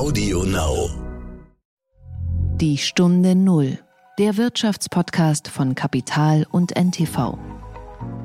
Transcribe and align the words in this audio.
Audio 0.00 0.44
Now. 0.44 0.88
Die 2.56 2.78
Stunde 2.78 3.34
Null, 3.34 3.78
der 4.18 4.38
Wirtschaftspodcast 4.38 5.48
von 5.48 5.74
Kapital 5.74 6.46
und 6.50 6.74
NTV. 6.74 7.36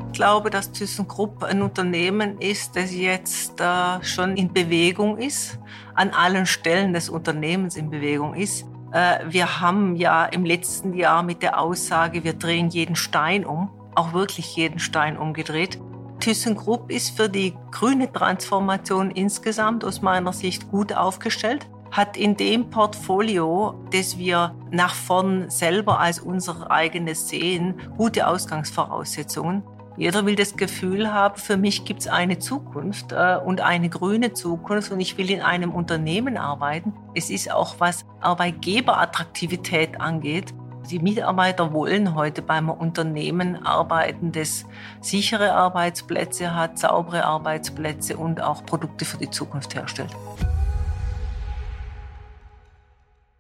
Ich 0.07 0.13
glaube, 0.13 0.49
dass 0.51 0.71
ThyssenKrupp 0.71 1.43
ein 1.43 1.61
Unternehmen 1.61 2.39
ist, 2.39 2.77
das 2.77 2.96
jetzt 2.96 3.59
äh, 3.59 4.01
schon 4.03 4.38
in 4.38 4.53
Bewegung 4.53 5.17
ist, 5.17 5.59
an 5.96 6.12
allen 6.12 6.46
Stellen 6.46 6.94
des 6.94 7.10
Unternehmens 7.10 7.76
in 7.76 7.89
Bewegung 7.89 8.35
ist. 8.35 8.65
Äh, 8.94 9.26
wir 9.28 9.60
haben 9.60 9.97
ja 9.97 10.23
im 10.23 10.46
letzten 10.46 10.94
Jahr 10.94 11.23
mit 11.23 11.42
der 11.42 11.60
Aussage, 11.60 12.23
wir 12.23 12.35
drehen 12.35 12.69
jeden 12.69 12.96
Stein 12.96 13.46
um, 13.46 13.69
auch 13.96 14.13
wirklich 14.13 14.55
jeden 14.55 14.79
Stein 14.79 15.17
umgedreht. 15.17 15.78
ThyssenKrupp 16.20 16.91
ist 16.91 17.16
für 17.16 17.30
die 17.30 17.54
grüne 17.72 18.12
Transformation 18.12 19.12
insgesamt 19.12 19.84
aus 19.84 20.02
meiner 20.02 20.34
Sicht 20.34 20.70
gut 20.70 20.94
aufgestellt, 20.94 21.68
hat 21.91 22.18
in 22.18 22.36
dem 22.36 22.70
Portfolio, 22.70 23.76
das 23.92 24.18
wir 24.18 24.56
nach 24.72 24.94
vorn 24.94 25.50
selber 25.50 26.00
als 26.00 26.20
unser 26.20 26.70
eigenes 26.70 27.30
sehen, 27.30 27.76
gute 27.98 28.28
Ausgangsvoraussetzungen. 28.28 29.64
Jeder 29.98 30.26
will 30.26 30.36
das 30.36 30.58
Gefühl 30.58 31.14
haben, 31.14 31.38
für 31.38 31.56
mich 31.56 31.86
gibt 31.86 32.02
es 32.02 32.08
eine 32.08 32.38
Zukunft 32.38 33.14
äh, 33.14 33.38
und 33.38 33.62
eine 33.62 33.88
grüne 33.88 34.34
Zukunft 34.34 34.92
und 34.92 35.00
ich 35.00 35.18
will 35.18 35.32
in 35.32 35.42
einem 35.42 35.72
Unternehmen 35.72 36.38
arbeiten. 36.38 36.94
Es 37.14 37.30
ist 37.30 37.50
auch, 37.50 37.76
was 37.80 38.06
Arbeitgeberattraktivität 38.20 40.02
angeht, 40.02 40.54
die 40.89 40.99
Mitarbeiter 40.99 41.73
wollen 41.73 42.16
heute 42.16 42.41
beim 42.41 42.70
Unternehmen 42.70 43.66
arbeiten, 43.66 44.31
das 44.31 44.66
sichere 45.02 45.53
Arbeitsplätze 45.53 46.55
hat, 46.55 46.80
saubere 46.80 47.25
Arbeitsplätze 47.25 48.17
und 48.17 48.41
auch 48.41 48.66
Produkte 48.66 49.05
für 49.05 49.17
die 49.17 49.30
Zukunft 49.30 49.75
herstellt. 49.75 50.11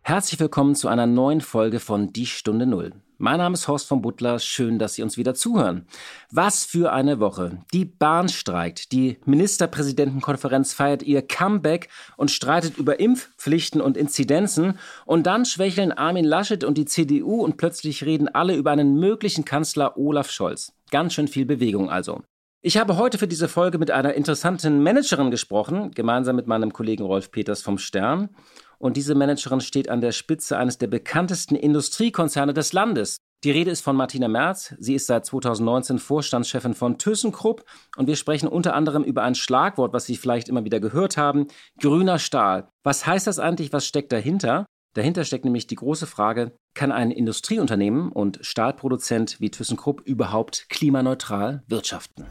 Herzlich 0.01 0.39
willkommen 0.39 0.75
zu 0.75 0.87
einer 0.87 1.07
neuen 1.07 1.41
Folge 1.41 1.79
von 1.79 2.13
Die 2.13 2.27
Stunde 2.27 2.65
Null. 2.65 2.93
Mein 3.17 3.37
Name 3.37 3.53
ist 3.53 3.69
Horst 3.69 3.87
von 3.87 4.01
Butler. 4.01 4.39
Schön, 4.39 4.77
dass 4.77 4.95
Sie 4.95 5.01
uns 5.03 5.15
wieder 5.15 5.33
zuhören. 5.33 5.87
Was 6.31 6.65
für 6.65 6.91
eine 6.91 7.21
Woche. 7.21 7.59
Die 7.73 7.85
Bahn 7.85 8.27
streikt. 8.27 8.91
Die 8.91 9.19
Ministerpräsidentenkonferenz 9.23 10.73
feiert 10.73 11.01
ihr 11.01 11.21
Comeback 11.21 11.87
und 12.17 12.29
streitet 12.29 12.77
über 12.77 12.99
Impfpflichten 12.99 13.79
und 13.79 13.95
Inzidenzen. 13.95 14.77
Und 15.05 15.27
dann 15.27 15.45
schwächeln 15.45 15.93
Armin 15.93 16.25
Laschet 16.25 16.65
und 16.65 16.77
die 16.77 16.85
CDU 16.85 17.41
und 17.41 17.55
plötzlich 17.55 18.03
reden 18.03 18.27
alle 18.27 18.53
über 18.53 18.71
einen 18.71 18.99
möglichen 18.99 19.45
Kanzler 19.45 19.97
Olaf 19.97 20.29
Scholz. 20.29 20.73
Ganz 20.91 21.13
schön 21.13 21.29
viel 21.29 21.45
Bewegung 21.45 21.89
also. 21.89 22.21
Ich 22.61 22.77
habe 22.77 22.97
heute 22.97 23.19
für 23.19 23.27
diese 23.27 23.47
Folge 23.47 23.77
mit 23.77 23.91
einer 23.91 24.15
interessanten 24.15 24.81
Managerin 24.81 25.29
gesprochen, 25.29 25.91
gemeinsam 25.91 26.35
mit 26.35 26.47
meinem 26.47 26.73
Kollegen 26.73 27.03
Rolf 27.03 27.29
Peters 27.29 27.61
vom 27.61 27.77
Stern. 27.77 28.29
Und 28.77 28.97
diese 28.97 29.15
Managerin 29.15 29.61
steht 29.61 29.89
an 29.89 30.01
der 30.01 30.11
Spitze 30.11 30.57
eines 30.57 30.77
der 30.77 30.87
bekanntesten 30.87 31.55
Industriekonzerne 31.55 32.53
des 32.53 32.73
Landes. 32.73 33.17
Die 33.43 33.51
Rede 33.51 33.69
ist 33.69 33.81
von 33.81 33.95
Martina 33.95 34.27
Merz. 34.27 34.73
Sie 34.79 34.95
ist 34.95 35.05
seit 35.05 35.25
2019 35.25 35.99
Vorstandschefin 35.99 36.73
von 36.73 36.97
ThyssenKrupp 36.97 37.63
und 37.95 38.07
wir 38.07 38.15
sprechen 38.15 38.47
unter 38.47 38.73
anderem 38.73 39.03
über 39.03 39.21
ein 39.21 39.35
Schlagwort, 39.35 39.93
was 39.93 40.05
Sie 40.05 40.17
vielleicht 40.17 40.49
immer 40.49 40.65
wieder 40.65 40.79
gehört 40.79 41.15
haben, 41.15 41.47
grüner 41.79 42.17
Stahl. 42.17 42.69
Was 42.83 43.05
heißt 43.05 43.27
das 43.27 43.37
eigentlich? 43.37 43.71
Was 43.71 43.85
steckt 43.85 44.11
dahinter? 44.11 44.65
Dahinter 44.95 45.25
steckt 45.25 45.45
nämlich 45.45 45.67
die 45.67 45.75
große 45.75 46.07
Frage, 46.07 46.53
kann 46.73 46.91
ein 46.91 47.11
Industrieunternehmen 47.11 48.11
und 48.11 48.39
Stahlproduzent 48.41 49.39
wie 49.41 49.51
ThyssenKrupp 49.51 50.01
überhaupt 50.01 50.67
klimaneutral 50.69 51.63
wirtschaften? 51.67 52.25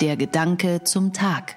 Der 0.00 0.16
Gedanke 0.16 0.84
zum 0.84 1.14
Tag. 1.14 1.56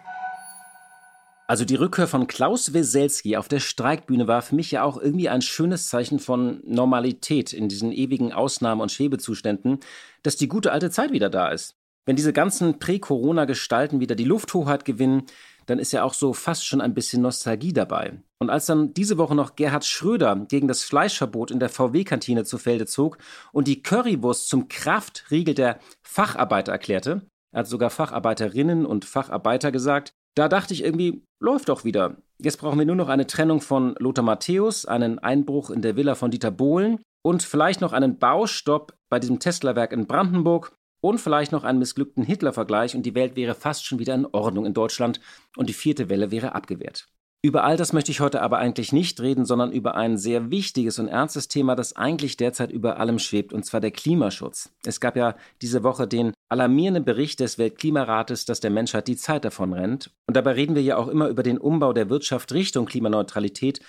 Also 1.50 1.66
die 1.66 1.78
Rückkehr 1.78 2.06
von 2.06 2.28
Klaus 2.28 2.74
Weselski 2.74 3.36
auf 3.36 3.48
der 3.48 3.60
Streikbühne 3.60 4.28
war 4.28 4.44
für 4.44 4.54
mich 4.54 4.70
ja 4.70 4.84
auch 4.84 5.02
irgendwie 5.02 5.30
ein 5.30 5.42
schönes 5.42 5.88
Zeichen 5.88 6.20
von 6.20 6.62
Normalität 6.64 7.54
in 7.54 7.68
diesen 7.70 7.92
ewigen 7.92 8.32
Ausnahmen- 8.32 8.82
und 8.82 8.92
Schwebezuständen, 8.92 9.80
dass 10.22 10.36
die 10.36 10.48
gute 10.48 10.72
alte 10.72 10.92
Zeit 10.92 11.12
wieder 11.12 11.32
da 11.32 11.50
ist. 11.50 11.74
Wenn 12.06 12.16
diese 12.16 12.34
ganzen 12.34 12.78
Prä-Corona-Gestalten 12.78 14.00
wieder 14.00 14.14
die 14.14 14.26
Lufthoheit 14.26 14.86
gewinnen, 14.86 15.24
dann 15.66 15.80
ist 15.80 15.92
ja 15.92 16.04
auch 16.04 16.14
so 16.14 16.34
fast 16.34 16.68
schon 16.68 16.82
ein 16.82 16.94
bisschen 16.94 17.24
Nostalgie 17.24 17.74
dabei. 17.74 18.22
Und 18.38 18.52
als 18.52 18.68
dann 18.68 18.94
diese 18.94 19.18
Woche 19.18 19.34
noch 19.34 19.56
Gerhard 19.56 19.86
Schröder 19.86 20.36
gegen 20.48 20.68
das 20.68 20.84
Fleischverbot 20.84 21.50
in 21.50 21.60
der 21.60 21.70
VW-Kantine 21.70 22.44
zu 22.44 22.60
Felde 22.60 22.86
zog 22.86 23.18
und 23.54 23.68
die 23.68 23.82
Currywurst 23.82 24.50
zum 24.50 24.68
Kraftriegel 24.68 25.56
der 25.56 25.80
Facharbeiter 26.04 26.72
erklärte, 26.72 27.24
er 27.52 27.62
hat 27.62 27.68
sogar 27.68 27.90
Facharbeiterinnen 27.90 28.86
und 28.86 29.06
Facharbeiter 29.06 29.72
gesagt, 29.72 30.14
da 30.36 30.48
dachte 30.48 30.74
ich 30.74 30.84
irgendwie, 30.84 31.24
läuft 31.40 31.70
doch 31.70 31.84
wieder. 31.84 32.18
Jetzt 32.42 32.58
brauchen 32.58 32.80
wir 32.80 32.86
nur 32.86 32.96
noch 32.96 33.10
eine 33.10 33.28
Trennung 33.28 33.62
von 33.62 33.96
Lothar 34.00 34.24
Matthäus, 34.24 34.86
einen 34.86 35.20
Einbruch 35.20 35.70
in 35.70 35.82
der 35.82 35.96
Villa 35.96 36.16
von 36.16 36.32
Dieter 36.32 36.52
Bohlen 36.52 37.00
und 37.22 37.44
vielleicht 37.44 37.82
noch 37.82 37.94
einen 37.94 38.18
Baustopp 38.18 38.94
bei 39.10 39.20
diesem 39.20 39.40
Tesla-Werk 39.40 39.92
in 39.92 40.08
Brandenburg 40.08 40.74
und 41.02 41.20
vielleicht 41.20 41.52
noch 41.52 41.64
einen 41.64 41.80
missglückten 41.80 42.24
Hitler-Vergleich 42.24 42.96
und 42.96 43.06
die 43.06 43.16
Welt 43.16 43.36
wäre 43.36 43.56
fast 43.56 43.86
schon 43.86 44.00
wieder 44.00 44.16
in 44.16 44.26
Ordnung 44.26 44.66
in 44.66 44.74
Deutschland 44.74 45.20
und 45.58 45.70
die 45.70 45.74
vierte 45.74 46.10
Welle 46.10 46.32
wäre 46.32 46.56
abgewehrt. 46.56 47.08
Über 47.42 47.64
all 47.64 47.78
das 47.78 47.94
möchte 47.94 48.12
ich 48.12 48.20
heute 48.20 48.42
aber 48.42 48.58
eigentlich 48.58 48.92
nicht 48.92 49.22
reden, 49.22 49.46
sondern 49.46 49.72
über 49.72 49.96
ein 49.96 50.18
sehr 50.18 50.52
wichtiges 50.52 51.00
und 51.00 51.08
ernstes 51.08 51.48
Thema, 51.48 51.76
das 51.76 51.96
eigentlich 51.96 52.36
derzeit 52.36 52.70
über 52.70 53.00
allem 53.00 53.18
schwebt, 53.18 53.54
und 53.54 53.64
zwar 53.64 53.80
der 53.80 53.92
Klimaschutz. 53.92 54.74
Es 54.86 55.00
gab 55.00 55.16
ja 55.16 55.36
diese 55.62 55.84
Woche 55.84 56.06
den 56.06 56.34
alarmierenden 56.50 57.06
Bericht 57.06 57.40
des 57.40 57.58
Weltklimarates, 57.58 58.46
dass 58.46 58.60
der 58.60 58.72
Menschheit 58.72 59.08
die 59.08 59.16
Zeit 59.16 59.46
davon 59.46 59.74
rennt. 59.74 60.12
Und 60.28 60.36
dabei 60.36 60.52
reden 60.54 60.76
wir 60.76 60.82
ja 60.82 60.98
auch 60.98 61.08
immer 61.08 61.28
über 61.28 61.44
den 61.44 61.58
Umbau 61.58 61.94
der 61.94 62.10
Wirtschaft 62.10 62.52
Richtung 62.54 62.86
Klimaneutralität. 62.86 63.80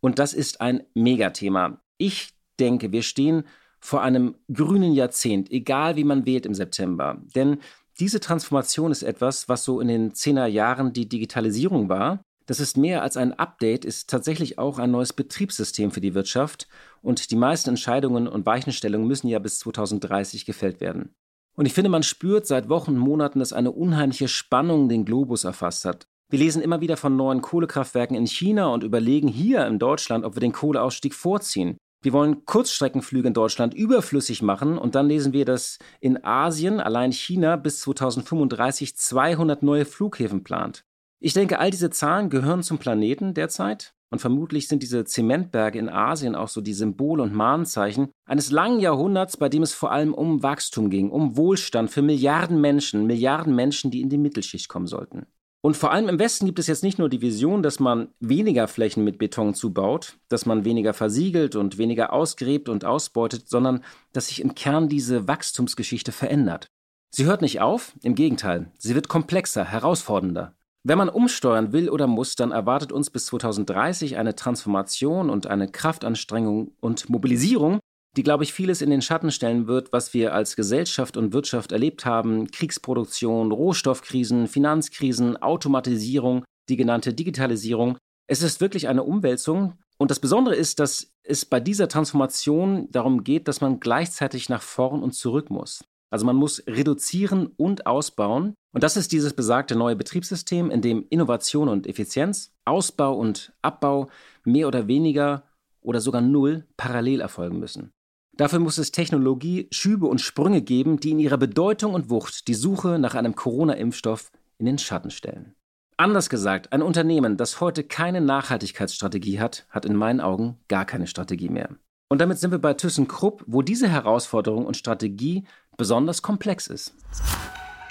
Und 0.00 0.18
das 0.18 0.32
ist 0.32 0.60
ein 0.60 0.82
Megathema. 0.94 1.80
Ich 1.98 2.30
denke, 2.58 2.92
wir 2.92 3.02
stehen 3.02 3.44
vor 3.80 4.02
einem 4.02 4.36
grünen 4.52 4.92
Jahrzehnt, 4.92 5.50
egal 5.50 5.96
wie 5.96 6.04
man 6.04 6.26
wählt 6.26 6.46
im 6.46 6.54
September. 6.54 7.22
Denn 7.34 7.58
diese 8.00 8.20
Transformation 8.20 8.90
ist 8.90 9.02
etwas, 9.02 9.48
was 9.48 9.64
so 9.64 9.80
in 9.80 9.88
den 9.88 10.14
zehner 10.14 10.46
Jahren 10.46 10.92
die 10.92 11.08
Digitalisierung 11.08 11.88
war 11.88 12.20
das 12.46 12.60
ist 12.60 12.76
mehr 12.76 13.02
als 13.02 13.16
ein 13.16 13.34
Update, 13.34 13.84
ist 13.84 14.08
tatsächlich 14.08 14.58
auch 14.58 14.78
ein 14.78 14.92
neues 14.92 15.12
Betriebssystem 15.12 15.90
für 15.90 16.00
die 16.00 16.14
Wirtschaft 16.14 16.68
und 17.02 17.30
die 17.32 17.36
meisten 17.36 17.70
Entscheidungen 17.70 18.28
und 18.28 18.46
Weichenstellungen 18.46 19.06
müssen 19.06 19.26
ja 19.26 19.40
bis 19.40 19.58
2030 19.58 20.46
gefällt 20.46 20.80
werden. 20.80 21.14
Und 21.56 21.66
ich 21.66 21.72
finde, 21.72 21.90
man 21.90 22.02
spürt 22.02 22.46
seit 22.46 22.68
Wochen 22.68 22.92
und 22.92 22.98
Monaten, 22.98 23.38
dass 23.38 23.52
eine 23.52 23.72
unheimliche 23.72 24.28
Spannung 24.28 24.88
den 24.88 25.04
Globus 25.04 25.44
erfasst 25.44 25.84
hat. 25.84 26.06
Wir 26.28 26.38
lesen 26.38 26.60
immer 26.60 26.80
wieder 26.80 26.96
von 26.96 27.16
neuen 27.16 27.40
Kohlekraftwerken 27.40 28.16
in 28.16 28.26
China 28.26 28.66
und 28.66 28.82
überlegen 28.82 29.28
hier 29.28 29.66
in 29.66 29.78
Deutschland, 29.78 30.24
ob 30.24 30.36
wir 30.36 30.40
den 30.40 30.52
Kohleausstieg 30.52 31.14
vorziehen. 31.14 31.78
Wir 32.02 32.12
wollen 32.12 32.44
Kurzstreckenflüge 32.44 33.28
in 33.28 33.34
Deutschland 33.34 33.74
überflüssig 33.74 34.42
machen 34.42 34.76
und 34.76 34.94
dann 34.94 35.08
lesen 35.08 35.32
wir, 35.32 35.44
dass 35.44 35.78
in 36.00 36.22
Asien 36.24 36.78
allein 36.78 37.10
China 37.12 37.56
bis 37.56 37.80
2035 37.80 38.96
200 38.96 39.62
neue 39.62 39.84
Flughäfen 39.84 40.44
plant. 40.44 40.84
Ich 41.20 41.32
denke, 41.32 41.58
all 41.58 41.70
diese 41.70 41.90
Zahlen 41.90 42.28
gehören 42.28 42.62
zum 42.62 42.78
Planeten 42.78 43.32
derzeit. 43.32 43.95
Und 44.10 44.20
vermutlich 44.20 44.68
sind 44.68 44.82
diese 44.82 45.04
Zementberge 45.04 45.78
in 45.78 45.88
Asien 45.88 46.36
auch 46.36 46.48
so 46.48 46.60
die 46.60 46.74
Symbole 46.74 47.22
und 47.22 47.34
Mahnzeichen 47.34 48.08
eines 48.24 48.50
langen 48.50 48.78
Jahrhunderts, 48.78 49.36
bei 49.36 49.48
dem 49.48 49.62
es 49.62 49.74
vor 49.74 49.90
allem 49.90 50.14
um 50.14 50.42
Wachstum 50.42 50.90
ging, 50.90 51.10
um 51.10 51.36
Wohlstand 51.36 51.90
für 51.90 52.02
Milliarden 52.02 52.60
Menschen, 52.60 53.06
Milliarden 53.06 53.54
Menschen, 53.54 53.90
die 53.90 54.00
in 54.00 54.08
die 54.08 54.18
Mittelschicht 54.18 54.68
kommen 54.68 54.86
sollten. 54.86 55.26
Und 55.66 55.76
vor 55.76 55.90
allem 55.90 56.08
im 56.08 56.20
Westen 56.20 56.46
gibt 56.46 56.60
es 56.60 56.68
jetzt 56.68 56.84
nicht 56.84 57.00
nur 57.00 57.08
die 57.08 57.22
Vision, 57.22 57.60
dass 57.60 57.80
man 57.80 58.08
weniger 58.20 58.68
Flächen 58.68 59.02
mit 59.02 59.18
Beton 59.18 59.52
zubaut, 59.52 60.16
dass 60.28 60.46
man 60.46 60.64
weniger 60.64 60.94
versiegelt 60.94 61.56
und 61.56 61.76
weniger 61.76 62.12
ausgräbt 62.12 62.68
und 62.68 62.84
ausbeutet, 62.84 63.48
sondern 63.48 63.82
dass 64.12 64.28
sich 64.28 64.40
im 64.40 64.54
Kern 64.54 64.88
diese 64.88 65.26
Wachstumsgeschichte 65.26 66.12
verändert. 66.12 66.68
Sie 67.10 67.24
hört 67.24 67.42
nicht 67.42 67.60
auf, 67.60 67.94
im 68.02 68.14
Gegenteil, 68.14 68.70
sie 68.78 68.94
wird 68.94 69.08
komplexer, 69.08 69.64
herausfordernder. 69.64 70.54
Wenn 70.88 70.98
man 70.98 71.08
umsteuern 71.08 71.72
will 71.72 71.90
oder 71.90 72.06
muss, 72.06 72.36
dann 72.36 72.52
erwartet 72.52 72.92
uns 72.92 73.10
bis 73.10 73.26
2030 73.26 74.18
eine 74.18 74.36
Transformation 74.36 75.30
und 75.30 75.48
eine 75.48 75.66
Kraftanstrengung 75.66 76.76
und 76.78 77.08
Mobilisierung, 77.08 77.80
die, 78.16 78.22
glaube 78.22 78.44
ich, 78.44 78.52
vieles 78.52 78.82
in 78.82 78.90
den 78.90 79.02
Schatten 79.02 79.32
stellen 79.32 79.66
wird, 79.66 79.92
was 79.92 80.14
wir 80.14 80.32
als 80.32 80.54
Gesellschaft 80.54 81.16
und 81.16 81.32
Wirtschaft 81.32 81.72
erlebt 81.72 82.04
haben. 82.04 82.52
Kriegsproduktion, 82.52 83.50
Rohstoffkrisen, 83.50 84.46
Finanzkrisen, 84.46 85.36
Automatisierung, 85.36 86.44
die 86.68 86.76
genannte 86.76 87.12
Digitalisierung. 87.12 87.98
Es 88.28 88.42
ist 88.42 88.60
wirklich 88.60 88.86
eine 88.86 89.02
Umwälzung. 89.02 89.80
Und 89.98 90.12
das 90.12 90.20
Besondere 90.20 90.54
ist, 90.54 90.78
dass 90.78 91.10
es 91.24 91.44
bei 91.44 91.58
dieser 91.58 91.88
Transformation 91.88 92.88
darum 92.92 93.24
geht, 93.24 93.48
dass 93.48 93.60
man 93.60 93.80
gleichzeitig 93.80 94.48
nach 94.48 94.62
vorn 94.62 95.02
und 95.02 95.14
zurück 95.14 95.50
muss. 95.50 95.82
Also 96.16 96.24
man 96.24 96.36
muss 96.36 96.62
reduzieren 96.66 97.48
und 97.58 97.86
ausbauen. 97.86 98.54
Und 98.72 98.82
das 98.82 98.96
ist 98.96 99.12
dieses 99.12 99.34
besagte 99.34 99.76
neue 99.76 99.96
Betriebssystem, 99.96 100.70
in 100.70 100.80
dem 100.80 101.04
Innovation 101.10 101.68
und 101.68 101.86
Effizienz, 101.86 102.54
Ausbau 102.64 103.14
und 103.14 103.52
Abbau 103.60 104.08
mehr 104.42 104.66
oder 104.66 104.88
weniger 104.88 105.42
oder 105.82 106.00
sogar 106.00 106.22
null 106.22 106.64
parallel 106.78 107.20
erfolgen 107.20 107.58
müssen. 107.58 107.92
Dafür 108.34 108.60
muss 108.60 108.78
es 108.78 108.92
Technologie, 108.92 109.68
Schübe 109.70 110.06
und 110.06 110.22
Sprünge 110.22 110.62
geben, 110.62 111.00
die 111.00 111.10
in 111.10 111.18
ihrer 111.18 111.36
Bedeutung 111.36 111.92
und 111.92 112.08
Wucht 112.08 112.48
die 112.48 112.54
Suche 112.54 112.98
nach 112.98 113.14
einem 113.14 113.34
Corona-Impfstoff 113.34 114.32
in 114.56 114.64
den 114.64 114.78
Schatten 114.78 115.10
stellen. 115.10 115.54
Anders 115.98 116.30
gesagt, 116.30 116.72
ein 116.72 116.80
Unternehmen, 116.80 117.36
das 117.36 117.60
heute 117.60 117.84
keine 117.84 118.22
Nachhaltigkeitsstrategie 118.22 119.38
hat, 119.38 119.66
hat 119.68 119.84
in 119.84 119.94
meinen 119.94 120.22
Augen 120.22 120.56
gar 120.68 120.86
keine 120.86 121.08
Strategie 121.08 121.50
mehr. 121.50 121.76
Und 122.08 122.20
damit 122.20 122.38
sind 122.38 122.52
wir 122.52 122.60
bei 122.60 122.74
ThyssenKrupp, 122.74 123.42
wo 123.46 123.62
diese 123.62 123.88
Herausforderung 123.88 124.64
und 124.64 124.76
Strategie 124.76 125.44
besonders 125.76 126.22
komplex 126.22 126.68
ist. 126.68 126.94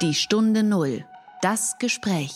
Die 0.02 0.14
Stunde 0.14 0.64
Null. 0.64 1.06
Das 1.42 1.78
Gespräch. 1.80 2.34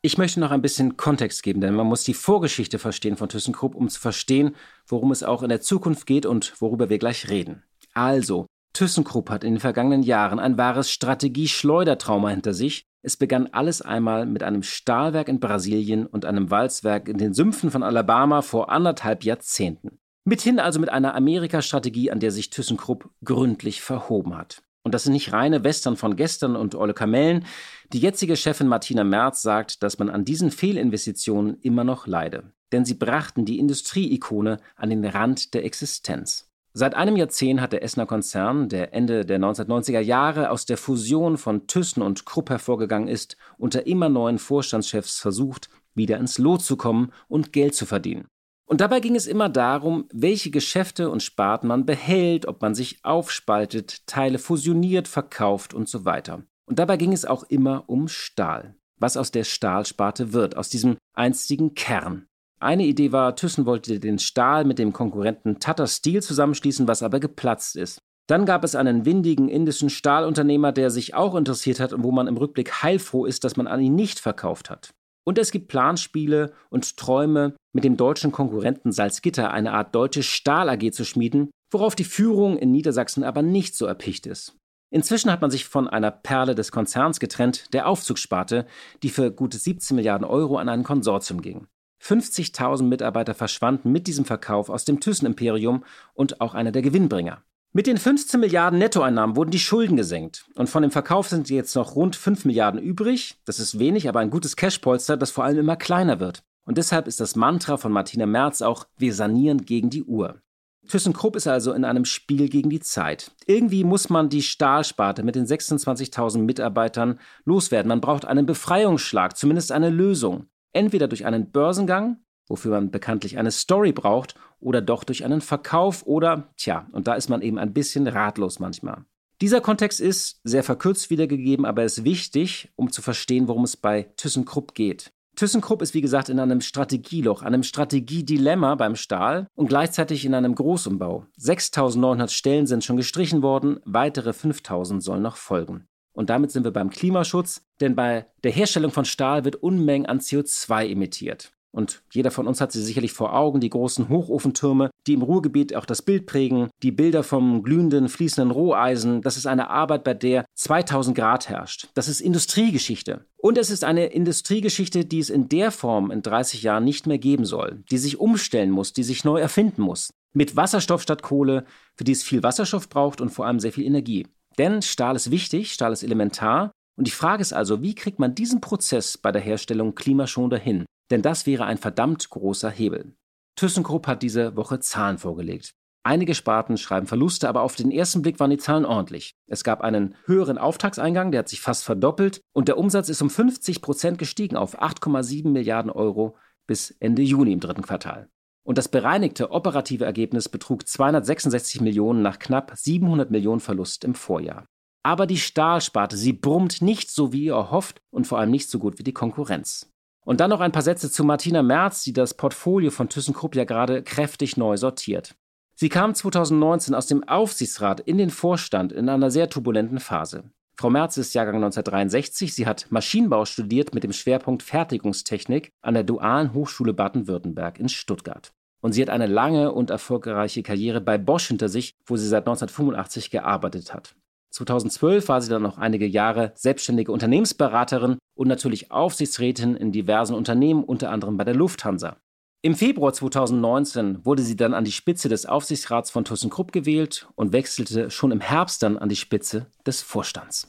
Ich 0.00 0.16
möchte 0.16 0.40
noch 0.40 0.52
ein 0.52 0.62
bisschen 0.62 0.96
Kontext 0.96 1.42
geben, 1.42 1.60
denn 1.60 1.74
man 1.74 1.86
muss 1.86 2.04
die 2.04 2.14
Vorgeschichte 2.14 2.78
verstehen 2.78 3.16
von 3.16 3.28
ThyssenKrupp, 3.28 3.74
um 3.74 3.88
zu 3.88 4.00
verstehen, 4.00 4.56
worum 4.86 5.10
es 5.10 5.22
auch 5.22 5.42
in 5.42 5.48
der 5.50 5.60
Zukunft 5.60 6.06
geht 6.06 6.24
und 6.24 6.54
worüber 6.62 6.88
wir 6.88 6.98
gleich 6.98 7.28
reden. 7.28 7.64
Also, 7.92 8.46
ThyssenKrupp 8.72 9.28
hat 9.28 9.44
in 9.44 9.54
den 9.54 9.60
vergangenen 9.60 10.02
Jahren 10.02 10.38
ein 10.38 10.56
wahres 10.56 10.90
Strategie-Schleudertrauma 10.90 12.30
hinter 12.30 12.54
sich. 12.54 12.84
Es 13.02 13.16
begann 13.16 13.48
alles 13.48 13.82
einmal 13.82 14.24
mit 14.24 14.42
einem 14.42 14.62
Stahlwerk 14.62 15.28
in 15.28 15.40
Brasilien 15.40 16.06
und 16.06 16.24
einem 16.24 16.50
Walzwerk 16.50 17.08
in 17.08 17.18
den 17.18 17.34
Sümpfen 17.34 17.70
von 17.70 17.82
Alabama 17.82 18.42
vor 18.42 18.70
anderthalb 18.70 19.24
Jahrzehnten. 19.24 19.98
Mithin 20.28 20.58
also 20.58 20.80
mit 20.80 20.88
einer 20.88 21.14
Amerika-Strategie, 21.14 22.10
an 22.10 22.18
der 22.18 22.32
sich 22.32 22.50
ThyssenKrupp 22.50 23.08
gründlich 23.22 23.80
verhoben 23.80 24.36
hat. 24.36 24.60
Und 24.82 24.92
das 24.92 25.04
sind 25.04 25.12
nicht 25.12 25.32
reine 25.32 25.62
Western 25.62 25.96
von 25.96 26.16
gestern 26.16 26.56
und 26.56 26.74
Olle 26.74 26.94
Kamellen. 26.94 27.44
Die 27.92 28.00
jetzige 28.00 28.34
Chefin 28.34 28.66
Martina 28.66 29.04
Merz 29.04 29.40
sagt, 29.40 29.84
dass 29.84 30.00
man 30.00 30.10
an 30.10 30.24
diesen 30.24 30.50
Fehlinvestitionen 30.50 31.60
immer 31.60 31.84
noch 31.84 32.08
leide. 32.08 32.52
Denn 32.72 32.84
sie 32.84 32.94
brachten 32.94 33.44
die 33.44 33.60
Industrieikone 33.60 34.58
an 34.74 34.90
den 34.90 35.04
Rand 35.04 35.54
der 35.54 35.64
Existenz. 35.64 36.50
Seit 36.72 36.96
einem 36.96 37.14
Jahrzehnt 37.14 37.60
hat 37.60 37.72
der 37.72 37.84
Essener 37.84 38.06
Konzern, 38.06 38.68
der 38.68 38.92
Ende 38.92 39.24
der 39.24 39.38
1990er 39.38 40.00
Jahre 40.00 40.50
aus 40.50 40.66
der 40.66 40.76
Fusion 40.76 41.36
von 41.38 41.68
Thyssen 41.68 42.02
und 42.02 42.26
Krupp 42.26 42.50
hervorgegangen 42.50 43.06
ist, 43.06 43.36
unter 43.58 43.86
immer 43.86 44.08
neuen 44.08 44.40
Vorstandschefs 44.40 45.20
versucht, 45.20 45.70
wieder 45.94 46.18
ins 46.18 46.38
Lot 46.38 46.62
zu 46.62 46.76
kommen 46.76 47.12
und 47.28 47.52
Geld 47.52 47.76
zu 47.76 47.86
verdienen. 47.86 48.26
Und 48.68 48.80
dabei 48.80 48.98
ging 49.00 49.14
es 49.14 49.28
immer 49.28 49.48
darum, 49.48 50.08
welche 50.12 50.50
Geschäfte 50.50 51.08
und 51.08 51.22
Sparten 51.22 51.68
man 51.68 51.86
behält, 51.86 52.46
ob 52.46 52.60
man 52.60 52.74
sich 52.74 52.98
aufspaltet, 53.04 54.06
Teile 54.06 54.38
fusioniert, 54.38 55.06
verkauft 55.06 55.72
und 55.72 55.88
so 55.88 56.04
weiter. 56.04 56.42
Und 56.66 56.80
dabei 56.80 56.96
ging 56.96 57.12
es 57.12 57.24
auch 57.24 57.44
immer 57.44 57.84
um 57.86 58.08
Stahl. 58.08 58.74
Was 58.98 59.16
aus 59.16 59.30
der 59.30 59.44
Stahlsparte 59.44 60.32
wird, 60.32 60.56
aus 60.56 60.68
diesem 60.68 60.96
einstigen 61.14 61.74
Kern. 61.74 62.26
Eine 62.58 62.86
Idee 62.86 63.12
war, 63.12 63.36
Thyssen 63.36 63.66
wollte 63.66 64.00
den 64.00 64.18
Stahl 64.18 64.64
mit 64.64 64.78
dem 64.78 64.92
Konkurrenten 64.92 65.60
Tata 65.60 65.86
Steel 65.86 66.22
zusammenschließen, 66.22 66.88
was 66.88 67.02
aber 67.02 67.20
geplatzt 67.20 67.76
ist. 67.76 68.00
Dann 68.26 68.46
gab 68.46 68.64
es 68.64 68.74
einen 68.74 69.04
windigen 69.04 69.48
indischen 69.48 69.90
Stahlunternehmer, 69.90 70.72
der 70.72 70.90
sich 70.90 71.14
auch 71.14 71.36
interessiert 71.36 71.78
hat 71.78 71.92
und 71.92 72.02
wo 72.02 72.10
man 72.10 72.26
im 72.26 72.36
Rückblick 72.36 72.82
heilfroh 72.82 73.26
ist, 73.26 73.44
dass 73.44 73.56
man 73.56 73.68
an 73.68 73.80
ihn 73.80 73.94
nicht 73.94 74.18
verkauft 74.18 74.70
hat. 74.70 74.94
Und 75.26 75.38
es 75.38 75.50
gibt 75.50 75.68
Planspiele 75.68 76.52
und 76.70 76.96
Träume, 76.96 77.56
mit 77.72 77.84
dem 77.84 77.96
deutschen 77.96 78.30
Konkurrenten 78.30 78.92
Salzgitter 78.92 79.50
eine 79.50 79.72
Art 79.72 79.94
deutsche 79.94 80.22
Stahl 80.22 80.68
AG 80.68 80.92
zu 80.92 81.04
schmieden, 81.04 81.50
worauf 81.70 81.96
die 81.96 82.04
Führung 82.04 82.56
in 82.56 82.70
Niedersachsen 82.70 83.24
aber 83.24 83.42
nicht 83.42 83.76
so 83.76 83.86
erpicht 83.86 84.26
ist. 84.26 84.56
Inzwischen 84.90 85.32
hat 85.32 85.42
man 85.42 85.50
sich 85.50 85.64
von 85.64 85.88
einer 85.88 86.12
Perle 86.12 86.54
des 86.54 86.70
Konzerns 86.70 87.18
getrennt, 87.18 87.74
der 87.74 87.88
Aufzugssparte, 87.88 88.66
die 89.02 89.10
für 89.10 89.32
gut 89.32 89.52
17 89.52 89.96
Milliarden 89.96 90.24
Euro 90.24 90.58
an 90.58 90.68
ein 90.68 90.84
Konsortium 90.84 91.42
ging. 91.42 91.66
50.000 92.02 92.84
Mitarbeiter 92.84 93.34
verschwanden 93.34 93.90
mit 93.90 94.06
diesem 94.06 94.24
Verkauf 94.24 94.70
aus 94.70 94.84
dem 94.84 95.00
Thyssen-Imperium 95.00 95.84
und 96.14 96.40
auch 96.40 96.54
einer 96.54 96.70
der 96.70 96.82
Gewinnbringer. 96.82 97.42
Mit 97.76 97.86
den 97.86 97.98
15 97.98 98.40
Milliarden 98.40 98.78
Nettoeinnahmen 98.78 99.36
wurden 99.36 99.50
die 99.50 99.58
Schulden 99.58 99.98
gesenkt. 99.98 100.46
Und 100.54 100.70
von 100.70 100.80
dem 100.80 100.90
Verkauf 100.90 101.28
sind 101.28 101.50
jetzt 101.50 101.76
noch 101.76 101.94
rund 101.94 102.16
5 102.16 102.46
Milliarden 102.46 102.80
übrig. 102.80 103.36
Das 103.44 103.60
ist 103.60 103.78
wenig, 103.78 104.08
aber 104.08 104.20
ein 104.20 104.30
gutes 104.30 104.56
Cashpolster, 104.56 105.18
das 105.18 105.30
vor 105.30 105.44
allem 105.44 105.58
immer 105.58 105.76
kleiner 105.76 106.18
wird. 106.18 106.42
Und 106.64 106.78
deshalb 106.78 107.06
ist 107.06 107.20
das 107.20 107.36
Mantra 107.36 107.76
von 107.76 107.92
Martina 107.92 108.24
Merz 108.24 108.62
auch, 108.62 108.86
wir 108.96 109.12
sanieren 109.12 109.66
gegen 109.66 109.90
die 109.90 110.04
Uhr. 110.04 110.40
ThyssenKrupp 110.88 111.36
ist 111.36 111.48
also 111.48 111.74
in 111.74 111.84
einem 111.84 112.06
Spiel 112.06 112.48
gegen 112.48 112.70
die 112.70 112.80
Zeit. 112.80 113.32
Irgendwie 113.44 113.84
muss 113.84 114.08
man 114.08 114.30
die 114.30 114.40
Stahlsparte 114.40 115.22
mit 115.22 115.34
den 115.34 115.44
26.000 115.44 116.38
Mitarbeitern 116.38 117.20
loswerden. 117.44 117.90
Man 117.90 118.00
braucht 118.00 118.24
einen 118.24 118.46
Befreiungsschlag, 118.46 119.36
zumindest 119.36 119.70
eine 119.70 119.90
Lösung. 119.90 120.46
Entweder 120.72 121.08
durch 121.08 121.26
einen 121.26 121.50
Börsengang 121.50 122.20
wofür 122.48 122.72
man 122.72 122.90
bekanntlich 122.90 123.38
eine 123.38 123.50
Story 123.50 123.92
braucht, 123.92 124.34
oder 124.60 124.80
doch 124.80 125.04
durch 125.04 125.24
einen 125.24 125.40
Verkauf 125.40 126.06
oder, 126.06 126.52
tja, 126.56 126.88
und 126.92 127.06
da 127.06 127.14
ist 127.14 127.28
man 127.28 127.42
eben 127.42 127.58
ein 127.58 127.72
bisschen 127.72 128.06
ratlos 128.06 128.58
manchmal. 128.58 129.04
Dieser 129.40 129.60
Kontext 129.60 130.00
ist 130.00 130.40
sehr 130.44 130.62
verkürzt 130.62 131.10
wiedergegeben, 131.10 131.66
aber 131.66 131.84
ist 131.84 132.04
wichtig, 132.04 132.72
um 132.74 132.90
zu 132.90 133.02
verstehen, 133.02 133.48
worum 133.48 133.64
es 133.64 133.76
bei 133.76 134.04
ThyssenKrupp 134.16 134.74
geht. 134.74 135.12
ThyssenKrupp 135.36 135.82
ist 135.82 135.92
wie 135.92 136.00
gesagt 136.00 136.30
in 136.30 136.40
einem 136.40 136.62
Strategieloch, 136.62 137.42
einem 137.42 137.62
Strategiedilemma 137.62 138.74
beim 138.76 138.96
Stahl 138.96 139.48
und 139.54 139.68
gleichzeitig 139.68 140.24
in 140.24 140.32
einem 140.32 140.54
Großumbau. 140.54 141.26
6900 141.36 142.32
Stellen 142.32 142.66
sind 142.66 142.84
schon 142.84 142.96
gestrichen 142.96 143.42
worden, 143.42 143.78
weitere 143.84 144.32
5000 144.32 145.02
sollen 145.02 145.22
noch 145.22 145.36
folgen. 145.36 145.86
Und 146.14 146.30
damit 146.30 146.50
sind 146.50 146.64
wir 146.64 146.70
beim 146.70 146.88
Klimaschutz, 146.88 147.66
denn 147.82 147.94
bei 147.94 148.26
der 148.42 148.52
Herstellung 148.52 148.90
von 148.90 149.04
Stahl 149.04 149.44
wird 149.44 149.56
Unmengen 149.56 150.06
an 150.06 150.20
CO2 150.20 150.88
emittiert. 150.88 151.52
Und 151.76 152.02
jeder 152.10 152.30
von 152.30 152.46
uns 152.46 152.62
hat 152.62 152.72
sie 152.72 152.82
sicherlich 152.82 153.12
vor 153.12 153.34
Augen, 153.34 153.60
die 153.60 153.68
großen 153.68 154.08
Hochofentürme, 154.08 154.88
die 155.06 155.12
im 155.12 155.20
Ruhrgebiet 155.20 155.76
auch 155.76 155.84
das 155.84 156.00
Bild 156.00 156.24
prägen, 156.24 156.70
die 156.82 156.90
Bilder 156.90 157.22
vom 157.22 157.62
glühenden, 157.62 158.08
fließenden 158.08 158.50
Roheisen. 158.50 159.20
Das 159.20 159.36
ist 159.36 159.46
eine 159.46 159.68
Arbeit, 159.68 160.02
bei 160.02 160.14
der 160.14 160.46
2000 160.54 161.14
Grad 161.14 161.50
herrscht. 161.50 161.88
Das 161.92 162.08
ist 162.08 162.22
Industriegeschichte. 162.22 163.26
Und 163.36 163.58
es 163.58 163.68
ist 163.68 163.84
eine 163.84 164.06
Industriegeschichte, 164.06 165.04
die 165.04 165.18
es 165.18 165.28
in 165.28 165.50
der 165.50 165.70
Form 165.70 166.10
in 166.10 166.22
30 166.22 166.62
Jahren 166.62 166.84
nicht 166.84 167.06
mehr 167.06 167.18
geben 167.18 167.44
soll, 167.44 167.84
die 167.90 167.98
sich 167.98 168.18
umstellen 168.18 168.70
muss, 168.70 168.94
die 168.94 169.02
sich 169.02 169.24
neu 169.24 169.38
erfinden 169.38 169.82
muss. 169.82 170.08
Mit 170.32 170.56
Wasserstoff 170.56 171.02
statt 171.02 171.22
Kohle, 171.22 171.66
für 171.94 172.04
die 172.04 172.12
es 172.12 172.22
viel 172.22 172.42
Wasserstoff 172.42 172.88
braucht 172.88 173.20
und 173.20 173.28
vor 173.28 173.44
allem 173.44 173.60
sehr 173.60 173.72
viel 173.72 173.84
Energie. 173.84 174.26
Denn 174.56 174.80
Stahl 174.80 175.14
ist 175.14 175.30
wichtig, 175.30 175.74
Stahl 175.74 175.92
ist 175.92 176.02
elementar. 176.02 176.72
Und 176.96 177.06
die 177.06 177.12
Frage 177.12 177.42
ist 177.42 177.52
also, 177.52 177.82
wie 177.82 177.94
kriegt 177.94 178.18
man 178.18 178.34
diesen 178.34 178.62
Prozess 178.62 179.18
bei 179.18 179.30
der 179.30 179.42
Herstellung 179.42 179.94
klimaschonender 179.94 180.56
hin? 180.56 180.86
Denn 181.10 181.22
das 181.22 181.46
wäre 181.46 181.64
ein 181.64 181.78
verdammt 181.78 182.28
großer 182.30 182.70
Hebel. 182.70 183.14
ThyssenKrupp 183.56 184.06
hat 184.06 184.22
diese 184.22 184.56
Woche 184.56 184.80
Zahlen 184.80 185.18
vorgelegt. 185.18 185.74
Einige 186.06 186.36
Sparten 186.36 186.78
schreiben 186.78 187.08
Verluste, 187.08 187.48
aber 187.48 187.62
auf 187.62 187.74
den 187.74 187.90
ersten 187.90 188.22
Blick 188.22 188.38
waren 188.38 188.50
die 188.50 188.58
Zahlen 188.58 188.84
ordentlich. 188.84 189.34
Es 189.48 189.64
gab 189.64 189.80
einen 189.80 190.14
höheren 190.24 190.56
Auftragseingang, 190.56 191.32
der 191.32 191.40
hat 191.40 191.48
sich 191.48 191.60
fast 191.60 191.82
verdoppelt 191.82 192.42
und 192.52 192.68
der 192.68 192.78
Umsatz 192.78 193.08
ist 193.08 193.22
um 193.22 193.30
50 193.30 193.82
Prozent 193.82 194.18
gestiegen 194.18 194.56
auf 194.56 194.80
8,7 194.80 195.48
Milliarden 195.48 195.90
Euro 195.90 196.36
bis 196.68 196.92
Ende 197.00 197.22
Juni 197.22 197.52
im 197.52 197.58
dritten 197.58 197.82
Quartal. 197.82 198.28
Und 198.64 198.78
das 198.78 198.88
bereinigte 198.88 199.50
operative 199.50 200.04
Ergebnis 200.04 200.48
betrug 200.48 200.86
266 200.86 201.80
Millionen 201.80 202.22
nach 202.22 202.38
knapp 202.38 202.72
700 202.76 203.30
Millionen 203.30 203.60
Verlust 203.60 204.04
im 204.04 204.14
Vorjahr. 204.14 204.64
Aber 205.02 205.26
die 205.26 205.38
Stahlsparte, 205.38 206.16
sie 206.16 206.32
brummt 206.32 206.82
nicht 206.82 207.10
so 207.10 207.32
wie 207.32 207.44
ihr 207.44 207.54
erhofft 207.54 208.00
und 208.10 208.26
vor 208.26 208.38
allem 208.38 208.50
nicht 208.50 208.68
so 208.68 208.78
gut 208.78 208.98
wie 208.98 209.04
die 209.04 209.12
Konkurrenz. 209.12 209.88
Und 210.26 210.40
dann 210.40 210.50
noch 210.50 210.60
ein 210.60 210.72
paar 210.72 210.82
Sätze 210.82 211.08
zu 211.08 211.22
Martina 211.22 211.62
Merz, 211.62 212.02
die 212.02 212.12
das 212.12 212.34
Portfolio 212.34 212.90
von 212.90 213.08
ThyssenKrupp 213.08 213.54
ja 213.54 213.62
gerade 213.62 214.02
kräftig 214.02 214.56
neu 214.56 214.76
sortiert. 214.76 215.36
Sie 215.76 215.88
kam 215.88 216.16
2019 216.16 216.96
aus 216.96 217.06
dem 217.06 217.22
Aufsichtsrat 217.28 218.00
in 218.00 218.18
den 218.18 218.30
Vorstand 218.30 218.92
in 218.92 219.08
einer 219.08 219.30
sehr 219.30 219.48
turbulenten 219.48 220.00
Phase. 220.00 220.50
Frau 220.76 220.90
Merz 220.90 221.16
ist 221.16 221.32
Jahrgang 221.34 221.56
1963. 221.56 222.52
Sie 222.52 222.66
hat 222.66 222.86
Maschinenbau 222.90 223.44
studiert 223.44 223.94
mit 223.94 224.02
dem 224.02 224.12
Schwerpunkt 224.12 224.64
Fertigungstechnik 224.64 225.70
an 225.80 225.94
der 225.94 226.02
Dualen 226.02 226.52
Hochschule 226.54 226.92
Baden-Württemberg 226.92 227.78
in 227.78 227.88
Stuttgart. 227.88 228.52
Und 228.80 228.94
sie 228.94 229.02
hat 229.02 229.10
eine 229.10 229.26
lange 229.26 229.70
und 229.70 229.90
erfolgreiche 229.90 230.64
Karriere 230.64 231.00
bei 231.00 231.18
Bosch 231.18 231.46
hinter 231.46 231.68
sich, 231.68 231.94
wo 232.04 232.16
sie 232.16 232.26
seit 232.26 232.48
1985 232.48 233.30
gearbeitet 233.30 233.94
hat. 233.94 234.16
2012 234.56 235.28
war 235.28 235.42
sie 235.42 235.50
dann 235.50 235.62
noch 235.62 235.76
einige 235.76 236.06
Jahre 236.06 236.52
selbstständige 236.54 237.12
Unternehmensberaterin 237.12 238.16
und 238.34 238.48
natürlich 238.48 238.90
Aufsichtsrätin 238.90 239.76
in 239.76 239.92
diversen 239.92 240.34
Unternehmen, 240.34 240.82
unter 240.82 241.10
anderem 241.10 241.36
bei 241.36 241.44
der 241.44 241.54
Lufthansa. 241.54 242.16
Im 242.62 242.74
Februar 242.74 243.12
2019 243.12 244.24
wurde 244.24 244.42
sie 244.42 244.56
dann 244.56 244.72
an 244.72 244.84
die 244.84 244.92
Spitze 244.92 245.28
des 245.28 245.44
Aufsichtsrats 245.44 246.10
von 246.10 246.24
ThyssenKrupp 246.24 246.72
gewählt 246.72 247.28
und 247.34 247.52
wechselte 247.52 248.10
schon 248.10 248.32
im 248.32 248.40
Herbst 248.40 248.82
dann 248.82 248.96
an 248.96 249.10
die 249.10 249.16
Spitze 249.16 249.66
des 249.86 250.00
Vorstands. 250.00 250.66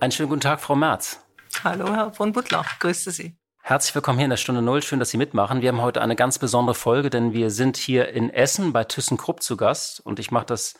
Einen 0.00 0.12
schönen 0.12 0.28
guten 0.28 0.40
Tag, 0.40 0.60
Frau 0.60 0.74
Merz. 0.74 1.20
Hallo, 1.62 1.86
Herr 1.94 2.12
von 2.12 2.32
Butler. 2.32 2.64
Grüße 2.80 3.12
Sie. 3.12 3.36
Herzlich 3.68 3.96
willkommen 3.96 4.18
hier 4.18 4.26
in 4.26 4.30
der 4.30 4.36
Stunde 4.36 4.62
Null. 4.62 4.80
Schön, 4.80 5.00
dass 5.00 5.10
Sie 5.10 5.16
mitmachen. 5.16 5.60
Wir 5.60 5.70
haben 5.70 5.82
heute 5.82 6.00
eine 6.00 6.14
ganz 6.14 6.38
besondere 6.38 6.76
Folge, 6.76 7.10
denn 7.10 7.32
wir 7.32 7.50
sind 7.50 7.76
hier 7.76 8.10
in 8.10 8.30
Essen 8.30 8.72
bei 8.72 8.84
ThyssenKrupp 8.84 9.42
zu 9.42 9.56
Gast 9.56 9.98
und 10.06 10.20
ich 10.20 10.30
mache 10.30 10.46
das 10.46 10.74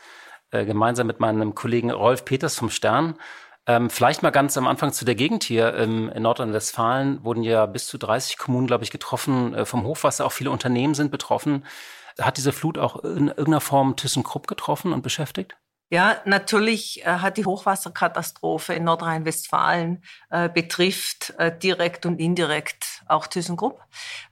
äh, 0.53 0.65
gemeinsam 0.65 1.09
mit 1.09 1.19
meinem 1.19 1.57
Kollegen 1.57 1.91
Rolf 1.91 2.25
Peters 2.25 2.55
vom 2.55 2.71
Stern. 2.71 3.17
Ähm, 3.67 3.91
vielleicht 3.91 4.23
mal 4.23 4.31
ganz 4.31 4.57
am 4.57 4.69
Anfang 4.69 4.93
zu 4.93 5.05
der 5.05 5.17
Gegend 5.17 5.43
hier 5.43 5.75
ähm, 5.75 6.13
in 6.15 6.23
Nordrhein-Westfalen 6.23 7.25
wurden 7.25 7.43
ja 7.43 7.67
bis 7.67 7.89
zu 7.89 7.99
30 7.99 8.39
Kommunen, 8.39 8.69
glaube 8.69 8.85
ich, 8.85 8.93
getroffen 8.93 9.53
äh, 9.53 9.65
vom 9.65 9.83
Hochwasser. 9.83 10.25
Auch 10.25 10.31
viele 10.31 10.53
Unternehmen 10.53 10.95
sind 10.95 11.11
betroffen. 11.11 11.65
Hat 12.21 12.37
diese 12.37 12.53
Flut 12.53 12.79
auch 12.79 13.03
in 13.03 13.27
irgendeiner 13.27 13.61
Form 13.61 13.97
ThyssenKrupp 13.97 14.47
getroffen 14.47 14.93
und 14.93 15.03
beschäftigt? 15.03 15.57
Ja, 15.89 16.21
natürlich 16.25 17.07
äh, 17.07 17.19
hat 17.19 17.37
die 17.37 17.45
Hochwasserkatastrophe 17.45 18.75
in 18.75 18.85
Nordrhein-Westfalen 18.85 20.03
äh, 20.31 20.49
betrifft 20.49 21.33
äh, 21.39 21.57
direkt 21.57 22.07
und 22.07 22.19
indirekt 22.19 23.05
auch 23.07 23.29
ThyssenKrupp. 23.29 23.81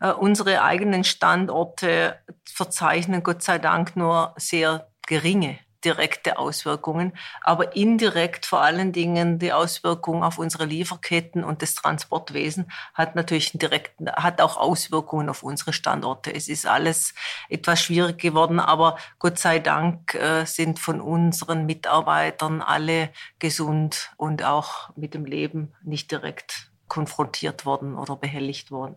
Äh, 0.01 0.11
unsere 0.11 0.63
eigenen 0.63 1.05
Standorte 1.05 2.19
verzeichnen 2.45 3.23
Gott 3.23 3.43
sei 3.43 3.61
Dank 3.61 3.95
nur 3.95 4.35
sehr 4.37 4.91
geringe 5.07 5.59
direkte 5.85 6.38
Auswirkungen, 6.38 7.12
aber 7.43 7.76
indirekt 7.76 8.47
vor 8.47 8.61
allen 8.61 8.93
Dingen 8.93 9.38
die 9.38 9.53
Auswirkung 9.53 10.25
auf 10.25 10.38
unsere 10.38 10.64
Lieferketten 10.64 11.45
und 11.45 11.62
das 11.62 11.75
Transportwesen 11.75 12.71
hat 12.95 13.14
natürlich 13.14 13.53
direkt, 13.53 13.93
hat 14.17 14.41
auch 14.41 14.57
Auswirkungen 14.57 15.29
auf 15.29 15.43
unsere 15.43 15.73
Standorte. 15.73 16.35
Es 16.35 16.49
ist 16.49 16.67
alles 16.67 17.14
etwas 17.49 17.83
schwierig 17.83 18.19
geworden, 18.19 18.61
aber 18.61 18.97
Gott 19.19 19.38
sei 19.38 19.59
Dank 19.59 20.14
äh, 20.14 20.45
sind 20.45 20.79
von 20.79 21.00
unseren 21.00 21.67
Mitarbeitern 21.67 22.62
alle 22.62 23.11
gesund 23.38 24.12
und 24.17 24.43
auch 24.45 24.91
mit 24.97 25.14
dem 25.14 25.25
Leben 25.25 25.75
nicht 25.83 26.11
direkt 26.11 26.71
konfrontiert 26.88 27.67
worden 27.67 27.97
oder 27.97 28.17
behelligt 28.17 28.71
worden. 28.71 28.97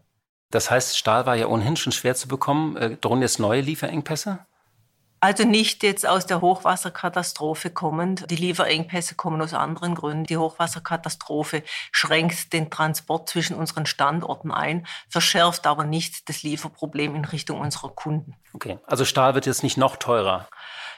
Das 0.50 0.72
heißt, 0.72 0.98
Stahl 0.98 1.26
war 1.26 1.36
ja 1.36 1.48
ohnehin 1.48 1.76
schon 1.76 1.92
schwer 1.92 2.16
zu 2.16 2.28
bekommen. 2.28 2.78
Äh, 2.78 2.96
drohen 2.98 3.22
jetzt 3.22 3.40
neue 3.40 3.62
Lieferengpässe? 3.62 4.46
Also 5.20 5.46
nicht 5.46 5.82
jetzt 5.82 6.08
aus 6.08 6.28
der 6.28 6.42
Hochwasserkatastrophe 6.42 7.72
kommend. 7.72 8.30
Die 8.30 8.36
Lieferengpässe 8.36 9.16
kommen 9.16 9.42
aus 9.42 9.54
anderen 9.54 9.96
Gründen. 9.96 10.26
Die 10.26 10.38
Hochwasserkatastrophe 10.38 11.64
schränkt 11.92 12.54
den 12.54 12.70
Transport 12.70 13.28
zwischen 13.28 13.56
unseren 13.56 13.88
Standorten 13.88 14.52
ein, 14.52 14.86
verschärft 15.10 15.66
aber 15.66 15.86
nicht 15.86 16.30
das 16.30 16.44
Lieferproblem 16.44 17.16
in 17.16 17.26
Richtung 17.26 17.60
unserer 17.60 17.90
Kunden. 17.90 18.36
Okay, 18.54 18.78
also 18.86 19.06
Stahl 19.06 19.34
wird 19.34 19.48
jetzt 19.48 19.64
nicht 19.64 19.78
noch 19.78 19.96
teurer. 19.96 20.48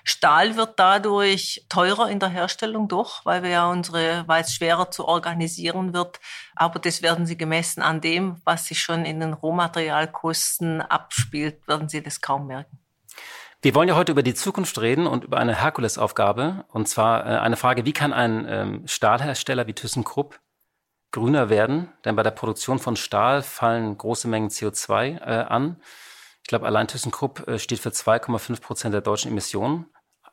Stahl 0.03 0.55
wird 0.55 0.79
dadurch 0.79 1.65
teurer 1.69 2.09
in 2.09 2.19
der 2.19 2.29
Herstellung 2.29 2.87
doch, 2.87 3.25
weil 3.25 3.43
wir 3.43 3.49
ja 3.49 3.69
unsere, 3.69 4.27
weil 4.27 4.43
es 4.43 4.53
schwerer 4.53 4.91
zu 4.91 5.07
organisieren 5.07 5.93
wird. 5.93 6.19
Aber 6.55 6.79
das 6.79 7.01
werden 7.01 7.25
Sie 7.25 7.37
gemessen 7.37 7.81
an 7.81 8.01
dem, 8.01 8.41
was 8.43 8.65
sich 8.65 8.81
schon 8.81 9.05
in 9.05 9.19
den 9.19 9.33
Rohmaterialkosten 9.33 10.81
abspielt, 10.81 11.65
werden 11.67 11.87
Sie 11.87 12.03
das 12.03 12.21
kaum 12.21 12.47
merken. 12.47 12.79
Wir 13.61 13.75
wollen 13.75 13.89
ja 13.89 13.95
heute 13.97 14.13
über 14.13 14.23
die 14.23 14.33
Zukunft 14.33 14.79
reden 14.79 15.05
und 15.05 15.25
über 15.25 15.37
eine 15.37 15.53
Herkulesaufgabe. 15.53 16.63
Und 16.69 16.87
zwar 16.87 17.25
äh, 17.25 17.39
eine 17.39 17.57
Frage, 17.57 17.85
wie 17.85 17.91
kann 17.91 18.13
ein 18.13 18.45
ähm, 18.47 18.87
Stahlhersteller 18.87 19.67
wie 19.67 19.73
ThyssenKrupp 19.73 20.39
grüner 21.11 21.49
werden? 21.49 21.91
Denn 22.05 22.15
bei 22.15 22.23
der 22.23 22.31
Produktion 22.31 22.79
von 22.79 22.95
Stahl 22.95 23.41
fallen 23.41 23.97
große 23.97 24.29
Mengen 24.29 24.49
CO2 24.49 25.19
äh, 25.19 25.43
an. 25.43 25.81
Ich 26.41 26.47
glaube, 26.47 26.67
allein 26.67 26.87
ThyssenKrupp 26.87 27.49
äh, 27.49 27.59
steht 27.59 27.79
für 27.79 27.89
2,5 27.89 28.61
Prozent 28.61 28.93
der 28.93 29.01
deutschen 29.01 29.29
Emissionen. 29.29 29.87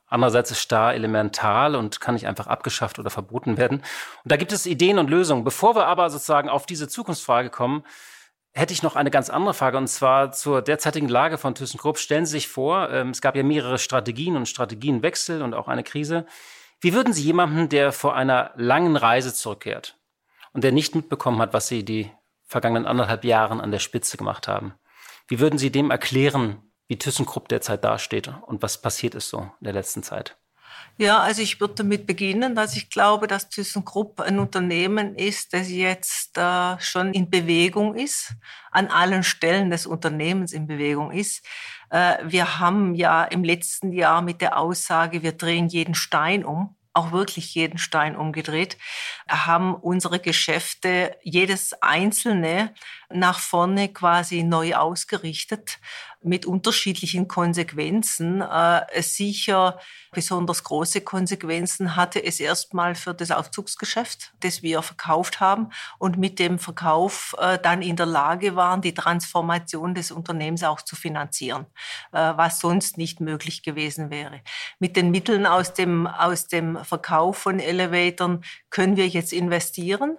Andererseits 0.06 0.52
ist 0.52 0.60
Stahl 0.60 0.94
elemental 0.94 1.74
und 1.74 2.00
kann 2.00 2.14
nicht 2.14 2.28
einfach 2.28 2.46
abgeschafft 2.46 3.00
oder 3.00 3.10
verboten 3.10 3.56
werden. 3.56 3.78
Und 4.22 4.30
da 4.30 4.36
gibt 4.36 4.52
es 4.52 4.66
Ideen 4.66 5.00
und 5.00 5.10
Lösungen. 5.10 5.42
Bevor 5.42 5.74
wir 5.74 5.86
aber 5.86 6.10
sozusagen 6.10 6.48
auf 6.48 6.64
diese 6.64 6.86
Zukunftsfrage 6.86 7.50
kommen, 7.50 7.82
hätte 8.56 8.72
ich 8.72 8.82
noch 8.82 8.96
eine 8.96 9.10
ganz 9.10 9.28
andere 9.28 9.52
Frage 9.52 9.76
und 9.76 9.86
zwar 9.86 10.32
zur 10.32 10.62
derzeitigen 10.62 11.08
Lage 11.08 11.36
von 11.36 11.54
ThyssenKrupp. 11.54 11.98
Stellen 11.98 12.24
Sie 12.24 12.32
sich 12.32 12.48
vor, 12.48 12.90
ähm, 12.90 13.10
es 13.10 13.20
gab 13.20 13.36
ja 13.36 13.42
mehrere 13.42 13.78
Strategien 13.78 14.34
und 14.34 14.48
Strategienwechsel 14.48 15.42
und 15.42 15.52
auch 15.52 15.68
eine 15.68 15.84
Krise. 15.84 16.26
Wie 16.80 16.94
würden 16.94 17.12
Sie 17.12 17.22
jemanden, 17.22 17.68
der 17.68 17.92
vor 17.92 18.16
einer 18.16 18.52
langen 18.56 18.96
Reise 18.96 19.34
zurückkehrt 19.34 19.98
und 20.52 20.64
der 20.64 20.72
nicht 20.72 20.94
mitbekommen 20.94 21.40
hat, 21.40 21.52
was 21.52 21.68
Sie 21.68 21.84
die 21.84 22.10
vergangenen 22.46 22.86
anderthalb 22.86 23.24
Jahren 23.24 23.60
an 23.60 23.72
der 23.72 23.78
Spitze 23.78 24.16
gemacht 24.16 24.48
haben, 24.48 24.74
wie 25.28 25.38
würden 25.38 25.58
Sie 25.58 25.70
dem 25.70 25.90
erklären, 25.90 26.62
wie 26.88 26.98
ThyssenKrupp 26.98 27.48
derzeit 27.48 27.84
dasteht 27.84 28.32
und 28.46 28.62
was 28.62 28.80
passiert 28.80 29.14
ist 29.14 29.28
so 29.28 29.50
in 29.60 29.64
der 29.64 29.74
letzten 29.74 30.02
Zeit? 30.02 30.38
Ja, 30.98 31.18
also 31.18 31.42
ich 31.42 31.60
würde 31.60 31.74
damit 31.74 32.06
beginnen, 32.06 32.54
dass 32.54 32.74
ich 32.74 32.88
glaube, 32.88 33.26
dass 33.26 33.50
ThyssenKrupp 33.50 34.20
ein 34.20 34.38
Unternehmen 34.38 35.14
ist, 35.14 35.52
das 35.52 35.68
jetzt 35.68 36.38
äh, 36.38 36.80
schon 36.80 37.12
in 37.12 37.28
Bewegung 37.28 37.94
ist, 37.94 38.32
an 38.70 38.86
allen 38.88 39.22
Stellen 39.22 39.68
des 39.68 39.86
Unternehmens 39.86 40.54
in 40.54 40.66
Bewegung 40.66 41.10
ist. 41.10 41.44
Äh, 41.90 42.16
wir 42.24 42.60
haben 42.60 42.94
ja 42.94 43.24
im 43.24 43.44
letzten 43.44 43.92
Jahr 43.92 44.22
mit 44.22 44.40
der 44.40 44.58
Aussage, 44.58 45.22
wir 45.22 45.32
drehen 45.32 45.68
jeden 45.68 45.94
Stein 45.94 46.46
um, 46.46 46.74
auch 46.94 47.12
wirklich 47.12 47.54
jeden 47.54 47.76
Stein 47.76 48.16
umgedreht, 48.16 48.78
haben 49.28 49.74
unsere 49.74 50.18
Geschäfte, 50.18 51.14
jedes 51.22 51.74
einzelne, 51.82 52.72
nach 53.10 53.38
vorne 53.38 53.90
quasi 53.90 54.42
neu 54.44 54.74
ausgerichtet 54.74 55.78
mit 56.22 56.46
unterschiedlichen 56.46 57.28
Konsequenzen. 57.28 58.40
Äh, 58.40 59.02
sicher 59.02 59.78
besonders 60.12 60.64
große 60.64 61.02
Konsequenzen 61.02 61.96
hatte 61.96 62.24
es 62.24 62.40
erstmal 62.40 62.94
für 62.94 63.14
das 63.14 63.30
Aufzugsgeschäft, 63.30 64.32
das 64.40 64.62
wir 64.62 64.82
verkauft 64.82 65.40
haben 65.40 65.70
und 65.98 66.18
mit 66.18 66.38
dem 66.38 66.58
Verkauf 66.58 67.34
äh, 67.38 67.58
dann 67.58 67.82
in 67.82 67.96
der 67.96 68.06
Lage 68.06 68.56
waren, 68.56 68.80
die 68.80 68.94
Transformation 68.94 69.94
des 69.94 70.10
Unternehmens 70.10 70.64
auch 70.64 70.82
zu 70.82 70.96
finanzieren, 70.96 71.66
äh, 72.12 72.32
was 72.36 72.60
sonst 72.60 72.98
nicht 72.98 73.20
möglich 73.20 73.62
gewesen 73.62 74.10
wäre. 74.10 74.40
Mit 74.78 74.96
den 74.96 75.10
Mitteln 75.10 75.46
aus 75.46 75.74
dem, 75.74 76.06
aus 76.06 76.46
dem 76.46 76.82
Verkauf 76.84 77.38
von 77.38 77.60
Elevatoren 77.60 78.42
können 78.70 78.96
wir 78.96 79.08
jetzt 79.08 79.32
investieren 79.32 80.18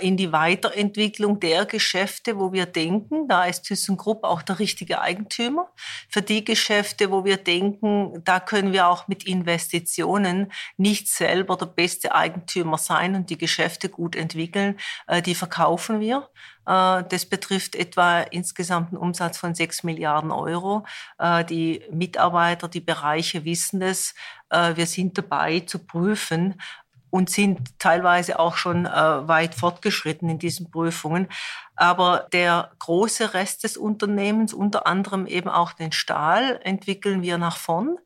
in 0.00 0.18
die 0.18 0.30
Weiterentwicklung 0.30 1.40
der 1.40 1.64
Geschäfte, 1.64 2.38
wo 2.38 2.52
wir 2.52 2.66
denken, 2.66 3.28
da 3.28 3.46
ist 3.46 3.62
ThyssenKrupp 3.62 4.22
auch 4.24 4.42
der 4.42 4.58
richtige 4.58 5.00
Eigentümer. 5.00 5.70
Für 6.10 6.20
die 6.20 6.44
Geschäfte, 6.44 7.10
wo 7.10 7.24
wir 7.24 7.38
denken, 7.38 8.22
da 8.24 8.40
können 8.40 8.72
wir 8.72 8.88
auch 8.88 9.08
mit 9.08 9.24
Investitionen 9.24 10.52
nicht 10.76 11.08
selber 11.08 11.56
der 11.56 11.66
beste 11.66 12.14
Eigentümer 12.14 12.76
sein 12.78 13.14
und 13.14 13.30
die 13.30 13.38
Geschäfte 13.38 13.88
gut 13.88 14.16
entwickeln, 14.16 14.78
äh, 15.06 15.22
die 15.22 15.34
verkaufen 15.34 16.00
wir. 16.00 16.28
Äh, 16.66 17.04
das 17.08 17.26
betrifft 17.26 17.74
etwa 17.74 18.20
insgesamt 18.20 18.88
einen 18.88 18.98
Umsatz 18.98 19.38
von 19.38 19.54
sechs 19.54 19.82
Milliarden 19.82 20.30
Euro. 20.30 20.84
Die 21.48 21.82
Mitarbeiter, 21.90 22.68
die 22.68 22.80
Bereiche 22.80 23.44
wissen 23.44 23.82
es. 23.82 24.14
Wir 24.50 24.86
sind 24.86 25.16
dabei 25.18 25.60
zu 25.60 25.78
prüfen, 25.80 26.60
und 27.14 27.30
sind 27.30 27.78
teilweise 27.78 28.40
auch 28.40 28.56
schon 28.56 28.86
äh, 28.86 28.90
weit 28.90 29.54
fortgeschritten 29.54 30.28
in 30.28 30.40
diesen 30.40 30.68
Prüfungen. 30.72 31.28
Aber 31.76 32.28
der 32.32 32.70
große 32.78 33.34
Rest 33.34 33.64
des 33.64 33.76
Unternehmens, 33.76 34.54
unter 34.54 34.86
anderem 34.86 35.26
eben 35.26 35.48
auch 35.48 35.72
den 35.72 35.90
Stahl, 35.90 36.60
entwickeln 36.62 37.22
wir 37.22 37.36
nach 37.36 37.56
vorn. 37.56 37.98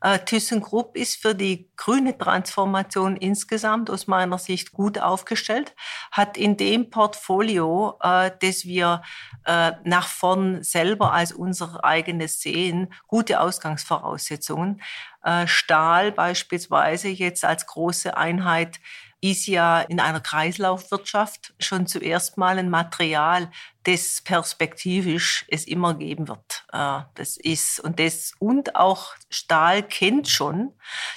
Äh, 0.00 0.20
ThyssenKrupp 0.20 0.96
ist 0.96 1.20
für 1.20 1.34
die 1.34 1.68
grüne 1.76 2.16
Transformation 2.16 3.16
insgesamt 3.16 3.90
aus 3.90 4.06
meiner 4.06 4.38
Sicht 4.38 4.72
gut 4.72 5.00
aufgestellt, 5.00 5.74
hat 6.12 6.36
in 6.36 6.56
dem 6.56 6.90
Portfolio, 6.90 7.98
äh, 8.00 8.30
das 8.40 8.64
wir 8.64 9.02
äh, 9.44 9.72
nach 9.82 10.06
vorn 10.06 10.62
selber 10.62 11.12
als 11.12 11.32
unser 11.32 11.84
eigenes 11.84 12.40
sehen, 12.40 12.92
gute 13.06 13.40
Ausgangsvoraussetzungen. 13.40 14.80
Stahl 15.46 16.12
beispielsweise 16.12 17.08
jetzt 17.08 17.44
als 17.44 17.66
große 17.66 18.16
Einheit 18.16 18.78
ist 19.20 19.46
ja 19.46 19.80
in 19.80 20.00
einer 20.00 20.20
Kreislaufwirtschaft 20.20 21.54
schon 21.58 21.86
zuerst 21.86 22.36
mal 22.36 22.58
ein 22.58 22.70
Material, 22.70 23.50
das 23.86 24.20
perspektivisch 24.20 25.44
es 25.48 25.64
immer 25.64 25.94
geben 25.94 26.26
wird. 26.26 26.64
Äh, 26.72 27.02
das 27.14 27.36
ist 27.36 27.78
und 27.78 28.00
das 28.00 28.32
und 28.40 28.74
auch 28.74 29.14
Stahl 29.30 29.84
kennt 29.84 30.28
schon 30.28 30.72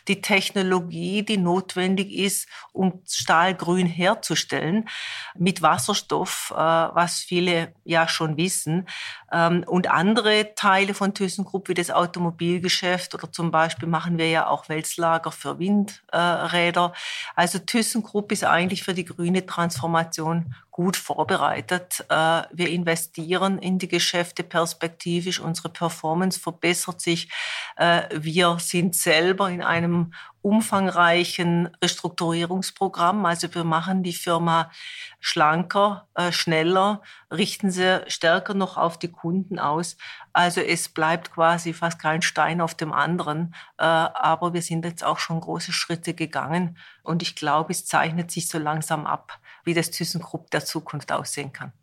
die 0.08 0.22
Technologie, 0.22 1.24
die 1.24 1.38
notwendig 1.38 2.12
ist, 2.12 2.48
um 2.72 3.02
Stahl 3.08 3.56
grün 3.56 3.88
herzustellen 3.88 4.88
mit 5.36 5.64
Wasserstoff, 5.64 6.54
äh, 6.56 6.58
was 6.58 7.20
viele 7.20 7.74
ja 7.86 8.08
schon 8.08 8.38
wissen. 8.38 8.88
Ähm, 9.32 9.64
und 9.66 9.90
andere 9.90 10.54
Teile 10.54 10.94
von 10.94 11.16
ThyssenKrupp 11.16 11.70
wie 11.70 11.74
das 11.74 11.90
Automobilgeschäft 11.90 13.16
oder 13.16 13.32
zum 13.32 13.50
Beispiel 13.50 13.90
machen 13.90 14.20
wir 14.20 14.30
ja 14.30 14.48
auch 14.48 14.70
Wälzlager 14.70 15.32
für 15.32 15.58
Windräder. 15.58 16.94
Also 17.36 17.58
ThyssenKrupp 17.58 18.32
ist 18.32 18.44
eigentlich 18.44 18.84
für 18.84 18.94
die 18.94 19.06
grüne 19.06 19.46
Transformation 19.48 20.54
gut 20.79 20.95
vorbereitet. 20.95 22.05
Äh, 22.07 22.43
wir 22.53 22.69
investieren 22.69 23.59
in 23.59 23.79
die 23.79 23.89
Geschäfte 23.89 24.43
perspektivisch. 24.43 25.41
Unsere 25.41 25.67
Performance 25.67 26.39
verbessert 26.39 27.01
sich. 27.01 27.29
Äh, 27.75 28.03
wir 28.13 28.59
sind 28.59 28.95
selber 28.95 29.50
in 29.50 29.62
einem 29.62 30.13
umfangreichen 30.41 31.67
Restrukturierungsprogramm. 31.83 33.25
Also 33.25 33.53
wir 33.53 33.65
machen 33.65 34.03
die 34.03 34.13
Firma 34.13 34.71
schlanker, 35.19 36.07
äh, 36.13 36.31
schneller, 36.31 37.01
richten 37.29 37.71
sie 37.71 38.01
stärker 38.07 38.53
noch 38.53 38.77
auf 38.77 38.98
die 38.98 39.12
Kunden 39.12 39.59
aus. 39.59 39.98
Also 40.31 40.62
es 40.62 40.88
bleibt 40.88 41.33
quasi 41.33 41.74
fast 41.74 42.00
kein 42.00 42.21
Stein 42.21 42.62
auf 42.62 42.74
dem 42.74 42.93
anderen. 42.93 43.53
Aber 43.75 44.53
wir 44.53 44.62
sind 44.62 44.86
jetzt 44.86 45.03
auch 45.03 45.17
schon 45.19 45.41
große 45.41 45.74
Schritte 45.74 46.13
gegangen. 46.13 46.77
Und 47.03 47.21
ich 47.21 47.36
glaube, 47.36 47.71
es 47.71 47.86
zeichnet 47.86 48.31
sich 48.31 48.48
so 48.48 48.59
langsam 48.59 49.05
ab, 49.05 49.39
wie 49.63 49.74
das 49.74 49.92
ThyssenKrupp 49.92 50.51
der 50.51 50.66
Zukunft 50.66 51.12
aussehen 51.12 51.54
kann. 51.54 51.74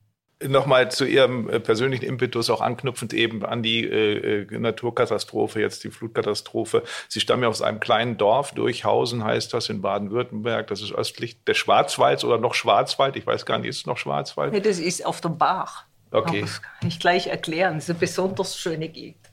Nochmal 0.42 0.90
zu 0.90 1.06
Ihrem 1.06 1.48
äh, 1.48 1.60
persönlichen 1.60 2.04
Impetus, 2.04 2.50
auch 2.50 2.60
anknüpfend 2.60 3.14
eben 3.14 3.42
an 3.42 3.62
die 3.62 3.84
äh, 3.84 4.42
äh, 4.42 4.58
Naturkatastrophe, 4.58 5.60
jetzt 5.60 5.82
die 5.82 5.90
Flutkatastrophe. 5.90 6.82
Sie 7.08 7.20
stammen 7.20 7.44
ja 7.44 7.48
aus 7.48 7.62
einem 7.62 7.80
kleinen 7.80 8.18
Dorf, 8.18 8.52
Durchhausen 8.52 9.24
heißt 9.24 9.54
das, 9.54 9.70
in 9.70 9.80
Baden-Württemberg. 9.80 10.66
Das 10.66 10.82
ist 10.82 10.92
östlich 10.92 11.42
des 11.44 11.56
Schwarzwalds 11.56 12.22
oder 12.22 12.36
noch 12.36 12.52
Schwarzwald. 12.52 13.16
Ich 13.16 13.26
weiß 13.26 13.46
gar 13.46 13.58
nicht, 13.58 13.70
ist 13.70 13.78
es 13.78 13.86
noch 13.86 13.96
Schwarzwald? 13.96 14.52
Nee, 14.52 14.60
das 14.60 14.78
ist 14.78 15.06
auf 15.06 15.22
dem 15.22 15.38
Bach. 15.38 15.86
Okay. 16.10 16.42
Das 16.42 16.60
kann 16.60 16.88
ich 16.88 17.00
gleich 17.00 17.28
erklären. 17.28 17.76
Das 17.76 17.84
ist 17.84 17.90
eine 17.90 17.98
besonders 17.98 18.58
schöne 18.58 18.90
Gegend. 18.90 19.26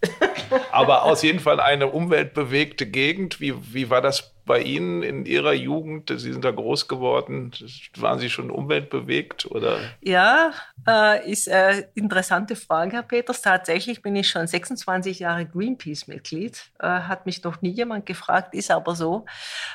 Aber 0.72 1.04
aus 1.04 1.22
jeden 1.22 1.40
Fall 1.40 1.60
eine 1.60 1.88
umweltbewegte 1.88 2.86
Gegend. 2.86 3.42
Wie, 3.42 3.54
wie 3.74 3.90
war 3.90 4.02
das 4.02 4.33
bei 4.46 4.62
Ihnen 4.62 5.04
in 5.04 5.26
Ihrer 5.26 5.54
Jugend? 5.54 6.10
Sie 6.10 6.32
sind 6.32 6.44
da 6.44 6.52
groß 6.52 6.88
geworden. 6.88 7.52
Waren 7.98 8.20
Sie 8.20 8.30
schon 8.30 8.50
umweltbewegt? 8.50 9.46
Oder? 9.46 9.80
Ja, 10.02 10.52
äh, 10.88 11.32
ist 11.32 11.50
eine 11.50 11.88
interessante 11.96 12.56
Frage, 12.56 12.94
Herr 12.94 13.04
Peters. 13.04 13.42
Tatsächlich 13.42 14.02
bin 14.02 14.16
ich 14.16 14.30
schon 14.30 14.48
26 14.48 15.20
Jahre 15.20 15.46
Greenpeace-Mitglied. 15.46 16.72
Äh, 16.80 16.88
hat 16.88 17.26
mich 17.26 17.44
noch 17.44 17.62
nie 17.62 17.72
jemand 17.72 18.06
gefragt, 18.06 18.54
ist 18.54 18.72
aber 18.72 18.96
so. 18.96 19.26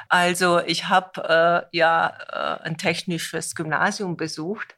Also 0.09 0.61
ich 0.61 0.89
habe 0.89 1.67
äh, 1.73 1.77
ja 1.77 2.59
äh, 2.63 2.67
ein 2.67 2.77
technisches 2.77 3.55
Gymnasium 3.55 4.17
besucht 4.17 4.77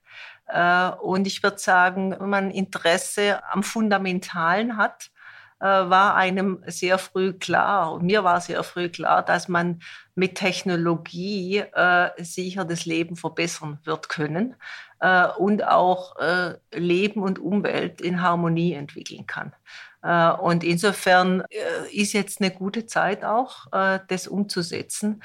äh, 0.53 0.91
und 0.91 1.27
ich 1.27 1.43
würde 1.43 1.59
sagen, 1.59 2.17
wenn 2.19 2.29
man 2.29 2.51
Interesse 2.51 3.41
am 3.53 3.63
Fundamentalen 3.63 4.77
hat, 4.77 5.07
äh, 5.07 5.20
war 5.61 6.17
einem 6.17 6.63
sehr 6.67 6.99
früh 6.99 7.35
klar, 7.35 8.01
mir 8.03 8.25
war 8.25 8.41
sehr 8.41 8.63
früh 8.63 8.89
klar, 8.89 9.23
dass 9.23 9.49
man 9.49 9.81
mit 10.15 10.35
Technologie 10.35 11.59
äh, 11.59 12.11
sicher 12.19 12.65
das 12.65 12.87
Leben 12.87 13.17
verbessern 13.17 13.79
wird 13.85 14.09
können 14.09 14.57
äh, 15.01 15.27
und 15.27 15.67
auch 15.67 16.17
äh, 16.17 16.55
Leben 16.73 17.23
und 17.23 17.39
Umwelt 17.39 18.01
in 18.01 18.23
Harmonie 18.23 18.75
entwickeln 18.75 19.27
kann. 19.27 19.55
Äh, 20.03 20.31
und 20.31 20.63
insofern 20.65 21.43
äh, 21.51 21.93
ist 21.93 22.13
jetzt 22.13 22.41
eine 22.41 22.51
gute 22.51 22.87
Zeit 22.87 23.25
auch, 23.25 23.67
das 24.09 24.27
umzusetzen. 24.29 25.23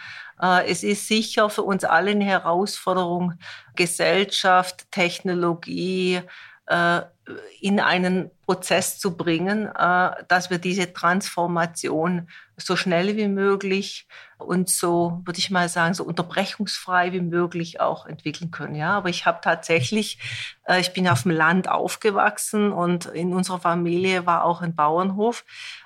Es 0.65 0.83
ist 0.83 1.07
sicher 1.07 1.49
für 1.49 1.63
uns 1.63 1.83
alle 1.85 2.11
eine 2.11 2.25
Herausforderung, 2.25 3.33
Gesellschaft, 3.75 4.91
Technologie, 4.91 6.21
in 7.59 7.79
einen 7.79 8.29
Prozess 8.45 8.99
zu 8.99 9.17
bringen, 9.17 9.67
äh, 9.67 10.11
dass 10.27 10.51
wir 10.51 10.59
diese 10.59 10.93
Transformation 10.93 12.29
so 12.57 12.75
schnell 12.75 13.17
wie 13.17 13.27
möglich 13.27 14.07
und 14.37 14.69
so, 14.69 15.21
würde 15.25 15.39
ich 15.39 15.49
mal 15.49 15.67
sagen, 15.67 15.95
so 15.95 16.03
unterbrechungsfrei 16.03 17.11
wie 17.11 17.21
möglich 17.21 17.81
auch 17.81 18.05
entwickeln 18.05 18.51
können. 18.51 18.75
Ja, 18.75 18.95
aber 18.97 19.09
ich 19.09 19.25
habe 19.25 19.39
tatsächlich, 19.41 20.19
äh, 20.65 20.79
ich 20.79 20.93
bin 20.93 21.07
auf 21.07 21.23
dem 21.23 21.31
Land 21.31 21.67
aufgewachsen 21.67 22.71
und 22.71 23.07
in 23.07 23.33
unserer 23.33 23.59
Familie 23.59 24.27
war 24.27 24.43
auch 24.43 24.61
ein 24.61 24.75
Bauernhof. 24.75 25.43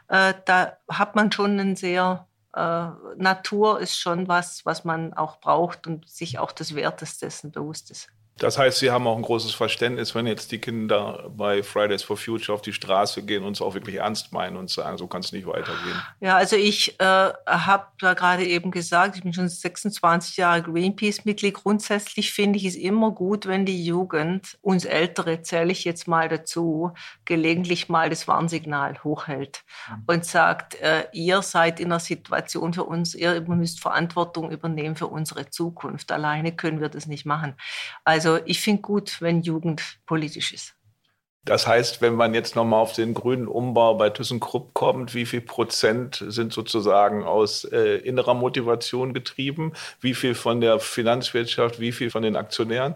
Äh, 0.10 0.34
da 0.46 0.78
hat 0.90 1.16
man 1.16 1.32
schon 1.32 1.60
einen 1.60 1.76
sehr 1.76 2.26
Natur 2.52 3.80
ist 3.80 3.96
schon 3.96 4.28
was, 4.28 4.66
was 4.66 4.84
man 4.84 5.14
auch 5.14 5.40
braucht 5.40 5.86
und 5.86 6.10
sich 6.10 6.40
auch 6.40 6.52
des 6.52 6.74
Wertes 6.74 7.20
dessen 7.20 7.52
bewusst 7.52 7.92
ist. 7.92 8.10
Das 8.40 8.58
heißt, 8.58 8.80
Sie 8.80 8.90
haben 8.90 9.06
auch 9.08 9.18
ein 9.18 9.22
großes 9.22 9.54
Verständnis, 9.54 10.16
wenn 10.16 10.26
jetzt 10.26 10.52
die 10.52 10.60
Kinder 10.60 11.30
bei 11.36 11.62
Fridays 11.64 12.04
for 12.04 12.18
Future 12.18 12.56
auf 12.56 12.62
die 12.62 12.74
Straße 12.74 13.24
gehen 13.24 13.44
und 13.44 13.54
es 13.54 13.62
auch 13.62 13.74
wirklich 13.74 13.98
ernst 13.98 14.32
meinen 14.32 14.58
und 14.58 14.70
sagen, 14.70 14.98
so 14.98 15.08
kann 15.08 15.22
es 15.22 15.32
nicht 15.32 15.46
weitergehen. 15.46 16.02
Ja, 16.22 16.38
also 16.38 16.56
ich 16.56 17.00
äh, 17.00 17.04
habe 17.04 17.88
da 18.00 18.14
gerade 18.14 18.46
eben 18.46 18.72
gesagt, 18.72 19.18
ich 19.18 19.24
bin 19.24 19.34
schon 19.34 19.50
26 19.50 20.38
Jahre 20.38 20.64
Greenpeace-Mitglied. 20.64 21.54
Grundsätzlich 21.54 22.32
finde 22.32 22.58
ich 22.58 22.66
es 22.66 22.76
immer 22.76 23.12
gut, 23.12 23.46
wenn 23.46 23.66
die 23.66 23.84
Jugend, 23.84 24.58
uns 24.62 24.86
Ältere 24.86 25.42
zähle 25.42 25.72
ich 25.72 25.84
jetzt 25.84 26.08
mal 26.08 26.30
dazu, 26.30 26.94
gelegentlich 27.26 27.90
mal 27.90 28.10
das 28.10 28.28
Warnsignal 28.28 29.04
hochhält 29.04 29.64
mhm. 29.90 30.04
und 30.08 30.26
sagt, 30.26 30.76
äh, 30.76 31.06
ihr 31.12 31.42
seid 31.42 31.80
in 31.80 31.88
einer 31.88 32.00
Situation 32.00 32.74
für 32.74 32.84
uns, 32.84 33.16
ihr 33.16 33.42
müsst 33.42 33.82
Verantwortung 33.82 34.52
übernehmen 34.52 34.96
für 34.96 35.08
unsere 35.08 35.50
Zukunft. 35.50 36.12
Alleine 36.12 36.56
können 36.56 36.80
wir 36.80 36.90
das 36.90 37.06
nicht 37.06 37.26
machen. 37.26 37.56
Also 38.04 38.29
also 38.30 38.44
ich 38.46 38.62
finde 38.62 38.82
gut, 38.82 39.22
wenn 39.22 39.42
Jugend 39.42 39.82
politisch 40.06 40.54
ist. 40.54 40.76
Das 41.46 41.66
heißt, 41.66 42.02
wenn 42.02 42.16
man 42.16 42.34
jetzt 42.34 42.56
nochmal 42.56 42.82
auf 42.82 42.94
den 42.94 43.14
grünen 43.14 43.48
Umbau 43.48 43.96
bei 43.96 44.10
ThyssenKrupp 44.10 44.74
kommt, 44.74 45.16
wie 45.16 45.26
viel 45.26 45.42
Prozent 45.42 46.24
sind 46.28 46.54
sozusagen 46.54 47.24
aus 47.24 47.64
äh, 47.64 47.98
innerer 47.98 48.34
Motivation 48.34 49.14
getrieben? 49.14 49.74
Wie 50.00 50.14
viel 50.14 50.36
von 50.36 50.62
der 50.62 50.80
Finanzwirtschaft? 50.80 51.80
Wie 51.80 51.92
viel 51.92 52.12
von 52.12 52.22
den 52.22 52.36
Aktionären? 52.36 52.96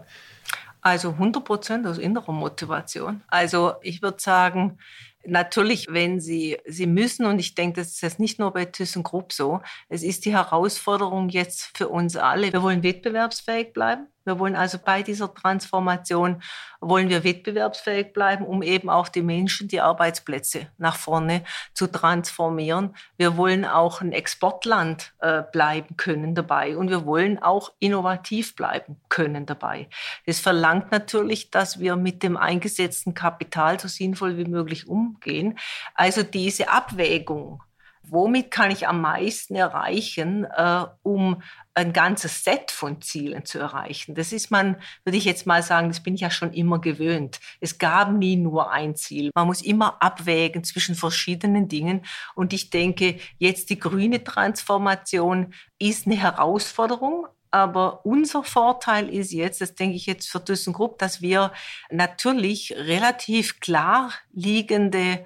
Also 0.82 1.10
100 1.10 1.42
Prozent 1.44 1.86
aus 1.86 1.98
innerer 1.98 2.32
Motivation. 2.32 3.22
Also 3.28 3.72
ich 3.82 4.02
würde 4.02 4.20
sagen, 4.20 4.78
Natürlich, 5.26 5.86
wenn 5.90 6.20
Sie, 6.20 6.58
Sie 6.66 6.86
müssen, 6.86 7.24
und 7.24 7.38
ich 7.38 7.54
denke, 7.54 7.80
das 7.80 7.92
ist 7.92 8.02
jetzt 8.02 8.20
nicht 8.20 8.38
nur 8.38 8.52
bei 8.52 8.66
ThyssenKrupp 8.66 9.32
so, 9.32 9.62
es 9.88 10.02
ist 10.02 10.26
die 10.26 10.32
Herausforderung 10.32 11.30
jetzt 11.30 11.76
für 11.76 11.88
uns 11.88 12.16
alle. 12.16 12.52
Wir 12.52 12.62
wollen 12.62 12.82
wettbewerbsfähig 12.82 13.72
bleiben. 13.72 14.06
Wir 14.24 14.38
wollen 14.38 14.56
also 14.56 14.78
bei 14.78 15.02
dieser 15.02 15.32
Transformation, 15.32 16.42
wollen 16.80 17.08
wir 17.08 17.24
wettbewerbsfähig 17.24 18.12
bleiben, 18.12 18.44
um 18.44 18.62
eben 18.62 18.88
auch 18.90 19.08
die 19.08 19.22
Menschen, 19.22 19.68
die 19.68 19.80
Arbeitsplätze 19.80 20.68
nach 20.78 20.96
vorne 20.96 21.44
zu 21.74 21.86
transformieren. 21.86 22.94
Wir 23.16 23.36
wollen 23.36 23.64
auch 23.64 24.00
ein 24.00 24.12
Exportland 24.12 25.12
äh, 25.20 25.42
bleiben 25.52 25.96
können 25.96 26.34
dabei 26.34 26.76
und 26.76 26.90
wir 26.90 27.04
wollen 27.06 27.38
auch 27.38 27.72
innovativ 27.78 28.56
bleiben 28.56 28.96
können 29.08 29.46
dabei. 29.46 29.88
Das 30.26 30.40
verlangt 30.40 30.90
natürlich, 30.90 31.50
dass 31.50 31.78
wir 31.80 31.96
mit 31.96 32.22
dem 32.22 32.36
eingesetzten 32.36 33.14
Kapital 33.14 33.78
so 33.78 33.88
sinnvoll 33.88 34.36
wie 34.36 34.44
möglich 34.46 34.88
umgehen. 34.88 35.58
Also 35.94 36.22
diese 36.22 36.70
Abwägung, 36.70 37.62
womit 38.08 38.50
kann 38.50 38.70
ich 38.70 38.86
am 38.86 39.00
meisten 39.00 39.54
erreichen, 39.54 40.44
äh, 40.44 40.84
um 41.02 41.42
ein 41.74 41.92
ganzes 41.92 42.44
Set 42.44 42.70
von 42.70 43.00
Zielen 43.00 43.44
zu 43.44 43.58
erreichen. 43.58 44.14
Das 44.14 44.32
ist 44.32 44.50
man, 44.50 44.76
würde 45.04 45.16
ich 45.16 45.24
jetzt 45.24 45.46
mal 45.46 45.62
sagen, 45.62 45.88
das 45.88 46.00
bin 46.00 46.14
ich 46.14 46.20
ja 46.20 46.30
schon 46.30 46.52
immer 46.52 46.80
gewöhnt. 46.80 47.40
Es 47.60 47.78
gab 47.78 48.12
nie 48.12 48.36
nur 48.36 48.70
ein 48.70 48.94
Ziel. 48.94 49.30
Man 49.34 49.46
muss 49.46 49.62
immer 49.62 50.00
abwägen 50.00 50.62
zwischen 50.62 50.94
verschiedenen 50.94 51.68
Dingen. 51.68 52.04
Und 52.34 52.52
ich 52.52 52.70
denke, 52.70 53.18
jetzt 53.38 53.70
die 53.70 53.78
grüne 53.78 54.22
Transformation 54.22 55.52
ist 55.78 56.06
eine 56.06 56.16
Herausforderung, 56.16 57.26
aber 57.50 58.04
unser 58.04 58.42
Vorteil 58.42 59.08
ist 59.08 59.32
jetzt, 59.32 59.60
das 59.60 59.76
denke 59.76 59.94
ich 59.94 60.06
jetzt 60.06 60.28
für 60.28 60.44
ThyssenKrupp, 60.44 60.98
dass 60.98 61.22
wir 61.22 61.52
natürlich 61.88 62.74
relativ 62.76 63.60
klar 63.60 64.12
liegende 64.32 65.24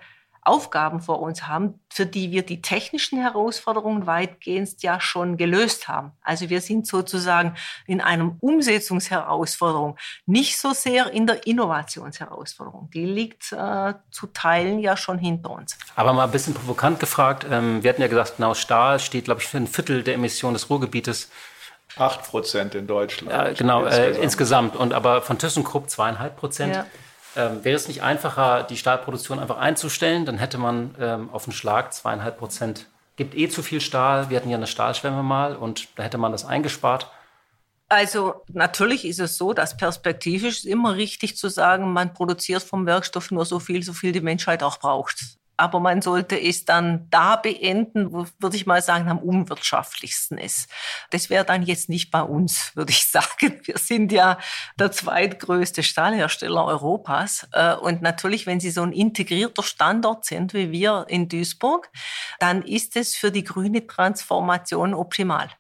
Aufgaben 0.49 1.01
vor 1.01 1.21
uns 1.21 1.47
haben, 1.47 1.81
für 1.91 2.07
die 2.07 2.31
wir 2.31 2.43
die 2.43 2.63
technischen 2.63 3.21
Herausforderungen 3.21 4.07
weitgehend 4.07 4.83
ja 4.83 5.01
schon 5.01 5.37
gelöst 5.37 5.89
haben. 5.89 6.13
Also 6.23 6.49
wir 6.49 6.61
sind 6.61 6.87
sozusagen 6.87 7.55
in 7.87 8.01
einer 8.01 8.37
Umsetzungsherausforderung, 8.41 9.97
nicht 10.27 10.59
so 10.59 10.73
sehr 10.73 11.11
in 11.13 11.27
der 11.27 11.47
Innovationsherausforderung. 11.47 12.91
Die 12.93 13.05
liegt 13.05 13.53
äh, 13.53 13.95
zu 14.11 14.27
Teilen 14.29 14.79
ja 14.79 14.97
schon 14.97 15.19
hinter 15.19 15.51
uns. 15.51 15.77
Aber 15.97 16.13
mal 16.13 16.25
ein 16.25 16.31
bisschen 16.31 16.55
provokant 16.55 16.99
gefragt, 16.99 17.47
ähm, 17.51 17.83
wir 17.83 17.91
hatten 17.91 18.03
ja 18.03 18.09
gesagt, 18.09 18.37
genau 18.37 18.55
Stahl 18.55 18.99
steht, 18.99 19.27
glaube 19.27 19.41
ich, 19.41 19.47
für 19.47 19.59
ein 19.59 19.67
Viertel 19.67 20.03
der 20.03 20.15
Emissionen 20.15 20.55
des 20.55 20.71
Ruhrgebietes. 20.71 21.31
Acht 21.97 22.23
Prozent 22.25 22.75
in 22.75 22.87
Deutschland. 22.87 23.33
Ja, 23.33 23.53
genau, 23.53 23.85
insgesamt. 23.85 24.17
Äh, 24.17 24.23
insgesamt. 24.23 24.77
Und 24.77 24.95
aber 24.95 25.23
von 25.23 25.39
ThyssenKrupp 25.39 25.91
zweieinhalb 25.91 26.37
Prozent. 26.37 26.75
Ja. 26.75 26.87
Ähm, 27.37 27.65
wäre 27.65 27.77
es 27.77 27.89
nicht 27.89 28.03
einfacher, 28.03 28.63
die 28.63 28.77
Stahlproduktion 28.77 29.39
einfach 29.39 29.59
einzustellen? 29.59 30.25
Dann 30.27 30.39
hätte 30.39 30.59
man 30.59 30.95
ähm, 31.01 31.31
auf 31.31 31.45
den 31.45 31.53
Schlag 31.53 31.93
zweieinhalb 31.93 32.39
Prozent. 32.39 32.87
Gibt 33.17 33.37
eh 33.37 33.49
zu 33.49 33.63
viel 33.63 33.81
Stahl. 33.81 34.31
Wir 34.31 34.37
hatten 34.39 34.51
ja 34.51 34.57
eine 34.57 34.67
Stahlschwemme 34.67 35.23
mal 35.23 35.57
und 35.57 35.89
da 35.97 36.05
hätte 36.05 36.19
man 36.19 36.33
das 36.33 36.45
eingespart. 36.45 37.11
Also 37.89 38.45
natürlich 38.53 39.07
ist 39.07 39.19
es 39.19 39.39
so, 39.39 39.55
dass 39.55 39.77
perspektivisch 39.77 40.65
immer 40.67 40.95
richtig 40.97 41.37
zu 41.37 41.49
sagen, 41.49 41.93
man 41.93 42.13
produziert 42.13 42.63
vom 42.63 42.85
Werkstoff 42.85 43.31
nur 43.31 43.47
so 43.47 43.61
viel, 43.61 43.83
so 43.83 43.95
viel 43.95 44.13
die 44.13 44.21
Menschheit 44.21 44.63
auch 44.63 44.79
braucht 44.79 45.38
aber 45.59 45.81
man 45.81 46.01
sollte 46.01 46.41
es 46.41 46.65
dann 46.65 47.09
da 47.11 47.37
beenden, 47.37 48.13
wo, 48.13 48.27
würde 48.39 48.57
ich 48.57 48.65
mal 48.65 48.81
sagen, 48.81 49.09
am 49.09 49.19
unwirtschaftlichsten 49.19 50.39
ist. 50.39 50.71
Das 51.11 51.31
wäre 51.31 51.45
dann 51.45 51.63
jetzt 51.63 51.89
nicht 51.89 52.11
bei 52.11 52.23
uns, 52.23 52.73
würde 52.77 52.93
ich 52.93 53.07
sagen. 53.07 53.61
Wir 53.65 53.77
sind 53.77 54.13
ja 54.13 54.39
der 54.79 54.93
zweitgrößte 54.93 55.83
Stahlhersteller 55.83 56.65
Europas. 56.65 57.49
Äh, 57.53 57.75
und 57.75 58.03
natürlich, 58.03 58.47
wenn 58.47 58.61
Sie 58.61 58.71
so 58.71 58.83
ein 58.83 58.93
integrierter 58.93 59.63
Standort 59.63 60.25
sind 60.25 60.55
wie 60.55 60.71
wir 60.71 61.07
in 61.09 61.29
Duisburg, 61.29 61.91
dann 62.39 62.63
ist 62.63 62.97
es 62.97 63.17
für 63.17 63.33
die 63.33 63.45
grüne 63.45 63.87
Transformation 63.87 64.95
optimal. 64.95 65.51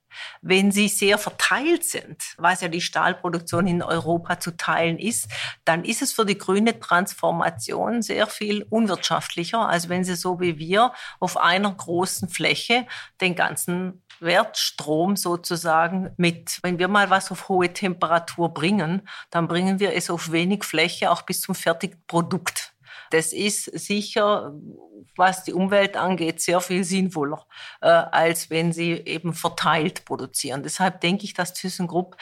Wenn 0.40 0.70
sie 0.70 0.88
sehr 0.88 1.18
verteilt 1.18 1.84
sind, 1.84 2.34
was 2.36 2.60
ja 2.60 2.68
die 2.68 2.80
Stahlproduktion 2.80 3.66
in 3.66 3.82
Europa 3.82 4.40
zu 4.40 4.56
teilen 4.56 4.98
ist, 4.98 5.28
dann 5.64 5.84
ist 5.84 6.02
es 6.02 6.12
für 6.12 6.24
die 6.24 6.38
grüne 6.38 6.78
Transformation 6.78 8.02
sehr 8.02 8.26
viel 8.26 8.66
unwirtschaftlicher, 8.70 9.68
als 9.68 9.88
wenn 9.88 10.04
sie 10.04 10.16
so 10.16 10.40
wie 10.40 10.58
wir 10.58 10.92
auf 11.20 11.36
einer 11.36 11.72
großen 11.72 12.28
Fläche 12.28 12.86
den 13.20 13.34
ganzen 13.34 14.02
Wertstrom 14.20 15.16
sozusagen 15.16 16.10
mit, 16.16 16.58
wenn 16.62 16.78
wir 16.78 16.88
mal 16.88 17.10
was 17.10 17.30
auf 17.30 17.48
hohe 17.48 17.72
Temperatur 17.72 18.52
bringen, 18.52 19.08
dann 19.30 19.48
bringen 19.48 19.78
wir 19.78 19.94
es 19.94 20.10
auf 20.10 20.32
wenig 20.32 20.64
Fläche 20.64 21.10
auch 21.10 21.22
bis 21.22 21.40
zum 21.40 21.54
Fertigprodukt. 21.54 22.74
Das 23.10 23.32
ist 23.32 23.64
sicher, 23.64 24.52
was 25.16 25.44
die 25.44 25.52
Umwelt 25.52 25.96
angeht, 25.96 26.40
sehr 26.40 26.60
viel 26.60 26.84
sinnvoller, 26.84 27.44
äh, 27.80 27.88
als 27.88 28.50
wenn 28.50 28.72
sie 28.72 28.92
eben 28.92 29.34
verteilt 29.34 30.04
produzieren. 30.04 30.62
Deshalb 30.62 31.00
denke 31.00 31.24
ich, 31.24 31.34
dass 31.34 31.52
ThyssenKrupp 31.54 32.16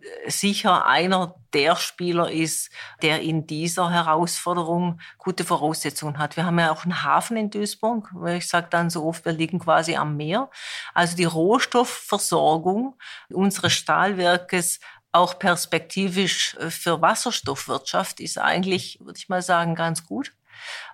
äh, 0.00 0.30
sicher 0.30 0.86
einer 0.86 1.34
der 1.54 1.76
Spieler 1.76 2.30
ist, 2.30 2.70
der 3.02 3.22
in 3.22 3.46
dieser 3.46 3.90
Herausforderung 3.90 5.00
gute 5.18 5.44
Voraussetzungen 5.44 6.18
hat. 6.18 6.36
Wir 6.36 6.46
haben 6.46 6.58
ja 6.58 6.72
auch 6.72 6.84
einen 6.84 7.02
Hafen 7.02 7.36
in 7.36 7.50
Duisburg. 7.50 8.10
Ich 8.28 8.48
sage 8.48 8.68
dann 8.70 8.90
so 8.90 9.04
oft, 9.04 9.24
wir 9.24 9.32
liegen 9.32 9.58
quasi 9.58 9.96
am 9.96 10.16
Meer. 10.16 10.50
Also 10.94 11.16
die 11.16 11.24
Rohstoffversorgung 11.24 12.96
unseres 13.30 13.72
Stahlwerkes 13.72 14.80
auch 15.12 15.38
perspektivisch 15.38 16.56
äh, 16.56 16.70
für 16.70 17.00
Wasserstoffwirtschaft 17.00 18.20
ist 18.20 18.38
eigentlich, 18.38 18.98
würde 19.00 19.18
ich 19.18 19.28
mal 19.28 19.42
sagen, 19.42 19.74
ganz 19.74 20.06
gut. 20.06 20.32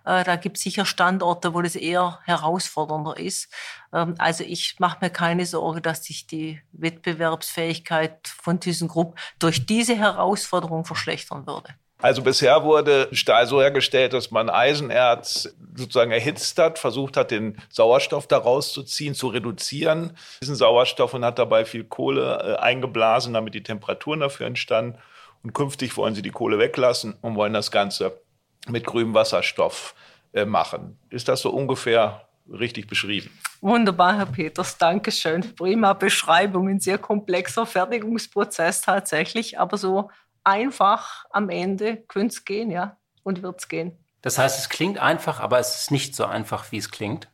Äh, 0.05 0.25
da 0.25 0.37
gibt 0.37 0.57
es 0.57 0.63
sicher 0.63 0.85
Standorte, 0.85 1.55
wo 1.55 1.63
das 1.63 1.77
eher 1.77 2.21
herausfordernder 2.25 3.17
ist. 3.17 3.53
Ähm, 3.93 4.15
also 4.19 4.45
ich 4.45 4.79
mache 4.79 4.99
mir 5.01 5.11
keine 5.11 5.47
Sorge, 5.47 5.81
dass 5.81 6.05
sich 6.05 6.27
die 6.27 6.61
Wettbewerbsfähigkeit 6.73 8.29
von 8.29 8.61
ThyssenKrupp 8.61 9.19
durch 9.39 9.67
diese 9.67 9.97
Herausforderung 9.97 10.85
verschlechtern 10.85 11.47
würde. 11.47 11.75
Also 12.01 12.23
bisher 12.23 12.63
wurde 12.63 13.09
Stahl 13.11 13.47
so 13.47 13.61
hergestellt, 13.61 14.13
dass 14.13 14.31
man 14.31 14.49
Eisenerz 14.51 15.53
sozusagen 15.75 16.13
erhitzt 16.13 16.57
hat, 16.59 16.79
versucht 16.79 17.17
hat, 17.17 17.33
den 17.33 17.57
Sauerstoff 17.71 18.29
daraus 18.29 18.73
zu 18.73 18.85
ziehen, 18.85 19.15
zu 19.15 19.29
reduzieren, 19.29 20.17
diesen 20.41 20.55
Sauerstoff 20.55 21.15
und 21.15 21.25
hat 21.25 21.41
dabei 21.41 21.65
viel 21.65 21.85
Kohle 21.85 22.57
äh, 22.57 22.63
eingeblasen, 22.63 23.35
damit 23.35 23.55
die 23.55 23.65
Temperaturen 23.65 24.21
dafür 24.21 24.47
entstanden. 24.47 24.99
Und 25.43 25.55
künftig 25.55 25.97
wollen 25.97 26.15
sie 26.15 26.23
die 26.23 26.31
Kohle 26.31 26.59
weglassen 26.59 27.17
und 27.21 27.35
wollen 27.35 27.53
das 27.53 27.71
Ganze 27.71 28.21
mit 28.69 28.87
grünem 28.87 29.15
Wasserstoff 29.15 29.95
äh, 30.33 30.45
machen. 30.45 30.99
Ist 31.11 31.29
das 31.29 31.41
so 31.41 31.51
ungefähr 31.51 32.29
richtig 32.49 32.87
beschrieben? 32.87 33.31
Wunderbar, 33.61 34.17
Herr 34.17 34.27
Peters, 34.27 34.79
danke 34.79 35.11
schön. 35.11 35.55
Prima 35.57 35.93
Beschreibung, 35.95 36.69
ein 36.69 36.81
sehr 36.81 36.99
komplexer 36.99 37.67
Fertigungsprozess 37.67 38.83
tatsächlich, 38.83 39.59
aber 39.59 39.77
so 39.77 40.11
einfach 40.49 41.27
am 41.31 41.51
Ende 41.51 41.97
könnte 41.97 42.35
es 42.35 42.45
gehen, 42.45 42.71
ja, 42.71 42.97
und 43.23 43.43
wird 43.43 43.61
es 43.61 43.69
gehen. 43.69 43.97
Das 44.23 44.39
heißt, 44.39 44.59
es 44.59 44.69
klingt 44.69 44.99
einfach, 44.99 45.41
aber 45.41 45.59
es 45.59 45.83
ist 45.83 45.91
nicht 45.91 46.17
so 46.17 46.25
einfach, 46.25 46.73
wie 46.73 46.79
es 46.79 46.91
klingt. 46.91 47.29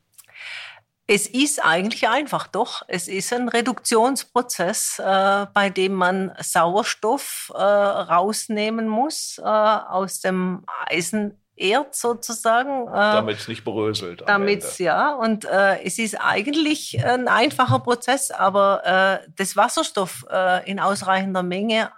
Es 1.07 1.27
ist 1.27 1.63
eigentlich 1.63 2.09
einfach, 2.09 2.47
doch. 2.47 2.83
Es 2.89 3.09
ist 3.09 3.33
ein 3.33 3.49
Reduktionsprozess, 3.49 4.99
äh, 4.99 5.47
bei 5.53 5.69
dem 5.69 5.93
man 5.93 6.33
Sauerstoff 6.41 7.53
äh, 7.55 7.61
rausnehmen 7.61 8.89
muss 8.89 9.39
äh, 9.39 9.43
aus 9.43 10.21
dem 10.21 10.65
Eisenerz 10.87 12.01
sozusagen. 12.01 12.89
Äh, 12.89 12.93
damit 12.93 13.39
es 13.39 13.49
nicht 13.49 13.65
bröselt. 13.65 14.25
Damit 14.27 14.79
ja. 14.79 15.15
Und 15.15 15.45
äh, 15.45 15.83
es 15.83 15.99
ist 15.99 16.15
eigentlich 16.15 17.05
ein 17.05 17.29
einfacher 17.29 17.81
Prozess, 17.81 18.31
aber 18.31 19.21
äh, 19.23 19.29
das 19.37 19.57
Wasserstoff 19.57 20.27
in 20.65 20.81
ausreichender 20.81 21.43
Menge 21.43 21.91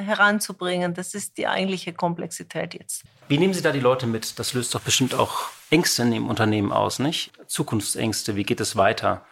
heranzubringen. 0.00 0.94
Das 0.94 1.14
ist 1.14 1.38
die 1.38 1.46
eigentliche 1.46 1.92
Komplexität 1.92 2.74
jetzt. 2.74 3.04
Wie 3.28 3.38
nehmen 3.38 3.54
Sie 3.54 3.62
da 3.62 3.72
die 3.72 3.80
Leute 3.80 4.06
mit? 4.06 4.38
Das 4.38 4.54
löst 4.54 4.74
doch 4.74 4.80
bestimmt 4.80 5.14
auch 5.14 5.50
Ängste 5.70 6.02
in 6.02 6.10
dem 6.10 6.28
Unternehmen 6.28 6.72
aus, 6.72 6.98
nicht? 6.98 7.32
Zukunftsängste, 7.46 8.36
wie 8.36 8.44
geht 8.44 8.60
es 8.60 8.76
weiter? 8.76 9.24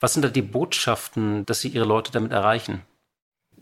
Was 0.00 0.14
sind 0.14 0.22
da 0.22 0.28
die 0.28 0.42
Botschaften, 0.42 1.46
dass 1.46 1.60
Sie 1.60 1.68
Ihre 1.68 1.84
Leute 1.84 2.10
damit 2.10 2.32
erreichen? 2.32 2.82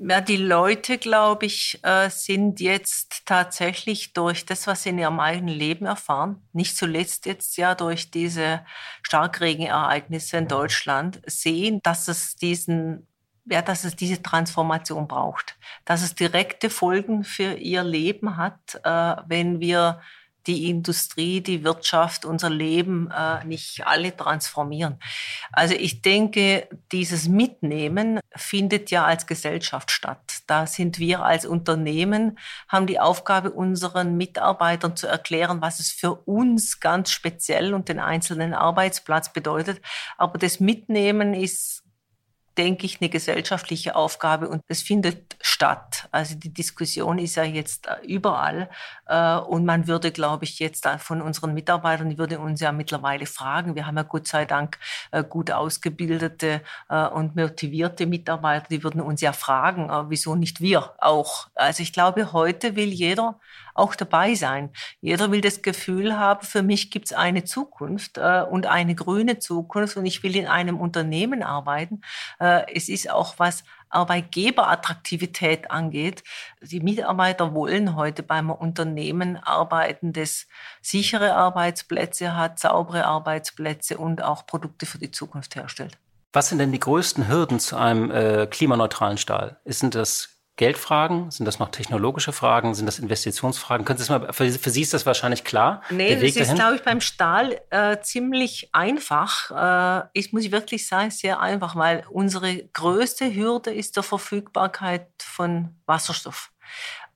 Ja, 0.02 0.22
die 0.22 0.38
Leute, 0.38 0.96
glaube 0.96 1.44
ich, 1.44 1.78
äh, 1.82 2.08
sind 2.08 2.58
jetzt 2.60 3.26
tatsächlich 3.26 4.14
durch 4.14 4.46
das, 4.46 4.66
was 4.66 4.84
sie 4.84 4.90
in 4.90 4.98
ihrem 4.98 5.20
eigenen 5.20 5.54
Leben 5.54 5.84
erfahren, 5.84 6.40
nicht 6.54 6.74
zuletzt 6.74 7.26
jetzt 7.26 7.58
ja 7.58 7.74
durch 7.74 8.10
diese 8.10 8.64
Starkregenereignisse 9.02 10.38
in 10.38 10.48
Deutschland, 10.48 11.20
sehen, 11.26 11.80
dass 11.82 12.08
es 12.08 12.34
diesen 12.36 13.09
ja, 13.46 13.62
dass 13.62 13.84
es 13.84 13.96
diese 13.96 14.22
Transformation 14.22 15.08
braucht, 15.08 15.56
dass 15.84 16.02
es 16.02 16.14
direkte 16.14 16.70
Folgen 16.70 17.24
für 17.24 17.54
ihr 17.54 17.82
Leben 17.82 18.36
hat, 18.36 18.80
äh, 18.84 19.22
wenn 19.26 19.60
wir 19.60 20.00
die 20.46 20.70
Industrie, 20.70 21.40
die 21.40 21.64
Wirtschaft, 21.64 22.24
unser 22.24 22.50
Leben 22.50 23.10
äh, 23.10 23.44
nicht 23.44 23.86
alle 23.86 24.16
transformieren. 24.16 24.98
Also 25.52 25.74
ich 25.74 26.02
denke, 26.02 26.68
dieses 26.92 27.28
Mitnehmen 27.28 28.20
findet 28.34 28.90
ja 28.90 29.04
als 29.04 29.26
Gesellschaft 29.26 29.90
statt. 29.90 30.40
Da 30.46 30.66
sind 30.66 30.98
wir 30.98 31.24
als 31.24 31.44
Unternehmen, 31.44 32.38
haben 32.68 32.86
die 32.86 33.00
Aufgabe, 33.00 33.50
unseren 33.50 34.16
Mitarbeitern 34.16 34.96
zu 34.96 35.06
erklären, 35.06 35.60
was 35.60 35.78
es 35.78 35.90
für 35.90 36.14
uns 36.14 36.80
ganz 36.80 37.10
speziell 37.10 37.74
und 37.74 37.88
den 37.88 38.00
einzelnen 38.00 38.54
Arbeitsplatz 38.54 39.32
bedeutet. 39.32 39.82
Aber 40.16 40.38
das 40.38 40.58
Mitnehmen 40.58 41.34
ist 41.34 41.84
denke 42.60 42.84
ich, 42.84 43.00
eine 43.00 43.08
gesellschaftliche 43.08 43.96
Aufgabe 43.96 44.46
und 44.46 44.62
es 44.68 44.82
findet 44.82 45.34
statt. 45.40 46.08
Also 46.10 46.34
die 46.34 46.52
Diskussion 46.52 47.18
ist 47.18 47.36
ja 47.36 47.42
jetzt 47.42 47.86
äh, 47.86 48.06
überall 48.06 48.68
äh, 49.06 49.36
und 49.36 49.64
man 49.64 49.86
würde, 49.86 50.12
glaube 50.12 50.44
ich, 50.44 50.58
jetzt 50.58 50.86
von 50.98 51.22
unseren 51.22 51.54
Mitarbeitern, 51.54 52.10
die 52.10 52.18
würden 52.18 52.36
uns 52.36 52.60
ja 52.60 52.70
mittlerweile 52.70 53.24
fragen. 53.24 53.76
Wir 53.76 53.86
haben 53.86 53.96
ja 53.96 54.02
Gott 54.02 54.28
sei 54.28 54.44
Dank 54.44 54.78
äh, 55.10 55.24
gut 55.24 55.50
ausgebildete 55.50 56.60
und 57.14 57.36
motivierte 57.36 58.06
Mitarbeiter, 58.06 58.66
die 58.68 58.82
würden 58.82 59.00
uns 59.00 59.20
ja 59.20 59.32
fragen, 59.32 59.90
wieso 60.08 60.34
nicht 60.34 60.60
wir 60.60 60.92
auch. 60.98 61.48
Also 61.54 61.82
ich 61.82 61.92
glaube, 61.92 62.32
heute 62.32 62.76
will 62.76 62.88
jeder 62.88 63.38
auch 63.74 63.94
dabei 63.94 64.34
sein. 64.34 64.70
Jeder 65.00 65.30
will 65.30 65.40
das 65.40 65.62
Gefühl 65.62 66.18
haben, 66.18 66.44
für 66.44 66.62
mich 66.62 66.90
gibt 66.90 67.06
es 67.06 67.12
eine 67.12 67.44
Zukunft 67.44 68.18
äh, 68.18 68.42
und 68.42 68.66
eine 68.66 68.94
grüne 68.94 69.38
Zukunft 69.38 69.96
und 69.96 70.06
ich 70.06 70.22
will 70.22 70.36
in 70.36 70.46
einem 70.46 70.78
Unternehmen 70.80 71.42
arbeiten. 71.42 72.02
Äh, 72.38 72.62
es 72.74 72.88
ist 72.88 73.10
auch 73.10 73.34
was 73.38 73.64
Arbeitgeberattraktivität 73.90 75.70
angeht. 75.70 76.22
Die 76.62 76.80
Mitarbeiter 76.80 77.54
wollen 77.54 77.96
heute 77.96 78.22
beim 78.22 78.50
Unternehmen 78.50 79.36
arbeiten, 79.36 80.12
das 80.12 80.46
sichere 80.80 81.34
Arbeitsplätze 81.34 82.36
hat, 82.36 82.58
saubere 82.58 83.04
Arbeitsplätze 83.06 83.98
und 83.98 84.22
auch 84.22 84.46
Produkte 84.46 84.86
für 84.86 84.98
die 84.98 85.10
Zukunft 85.10 85.56
herstellt. 85.56 85.98
Was 86.32 86.48
sind 86.48 86.58
denn 86.58 86.70
die 86.70 86.78
größten 86.78 87.26
Hürden 87.26 87.58
zu 87.58 87.76
einem 87.76 88.10
äh, 88.12 88.46
klimaneutralen 88.46 89.18
Stahl? 89.18 89.58
Sind 89.64 89.96
das 89.96 90.39
Geldfragen? 90.60 91.30
Sind 91.30 91.46
das 91.46 91.58
noch 91.58 91.70
technologische 91.70 92.34
Fragen? 92.34 92.74
Sind 92.74 92.84
das 92.84 92.98
Investitionsfragen? 92.98 93.86
Können 93.86 93.96
Sie 93.96 94.02
es 94.02 94.10
mal, 94.10 94.30
für, 94.34 94.50
für, 94.50 94.68
Sie 94.68 94.82
ist 94.82 94.92
das 94.92 95.06
wahrscheinlich 95.06 95.42
klar? 95.42 95.80
Nee, 95.88 96.14
das 96.14 96.36
ist, 96.36 96.54
glaube 96.54 96.76
ich, 96.76 96.82
beim 96.82 97.00
Stahl 97.00 97.58
äh, 97.70 97.96
ziemlich 98.02 98.68
einfach. 98.72 99.50
Äh, 100.04 100.08
ich 100.12 100.34
muss 100.34 100.50
wirklich 100.50 100.86
sagen, 100.86 101.10
sehr 101.10 101.40
einfach, 101.40 101.76
weil 101.76 102.04
unsere 102.10 102.54
größte 102.74 103.34
Hürde 103.34 103.72
ist 103.72 103.96
der 103.96 104.02
Verfügbarkeit 104.02 105.08
von 105.18 105.76
Wasserstoff. 105.86 106.52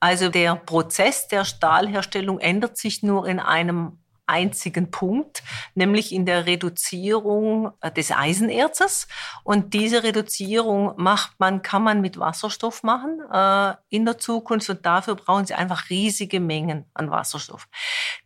Also 0.00 0.30
der 0.30 0.56
Prozess 0.56 1.28
der 1.28 1.44
Stahlherstellung 1.44 2.38
ändert 2.38 2.78
sich 2.78 3.02
nur 3.02 3.28
in 3.28 3.40
einem 3.40 3.98
einzigen 4.26 4.90
Punkt, 4.90 5.42
nämlich 5.74 6.12
in 6.12 6.26
der 6.26 6.46
Reduzierung 6.46 7.72
äh, 7.80 7.90
des 7.90 8.12
Eisenerzes. 8.12 9.08
Und 9.42 9.74
diese 9.74 10.02
Reduzierung 10.02 10.94
macht 10.96 11.32
man, 11.38 11.62
kann 11.62 11.82
man 11.82 12.00
mit 12.00 12.18
Wasserstoff 12.18 12.82
machen 12.82 13.20
äh, 13.32 13.74
in 13.88 14.04
der 14.04 14.18
Zukunft. 14.18 14.70
Und 14.70 14.86
dafür 14.86 15.16
brauchen 15.16 15.46
Sie 15.46 15.54
einfach 15.54 15.90
riesige 15.90 16.40
Mengen 16.40 16.86
an 16.94 17.10
Wasserstoff. 17.10 17.68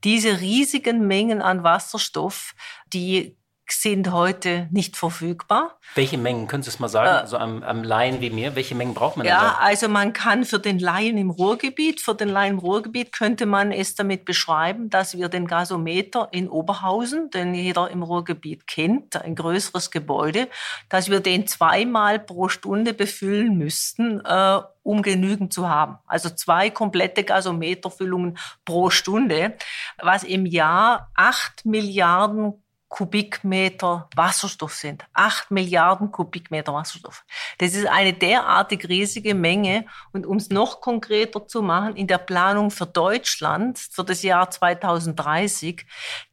Diese 0.05 0.41
riesigen 0.41 1.07
Mengen 1.07 1.41
an 1.41 1.65
Wasserstoff, 1.65 2.55
die 2.93 3.38
sind 3.73 4.13
heute 4.13 4.69
nicht 4.71 4.97
verfügbar. 4.97 5.79
Welche 5.95 6.19
Mengen, 6.19 6.47
können 6.47 6.63
Sie 6.63 6.71
es 6.71 6.79
mal 6.79 6.89
sagen, 6.89 7.09
äh, 7.09 7.21
also 7.21 7.37
am, 7.39 7.63
am 7.63 7.83
Laien 7.83 8.21
wie 8.21 8.31
mir, 8.31 8.55
welche 8.55 8.75
Mengen 8.75 8.95
braucht 8.95 9.17
man 9.17 9.27
ja, 9.27 9.39
denn? 9.39 9.49
Ja, 9.49 9.59
also 9.61 9.89
man 9.89 10.13
kann 10.13 10.45
für 10.45 10.59
den 10.59 10.79
Laien 10.79 11.19
im 11.19 11.31
Ruhrgebiet, 11.31 12.01
für 12.01 12.15
den 12.15 12.29
Laien 12.29 12.55
im 12.55 12.59
Ruhrgebiet 12.59 13.13
könnte 13.13 13.47
man 13.47 13.73
es 13.73 13.95
damit 13.95 14.25
beschreiben, 14.25 14.91
dass 14.91 15.17
wir 15.17 15.29
den 15.29 15.47
Gasometer 15.47 16.29
in 16.33 16.49
Oberhausen, 16.49 17.31
den 17.31 17.55
jeder 17.55 17.91
im 17.91 18.03
Ruhrgebiet 18.03 18.67
kennt, 18.67 19.17
ein 19.17 19.35
größeres 19.35 19.91
Gebäude, 19.91 20.49
dass 20.89 21.11
wir 21.11 21.21
den 21.21 21.47
zweimal 21.47 22.19
pro 22.19 22.49
Stunde 22.49 22.95
befüllen 22.95 23.57
müssten, 23.59 24.21
äh, 24.25 24.61
um 24.83 25.03
genügend 25.03 25.53
zu 25.53 25.69
haben. 25.69 25.99
Also 26.07 26.31
zwei 26.31 26.71
komplette 26.71 27.25
Gasometerfüllungen 27.25 28.39
pro 28.65 28.91
Stunde, 28.91 29.57
was 30.01 30.25
im 30.25 30.47
Jahr 30.47 31.11
acht 31.15 31.67
Milliarden 31.67 32.63
Kubikmeter 32.89 34.09
Wasserstoff 34.17 34.75
sind. 34.75 35.05
Acht 35.13 35.51
Milliarden 35.51 36.11
Kubikmeter 36.11 36.73
Wasserstoff. 36.73 37.25
Das 37.59 37.75
ist 37.75 37.87
eine 37.87 38.15
derartig 38.15 38.89
riesige 38.89 39.35
Menge. 39.35 39.85
Und 40.13 40.27
um 40.27 40.39
es 40.39 40.49
noch 40.49 40.81
konkreter 40.81 41.47
zu 41.47 41.61
machen, 41.61 41.97
in 41.97 42.07
der 42.07 42.19
Planung 42.19 42.71
für 42.71 42.87
Deutschland 42.87 43.79
für 43.79 44.05
das 44.05 44.23
Jahr 44.23 44.51
2030, 44.51 45.85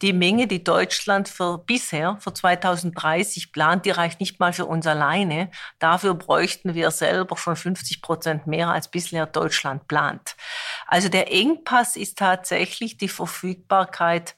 die 0.02 0.14
Menge, 0.14 0.48
die 0.48 0.64
Deutschland 0.64 1.28
für 1.28 1.58
bisher, 1.58 2.18
für 2.22 2.34
2030 2.34 3.52
plant, 3.52 3.86
die 3.86 3.92
reicht 3.92 4.22
nicht 4.22 4.40
mal 4.40 4.54
für 4.54 4.66
uns 4.66 4.88
alleine. 4.88 5.52
Dafür 5.80 6.14
bräuchten 6.14 6.74
wir 6.74 6.90
selber 6.92 7.36
schon 7.36 7.58
50 7.58 8.02
Prozent 8.02 8.48
mehr, 8.48 8.70
als 8.70 8.88
bisher 8.88 9.26
Deutschland 9.26 9.88
plant. 9.88 10.38
Also 10.88 11.10
der 11.10 11.34
Engpass 11.34 11.98
ist 11.98 12.18
tatsächlich 12.18 12.98
die 12.98 13.10
Verfügbarkeit 13.10 14.36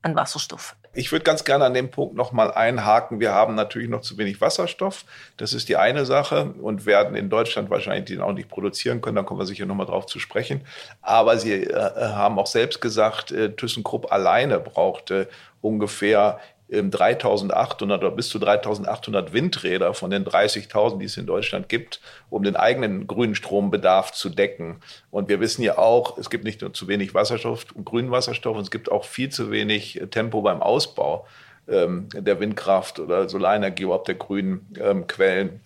an 0.00 0.16
Wasserstoff. 0.16 0.76
Ich 0.94 1.10
würde 1.10 1.24
ganz 1.24 1.44
gerne 1.44 1.64
an 1.64 1.72
dem 1.72 1.90
Punkt 1.90 2.14
nochmal 2.14 2.52
einhaken. 2.52 3.18
Wir 3.18 3.32
haben 3.32 3.54
natürlich 3.54 3.88
noch 3.88 4.02
zu 4.02 4.18
wenig 4.18 4.42
Wasserstoff. 4.42 5.04
Das 5.38 5.54
ist 5.54 5.70
die 5.70 5.76
eine 5.76 6.04
Sache 6.04 6.54
und 6.60 6.84
werden 6.84 7.16
in 7.16 7.30
Deutschland 7.30 7.70
wahrscheinlich 7.70 8.04
den 8.04 8.20
auch 8.20 8.32
nicht 8.32 8.50
produzieren 8.50 9.00
können. 9.00 9.16
Da 9.16 9.22
kommen 9.22 9.40
wir 9.40 9.46
sicher 9.46 9.64
nochmal 9.64 9.86
drauf 9.86 10.04
zu 10.04 10.18
sprechen. 10.18 10.60
Aber 11.00 11.38
Sie 11.38 11.64
äh, 11.64 11.74
haben 11.74 12.38
auch 12.38 12.46
selbst 12.46 12.80
gesagt, 12.80 13.32
äh, 13.32 13.52
ThyssenKrupp 13.52 14.12
alleine 14.12 14.60
brauchte 14.60 15.28
ungefähr 15.62 16.40
3800 16.72 18.02
oder 18.02 18.10
bis 18.10 18.28
zu 18.28 18.38
3800 18.38 19.32
Windräder 19.32 19.92
von 19.94 20.10
den 20.10 20.24
30.000, 20.24 20.98
die 20.98 21.04
es 21.04 21.16
in 21.16 21.26
Deutschland 21.26 21.68
gibt, 21.68 22.00
um 22.30 22.42
den 22.42 22.56
eigenen 22.56 23.06
grünen 23.06 23.34
Strombedarf 23.34 24.12
zu 24.12 24.30
decken. 24.30 24.80
Und 25.10 25.28
wir 25.28 25.40
wissen 25.40 25.62
ja 25.62 25.76
auch, 25.78 26.16
es 26.16 26.30
gibt 26.30 26.44
nicht 26.44 26.62
nur 26.62 26.72
zu 26.72 26.88
wenig 26.88 27.14
Wasserstoff 27.14 27.66
und 27.74 27.84
grünen 27.84 28.10
Wasserstoff, 28.10 28.56
es 28.58 28.70
gibt 28.70 28.90
auch 28.90 29.04
viel 29.04 29.28
zu 29.28 29.50
wenig 29.50 30.00
Tempo 30.10 30.40
beim 30.40 30.62
Ausbau 30.62 31.26
ähm, 31.68 32.08
der 32.12 32.40
Windkraft 32.40 32.98
oder 32.98 33.28
Solarenergie, 33.28 33.84
überhaupt 33.84 34.08
der 34.08 34.14
grünen 34.14 34.66
ähm, 34.80 35.06
Quellen. 35.06 35.60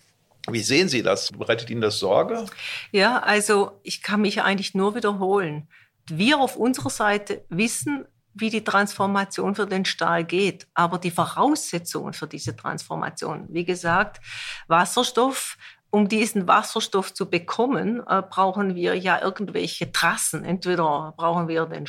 Wie 0.49 0.61
sehen 0.61 0.88
Sie 0.88 1.03
das? 1.03 1.33
Bereitet 1.33 1.71
Ihnen 1.71 1.81
das 1.81 1.99
Sorge? 1.99 2.47
Ja, 2.92 3.19
also 3.19 3.73
ich 3.83 4.03
kann 4.03 4.21
mich 4.21 4.42
eigentlich 4.42 4.75
nur 4.75 4.95
wiederholen. 4.95 5.69
Wir 6.09 6.38
auf 6.38 6.57
unserer 6.57 6.90
Seite 6.90 7.45
wissen, 7.49 8.07
wie 8.38 8.51
die 8.51 8.64
Transformation 8.64 9.55
für 9.55 9.66
den 9.66 9.85
Stahl 9.85 10.25
geht. 10.25 10.66
Aber 10.75 10.99
die 10.99 11.11
Voraussetzungen 11.11 12.12
für 12.12 12.27
diese 12.27 12.55
Transformation, 12.55 13.46
wie 13.49 13.64
gesagt, 13.64 14.20
Wasserstoff, 14.68 15.57
um 15.90 16.09
diesen 16.09 16.46
Wasserstoff 16.46 17.14
zu 17.14 17.31
bekommen, 17.31 18.03
äh, 18.07 18.22
brauchen 18.22 18.75
wir 18.75 18.96
ja 18.96 19.22
irgendwelche 19.22 19.92
Trassen. 19.92 20.44
Entweder 20.44 21.14
brauchen 21.16 21.49
wir 21.49 21.66
den, 21.66 21.87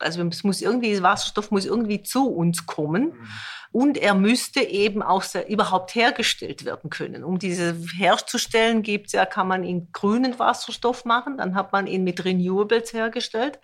also 0.00 0.22
es 0.24 0.44
muss 0.44 0.60
irgendwie, 0.62 1.02
Wasserstoff 1.02 1.50
muss 1.50 1.64
irgendwie 1.64 2.02
zu 2.02 2.28
uns 2.28 2.66
kommen. 2.66 3.12
Mhm. 3.12 3.28
Und 3.72 3.98
er 3.98 4.14
müsste 4.14 4.62
eben 4.62 5.00
auch 5.00 5.24
überhaupt 5.48 5.94
hergestellt 5.94 6.64
werden 6.64 6.90
können. 6.90 7.22
Um 7.22 7.38
diese 7.38 7.76
herzustellen, 7.96 8.82
gibt's 8.82 9.12
ja, 9.12 9.26
kann 9.26 9.46
man 9.46 9.62
ihn 9.62 9.90
grünen 9.92 10.36
Wasserstoff 10.40 11.04
machen, 11.04 11.38
dann 11.38 11.54
hat 11.54 11.70
man 11.70 11.86
ihn 11.86 12.02
mit 12.02 12.24
Renewables 12.24 12.92
hergestellt. 12.92 13.60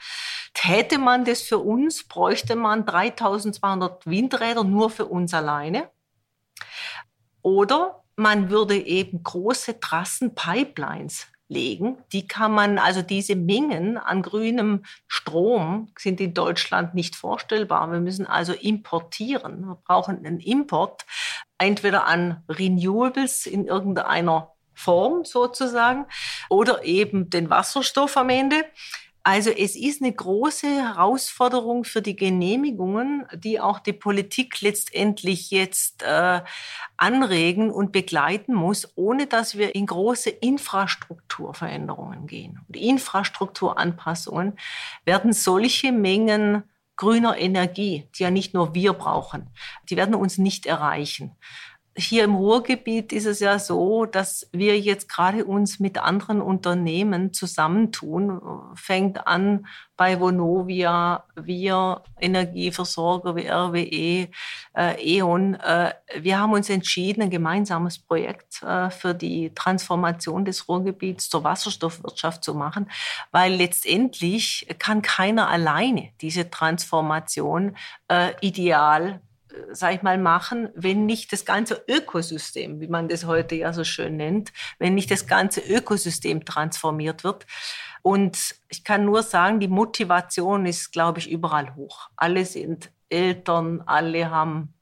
Täte 0.55 0.99
man 0.99 1.25
das 1.25 1.43
für 1.43 1.59
uns, 1.59 2.07
bräuchte 2.07 2.55
man 2.55 2.87
3200 2.87 4.07
Windräder 4.07 4.63
nur 4.63 4.91
für 4.91 5.07
uns 5.07 5.35
alleine. 5.35 5.91
Oder 7.43 8.05
man 8.15 8.49
würde 8.49 8.77
eben 8.77 9.25
große 9.25 9.81
Trassen, 9.81 10.37
Pipelines 10.37 11.27
legen. 11.49 11.99
Die 12.13 12.27
kann 12.27 12.53
man, 12.53 12.79
also 12.79 13.03
diese 13.03 13.37
Mengen 13.37 13.99
an 13.99 14.23
grünem 14.23 14.85
Strom 15.07 15.93
sind 15.99 16.21
in 16.21 16.35
Deutschland 16.35 16.95
nicht 16.95 17.17
vorstellbar. 17.17 17.91
Wir 17.93 18.01
müssen 18.01 18.27
also 18.27 18.53
importieren. 18.53 19.67
Wir 19.67 19.79
brauchen 19.85 20.19
einen 20.19 20.41
Import, 20.41 21.05
entweder 21.59 22.07
an 22.07 22.43
Renewables 22.49 23.47
in 23.47 23.67
irgendeiner 23.67 24.53
Form 24.75 25.25
sozusagen 25.25 26.07
oder 26.51 26.85
eben 26.85 27.31
den 27.31 27.49
Wasserstoff 27.49 28.17
am 28.17 28.29
Ende. 28.29 28.65
Also 29.27 29.51
es 29.51 29.75
ist 29.75 30.03
eine 30.03 30.13
große 30.13 30.69
Herausforderung 30.69 31.83
für 31.83 32.01
die 32.01 32.15
Genehmigungen, 32.15 33.27
die 33.35 33.59
auch 33.59 33.81
die 33.81 33.93
Politik 33.93 34.61
letztendlich 34.61 35.51
jetzt 35.51 36.05
äh, 36.05 36.43
anregen 36.97 37.73
und 37.73 37.91
begleiten 37.91 38.55
muss, 38.55 38.89
ohne 38.95 39.27
dass 39.27 39.59
wir 39.59 39.75
in 39.75 39.87
große 39.87 40.31
Infrastrukturveränderungen 40.31 42.29
gehen. 42.29 42.61
Und 42.69 42.77
Infrastrukturanpassungen 42.77 44.57
werden 45.05 45.33
solche 45.33 45.91
Mengen 45.91 46.63
grüner 46.95 47.37
Energie, 47.37 48.09
die 48.17 48.23
ja 48.23 48.31
nicht 48.31 48.55
nur 48.55 48.77
wir 48.77 48.93
brauchen, 48.93 49.51
die 49.91 49.97
werden 49.97 50.15
uns 50.15 50.39
nicht 50.39 50.67
erreichen 50.67 51.37
hier 51.97 52.25
im 52.25 52.35
Ruhrgebiet 52.35 53.13
ist 53.13 53.25
es 53.25 53.41
ja 53.41 53.59
so, 53.59 54.05
dass 54.05 54.49
wir 54.53 54.79
jetzt 54.79 55.09
gerade 55.09 55.45
uns 55.47 55.81
mit 55.81 55.97
anderen 55.99 56.43
Unternehmen 56.43 57.33
zusammentun. 57.33 58.41
Fängt 58.75 59.27
an 59.27 59.67
bei 59.97 60.21
Vonovia, 60.21 61.25
wir 61.35 62.03
Energieversorger 62.21 63.35
wie 63.35 63.49
RWE, 63.49 64.29
äh, 64.77 65.17
E.ON. 65.17 65.55
Äh, 65.55 65.95
wir 66.21 66.39
haben 66.39 66.53
uns 66.53 66.69
entschieden, 66.69 67.23
ein 67.23 67.31
gemeinsames 67.31 67.99
Projekt 67.99 68.63
äh, 68.63 68.91
für 68.91 69.15
die 69.15 69.55
Transformation 69.55 70.45
des 70.45 70.69
Ruhrgebiets 70.69 71.31
zur 71.31 71.45
Wasserstoffwirtschaft 71.45 72.45
zu 72.45 72.55
machen, 72.55 72.91
weil 73.31 73.55
letztendlich 73.55 74.67
kann 74.79 75.01
keiner 75.01 75.49
alleine 75.49 76.11
diese 76.21 76.51
Transformation 76.51 77.75
äh, 78.09 78.33
ideal 78.43 79.23
sag 79.73 79.95
ich 79.95 80.03
mal, 80.03 80.19
machen, 80.19 80.69
wenn 80.75 81.07
nicht 81.07 81.33
das 81.33 81.45
ganze 81.45 81.83
Ökosystem, 81.89 82.81
wie 82.81 82.89
man 82.89 83.09
das 83.09 83.27
heute 83.27 83.55
ja 83.55 83.73
so 83.73 83.85
schön 83.85 84.17
nennt, 84.17 84.53
wenn 84.79 84.95
nicht 84.95 85.11
das 85.11 85.27
ganze 85.27 85.61
Ökosystem 85.61 86.45
transformiert 86.45 87.25
wird. 87.25 87.47
Und 88.03 88.57
ich 88.69 88.85
kann 88.85 89.05
nur 89.05 89.23
sagen, 89.23 89.61
die 89.61 89.69
Motivation 89.69 90.67
ist, 90.67 90.93
glaube 90.93 91.19
ich, 91.19 91.31
überall 91.31 91.75
hoch. 91.75 92.09
Alle 92.17 92.45
sind 92.45 92.91
Eltern, 93.09 93.83
alle 93.87 94.31
haben 94.31 94.75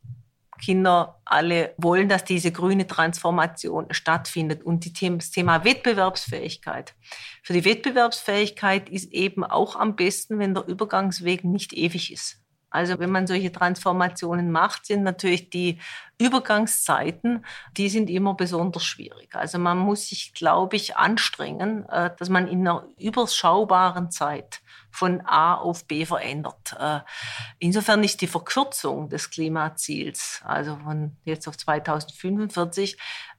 Kinder, 0.63 1.21
alle 1.25 1.75
wollen, 1.77 2.09
dass 2.09 2.25
diese 2.25 2.53
grüne 2.53 2.87
Transformation 2.87 3.87
stattfindet. 3.91 4.63
Und 4.63 4.87
das 4.87 5.31
Thema 5.31 5.65
Wettbewerbsfähigkeit. 5.65 6.95
Für 7.43 7.53
die 7.53 7.65
Wettbewerbsfähigkeit 7.65 8.89
ist 8.89 9.13
eben 9.13 9.45
auch 9.45 9.77
am 9.77 9.97
besten, 9.97 10.39
wenn 10.39 10.55
der 10.55 10.67
Übergangsweg 10.67 11.45
nicht 11.45 11.73
ewig 11.73 12.13
ist. 12.13 12.44
Also 12.75 12.99
wenn 12.99 13.11
man 13.11 13.29
solche 13.29 13.53
Transformationen 13.53 14.51
macht, 14.51 14.87
sind 14.87 15.05
natürlich 15.05 15.49
die 15.49 15.79
Übergangszeiten, 16.19 17.45
die 17.77 17.89
sind 17.89 18.11
immer 18.11 18.35
besonders 18.35 18.85
schwierig. 18.85 19.37
Also 19.37 19.59
man 19.59 19.79
muss 19.79 20.09
sich, 20.09 20.35
glaube 20.35 20.75
ich, 20.75 20.97
anstrengen, 20.97 21.89
äh, 21.89 22.11
dass 22.19 22.29
man 22.29 22.49
in 22.49 22.67
einer 22.67 22.85
überschaubaren 22.99 24.11
Zeit 24.11 24.61
von 24.95 25.21
A 25.27 25.55
auf 25.55 25.87
B 25.87 26.07
verändert. 26.07 26.77
Äh, 26.79 27.01
insofern 27.59 28.05
ist 28.05 28.21
die 28.21 28.27
Verkürzung 28.27 29.09
des 29.09 29.31
Klimaziels, 29.31 30.41
also 30.45 30.77
von 30.77 31.17
jetzt 31.25 31.49
auf 31.49 31.57
2045, 31.57 32.97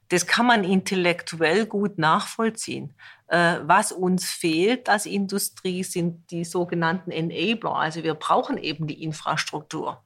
das 0.08 0.26
kann 0.26 0.46
man 0.46 0.62
intellektuell 0.62 1.66
gut 1.66 1.98
nachvollziehen. 1.98 2.94
Äh, 3.28 3.58
was 3.62 3.90
uns 3.90 4.30
fehlt 4.30 4.88
als 4.88 5.04
Industrie 5.04 5.82
sind 5.82 6.30
die 6.30 6.44
sogenannten 6.44 7.10
Enabler. 7.10 7.74
Also 7.74 8.04
wir 8.04 8.14
brauchen 8.14 8.56
eben 8.56 8.86
die 8.86 9.02
Infrastruktur. 9.02 10.04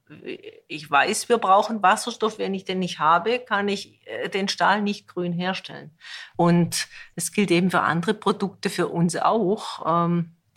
Ich 0.69 0.91
weiß, 0.91 1.29
wir 1.29 1.37
brauchen 1.37 1.83
Wasserstoff. 1.83 2.39
Wenn 2.39 2.55
ich 2.55 2.65
den 2.65 2.79
nicht 2.79 2.99
habe, 2.99 3.41
kann 3.41 3.69
ich 3.69 4.01
äh, 4.07 4.31
den 4.31 4.49
Stahl 4.49 4.81
nicht 4.81 5.07
grün 5.07 5.35
herstellen. 5.35 5.91
Und 6.37 6.89
es 7.15 7.33
gilt 7.33 7.51
eben 7.51 7.71
für 7.71 7.81
andere 7.81 8.15
Produkte, 8.15 8.71
für 8.71 8.89
uns 8.89 9.17
auch. 9.17 9.85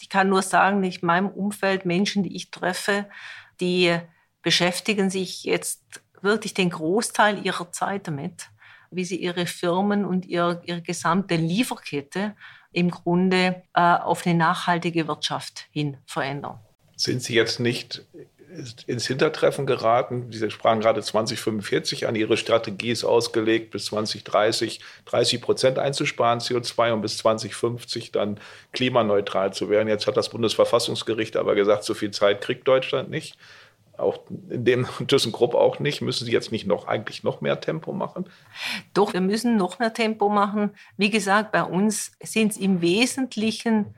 Ich 0.04 0.10
kann 0.10 0.28
nur 0.28 0.42
sagen, 0.42 0.84
in 0.84 0.94
meinem 1.02 1.30
Umfeld, 1.30 1.86
Menschen, 1.86 2.24
die 2.24 2.36
ich 2.36 2.52
treffe, 2.52 3.06
die 3.62 3.98
beschäftigen 4.42 5.10
sich 5.10 5.46
jetzt 5.46 5.82
wirklich 6.22 6.54
den 6.54 6.70
Großteil 6.70 7.46
ihrer 7.46 7.72
Zeit 7.72 8.08
damit 8.08 8.50
wie 8.96 9.06
sie 9.06 9.18
ihre 9.18 9.46
Firmen 9.46 10.06
und 10.06 10.26
ihr, 10.26 10.62
ihre 10.66 10.82
gesamte 10.82 11.36
Lieferkette 11.36 12.36
im 12.72 12.90
Grunde 12.90 13.64
äh, 13.74 13.82
auf 13.82 14.26
eine 14.26 14.38
nachhaltige 14.38 15.08
Wirtschaft 15.08 15.68
hin 15.72 15.98
verändern. 16.06 16.60
Sind 16.96 17.24
Sie 17.24 17.34
jetzt 17.34 17.60
nicht 17.60 18.06
ins 18.88 19.08
Hintertreffen 19.08 19.66
geraten. 19.66 20.32
Sie 20.32 20.50
sprachen 20.52 20.80
gerade 20.80 21.02
2045 21.02 22.08
an. 22.08 22.16
Ihre 22.16 22.38
Strategie 22.38 22.92
ist 22.92 23.04
ausgelegt, 23.04 23.72
bis 23.72 23.86
2030 23.86 24.80
30 25.06 25.42
Prozent 25.42 25.80
einzusparen 25.80 26.40
CO2 26.40 26.94
und 26.94 27.02
bis 27.02 27.18
2050 27.18 28.12
dann 28.12 28.40
klimaneutral 28.72 29.54
zu 29.54 29.70
werden. 29.70 29.88
Jetzt 29.88 30.08
hat 30.08 30.18
das 30.18 30.30
Bundesverfassungsgericht 30.30 31.36
aber 31.38 31.56
gesagt, 31.56 31.84
so 31.84 31.94
viel 31.94 32.12
Zeit 32.12 32.42
kriegt 32.42 32.68
Deutschland 32.68 33.10
nicht 33.10 33.38
auch 33.98 34.20
in 34.50 34.66
dem 34.66 34.88
ThyssenKrupp 35.08 35.56
auch 35.56 35.80
nicht. 35.80 36.02
Müssen 36.02 36.26
Sie 36.26 36.32
jetzt 36.32 36.52
nicht 36.52 36.68
noch 36.68 36.88
eigentlich 36.88 37.24
noch 37.24 37.42
mehr 37.42 37.60
Tempo 37.60 37.94
machen? 37.94 38.26
Doch, 38.94 39.14
wir 39.14 39.22
müssen 39.22 39.56
noch 39.56 39.80
mehr 39.80 39.94
Tempo 39.94 40.30
machen. 40.30 40.72
Wie 40.98 41.10
gesagt, 41.10 41.52
bei 41.52 41.64
uns 41.64 42.12
sind 42.22 42.52
es 42.52 42.58
im 42.58 42.82
Wesentlichen 42.82 43.94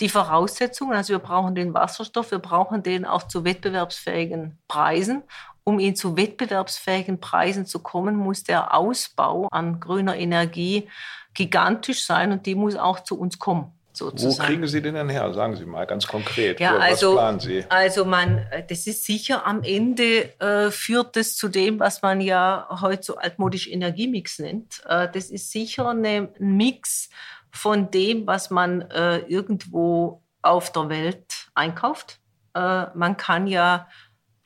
die 0.00 0.08
Voraussetzungen. 0.08 0.96
Also 0.96 1.12
wir 1.12 1.18
brauchen 1.18 1.54
den 1.54 1.74
Wasserstoff, 1.74 2.30
wir 2.30 2.38
brauchen 2.38 2.82
den 2.82 3.04
auch 3.04 3.24
zu 3.24 3.44
wettbewerbsfähigen 3.44 4.58
Preisen. 4.68 5.22
um 5.64 5.78
ihn 5.78 5.94
zu 5.94 6.16
wettbewerbsfähigen 6.16 7.20
Preisen 7.20 7.66
zu 7.66 7.80
kommen, 7.80 8.16
muss 8.16 8.42
der 8.42 8.74
Ausbau 8.74 9.48
an 9.50 9.80
grüner 9.80 10.16
Energie 10.16 10.88
gigantisch 11.34 12.06
sein 12.06 12.32
und 12.32 12.46
die 12.46 12.54
muss 12.54 12.74
auch 12.74 13.00
zu 13.00 13.18
uns 13.18 13.38
kommen. 13.38 13.72
Sozusagen. 13.92 14.38
Wo 14.38 14.46
kriegen 14.46 14.66
Sie 14.68 14.80
den 14.80 14.94
denn 14.94 15.08
her? 15.08 15.34
Sagen 15.34 15.56
Sie 15.56 15.66
mal 15.66 15.84
ganz 15.84 16.06
konkret. 16.06 16.60
Ja, 16.60 16.76
also, 16.78 17.08
was 17.08 17.14
planen 17.16 17.40
Sie? 17.40 17.64
Also 17.68 18.04
man, 18.04 18.46
das 18.68 18.86
ist 18.86 19.04
sicher 19.04 19.44
am 19.44 19.62
Ende 19.62 20.38
äh, 20.40 20.70
führt 20.70 21.16
es 21.16 21.36
zu 21.36 21.48
dem, 21.48 21.80
was 21.80 22.00
man 22.00 22.20
ja 22.20 22.68
heute 22.80 23.02
so 23.02 23.16
altmodisch 23.16 23.68
Energiemix 23.68 24.38
nennt. 24.38 24.82
Äh, 24.86 25.08
das 25.12 25.30
ist 25.30 25.50
sicher 25.50 25.88
ein 25.88 26.28
Mix 26.38 27.10
von 27.52 27.90
dem, 27.90 28.26
was 28.26 28.50
man 28.50 28.82
äh, 28.90 29.18
irgendwo 29.18 30.22
auf 30.42 30.72
der 30.72 30.88
Welt 30.88 31.50
einkauft. 31.54 32.20
Äh, 32.54 32.86
man 32.94 33.16
kann 33.16 33.46
ja 33.46 33.88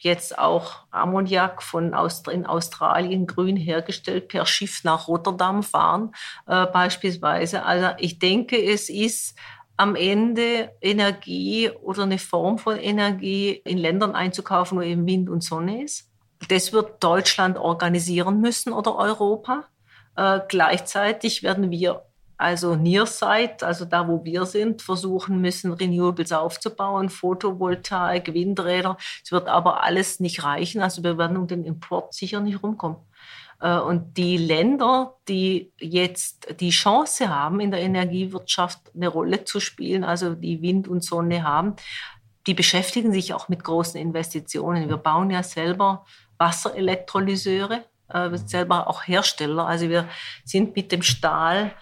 jetzt 0.02 0.36
auch 0.36 0.84
Ammoniak 0.90 1.62
von 1.62 1.94
Aust 1.94 2.26
in 2.28 2.44
Australien 2.44 3.26
grün 3.26 3.56
hergestellt 3.56 4.28
per 4.28 4.46
Schiff 4.46 4.82
nach 4.84 5.06
Rotterdam 5.06 5.62
fahren 5.62 6.12
äh, 6.46 6.66
beispielsweise. 6.66 7.64
Also 7.64 7.90
ich 7.98 8.18
denke, 8.18 8.60
es 8.60 8.88
ist 8.88 9.38
am 9.76 9.94
Ende 9.94 10.72
Energie 10.80 11.70
oder 11.70 12.02
eine 12.02 12.18
Form 12.18 12.58
von 12.58 12.76
Energie 12.76 13.62
in 13.64 13.78
Ländern 13.78 14.14
einzukaufen, 14.14 14.78
wo 14.78 14.82
eben 14.82 15.06
Wind 15.06 15.30
und 15.30 15.42
Sonne 15.42 15.84
ist. 15.84 16.10
Das 16.48 16.72
wird 16.72 17.02
Deutschland 17.02 17.56
organisieren 17.56 18.40
müssen 18.40 18.72
oder 18.72 18.96
Europa. 18.96 19.64
Äh, 20.16 20.40
gleichzeitig 20.48 21.42
werden 21.42 21.70
wir 21.70 22.04
also 22.42 22.74
Nearside, 22.74 23.58
also 23.62 23.84
da, 23.84 24.08
wo 24.08 24.24
wir 24.24 24.44
sind, 24.46 24.82
versuchen 24.82 25.40
müssen, 25.40 25.72
Renewables 25.72 26.32
aufzubauen, 26.32 27.08
Photovoltaik, 27.08 28.34
Windräder. 28.34 28.96
Es 29.24 29.30
wird 29.30 29.48
aber 29.48 29.84
alles 29.84 30.18
nicht 30.18 30.42
reichen. 30.42 30.82
Also 30.82 31.04
wir 31.04 31.18
werden 31.18 31.36
um 31.36 31.46
den 31.46 31.64
Import 31.64 32.14
sicher 32.14 32.40
nicht 32.40 32.62
rumkommen. 32.62 32.96
Äh, 33.60 33.78
und 33.78 34.16
die 34.16 34.36
Länder, 34.36 35.14
die 35.28 35.72
jetzt 35.78 36.60
die 36.60 36.70
Chance 36.70 37.34
haben, 37.34 37.60
in 37.60 37.70
der 37.70 37.80
Energiewirtschaft 37.80 38.80
eine 38.94 39.08
Rolle 39.08 39.44
zu 39.44 39.60
spielen, 39.60 40.02
also 40.02 40.34
die 40.34 40.60
Wind 40.60 40.88
und 40.88 41.04
Sonne 41.04 41.44
haben, 41.44 41.76
die 42.48 42.54
beschäftigen 42.54 43.12
sich 43.12 43.34
auch 43.34 43.48
mit 43.48 43.62
großen 43.62 44.00
Investitionen. 44.00 44.88
Wir 44.88 44.96
bauen 44.96 45.30
ja 45.30 45.44
selber 45.44 46.04
Wasserelektrolyseure, 46.38 47.84
äh, 48.08 48.30
wir 48.30 48.38
sind 48.38 48.50
selber 48.50 48.88
auch 48.88 49.06
Hersteller. 49.06 49.66
Also 49.66 49.88
wir 49.88 50.08
sind 50.44 50.74
mit 50.74 50.90
dem 50.90 51.02
Stahl 51.02 51.72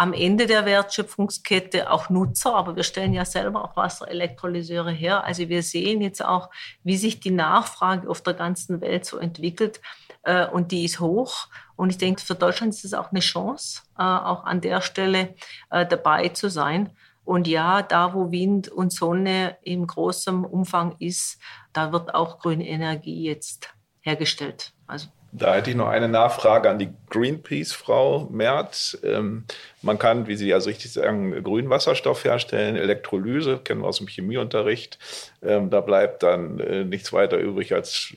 am 0.00 0.14
Ende 0.14 0.46
der 0.46 0.64
Wertschöpfungskette 0.64 1.90
auch 1.90 2.08
Nutzer, 2.08 2.54
aber 2.54 2.74
wir 2.74 2.84
stellen 2.84 3.12
ja 3.12 3.26
selber 3.26 3.62
auch 3.62 3.76
Wasserelektrolyseure 3.76 4.90
her. 4.90 5.24
Also 5.24 5.50
wir 5.50 5.62
sehen 5.62 6.00
jetzt 6.00 6.24
auch, 6.24 6.48
wie 6.82 6.96
sich 6.96 7.20
die 7.20 7.30
Nachfrage 7.30 8.08
auf 8.08 8.22
der 8.22 8.32
ganzen 8.32 8.80
Welt 8.80 9.04
so 9.04 9.18
entwickelt 9.18 9.82
äh, 10.22 10.46
und 10.46 10.72
die 10.72 10.86
ist 10.86 11.00
hoch. 11.00 11.48
Und 11.76 11.90
ich 11.90 11.98
denke, 11.98 12.22
für 12.22 12.34
Deutschland 12.34 12.72
ist 12.72 12.86
es 12.86 12.94
auch 12.94 13.10
eine 13.10 13.20
Chance, 13.20 13.82
äh, 13.98 14.02
auch 14.02 14.44
an 14.44 14.62
der 14.62 14.80
Stelle 14.80 15.34
äh, 15.68 15.84
dabei 15.84 16.30
zu 16.30 16.48
sein. 16.48 16.96
Und 17.26 17.46
ja, 17.46 17.82
da 17.82 18.14
wo 18.14 18.30
Wind 18.30 18.68
und 18.68 18.94
Sonne 18.94 19.58
im 19.60 19.86
großen 19.86 20.46
Umfang 20.46 20.96
ist, 20.98 21.38
da 21.74 21.92
wird 21.92 22.14
auch 22.14 22.38
grüne 22.38 22.66
Energie 22.66 23.24
jetzt 23.24 23.68
hergestellt. 24.00 24.72
Also 24.86 25.08
da 25.32 25.54
hätte 25.54 25.70
ich 25.70 25.76
noch 25.76 25.88
eine 25.88 26.08
Nachfrage 26.08 26.68
an 26.68 26.78
die 26.78 26.90
Greenpeace-Frau 27.08 28.28
Merz. 28.30 28.98
Ähm, 29.04 29.44
man 29.82 29.98
kann, 29.98 30.26
wie 30.26 30.36
Sie 30.36 30.52
also 30.52 30.68
richtig 30.68 30.92
sagen, 30.92 31.42
grünen 31.42 31.70
Wasserstoff 31.70 32.24
herstellen, 32.24 32.76
Elektrolyse, 32.76 33.58
kennen 33.58 33.82
wir 33.82 33.88
aus 33.88 33.98
dem 33.98 34.08
Chemieunterricht. 34.08 34.98
Ähm, 35.42 35.70
da 35.70 35.80
bleibt 35.80 36.22
dann 36.22 36.58
äh, 36.58 36.84
nichts 36.84 37.12
weiter 37.12 37.38
übrig 37.38 37.72
als 37.72 38.14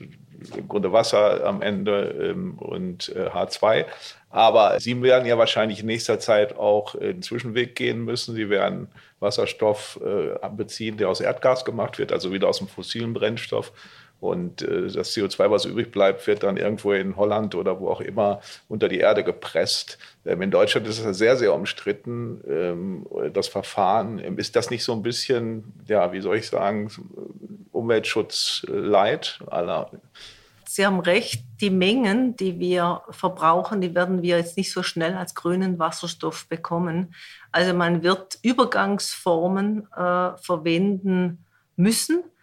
im 0.56 0.68
Grunde 0.68 0.92
Wasser 0.92 1.44
am 1.44 1.62
Ende 1.62 2.32
ähm, 2.32 2.58
und 2.58 3.10
äh, 3.14 3.28
H2. 3.28 3.86
Aber 4.30 4.80
Sie 4.80 5.00
werden 5.00 5.26
ja 5.26 5.38
wahrscheinlich 5.38 5.80
in 5.80 5.86
nächster 5.86 6.18
Zeit 6.18 6.56
auch 6.56 6.96
einen 6.96 7.22
Zwischenweg 7.22 7.76
gehen 7.76 8.04
müssen. 8.04 8.34
Sie 8.34 8.50
werden 8.50 8.88
Wasserstoff 9.20 10.00
äh, 10.04 10.36
beziehen, 10.50 10.96
der 10.96 11.08
aus 11.08 11.20
Erdgas 11.20 11.64
gemacht 11.64 11.98
wird, 11.98 12.12
also 12.12 12.32
wieder 12.32 12.48
aus 12.48 12.58
dem 12.58 12.68
fossilen 12.68 13.14
Brennstoff. 13.14 13.72
Und 14.24 14.62
äh, 14.62 14.88
das 14.88 15.14
CO2, 15.14 15.50
was 15.50 15.66
übrig 15.66 15.92
bleibt, 15.92 16.26
wird 16.26 16.44
dann 16.44 16.56
irgendwo 16.56 16.92
in 16.92 17.14
Holland 17.16 17.54
oder 17.54 17.78
wo 17.78 17.90
auch 17.90 18.00
immer 18.00 18.40
unter 18.68 18.88
die 18.88 18.98
Erde 18.98 19.22
gepresst. 19.22 19.98
Ähm, 20.24 20.40
in 20.40 20.50
Deutschland 20.50 20.86
ist 20.88 21.04
es 21.04 21.18
sehr, 21.18 21.36
sehr 21.36 21.52
umstritten, 21.52 22.40
ähm, 22.48 23.06
das 23.34 23.48
Verfahren. 23.48 24.18
Ähm, 24.18 24.38
ist 24.38 24.56
das 24.56 24.70
nicht 24.70 24.82
so 24.82 24.94
ein 24.94 25.02
bisschen, 25.02 25.74
ja, 25.86 26.10
wie 26.14 26.22
soll 26.22 26.38
ich 26.38 26.48
sagen, 26.48 26.90
Umweltschutz 27.70 28.64
light 28.66 29.40
aller? 29.46 29.90
Sie 30.66 30.86
haben 30.86 31.00
recht, 31.00 31.44
die 31.60 31.68
Mengen, 31.68 32.34
die 32.34 32.58
wir 32.58 33.02
verbrauchen, 33.10 33.82
die 33.82 33.94
werden 33.94 34.22
wir 34.22 34.38
jetzt 34.38 34.56
nicht 34.56 34.72
so 34.72 34.82
schnell 34.82 35.14
als 35.16 35.34
grünen 35.34 35.78
Wasserstoff 35.78 36.48
bekommen. 36.48 37.14
Also 37.52 37.74
man 37.74 38.02
wird 38.02 38.38
Übergangsformen 38.40 39.86
äh, 39.92 40.30
verwenden 40.38 41.44
müssen 41.76 42.24
äh, 42.24 42.33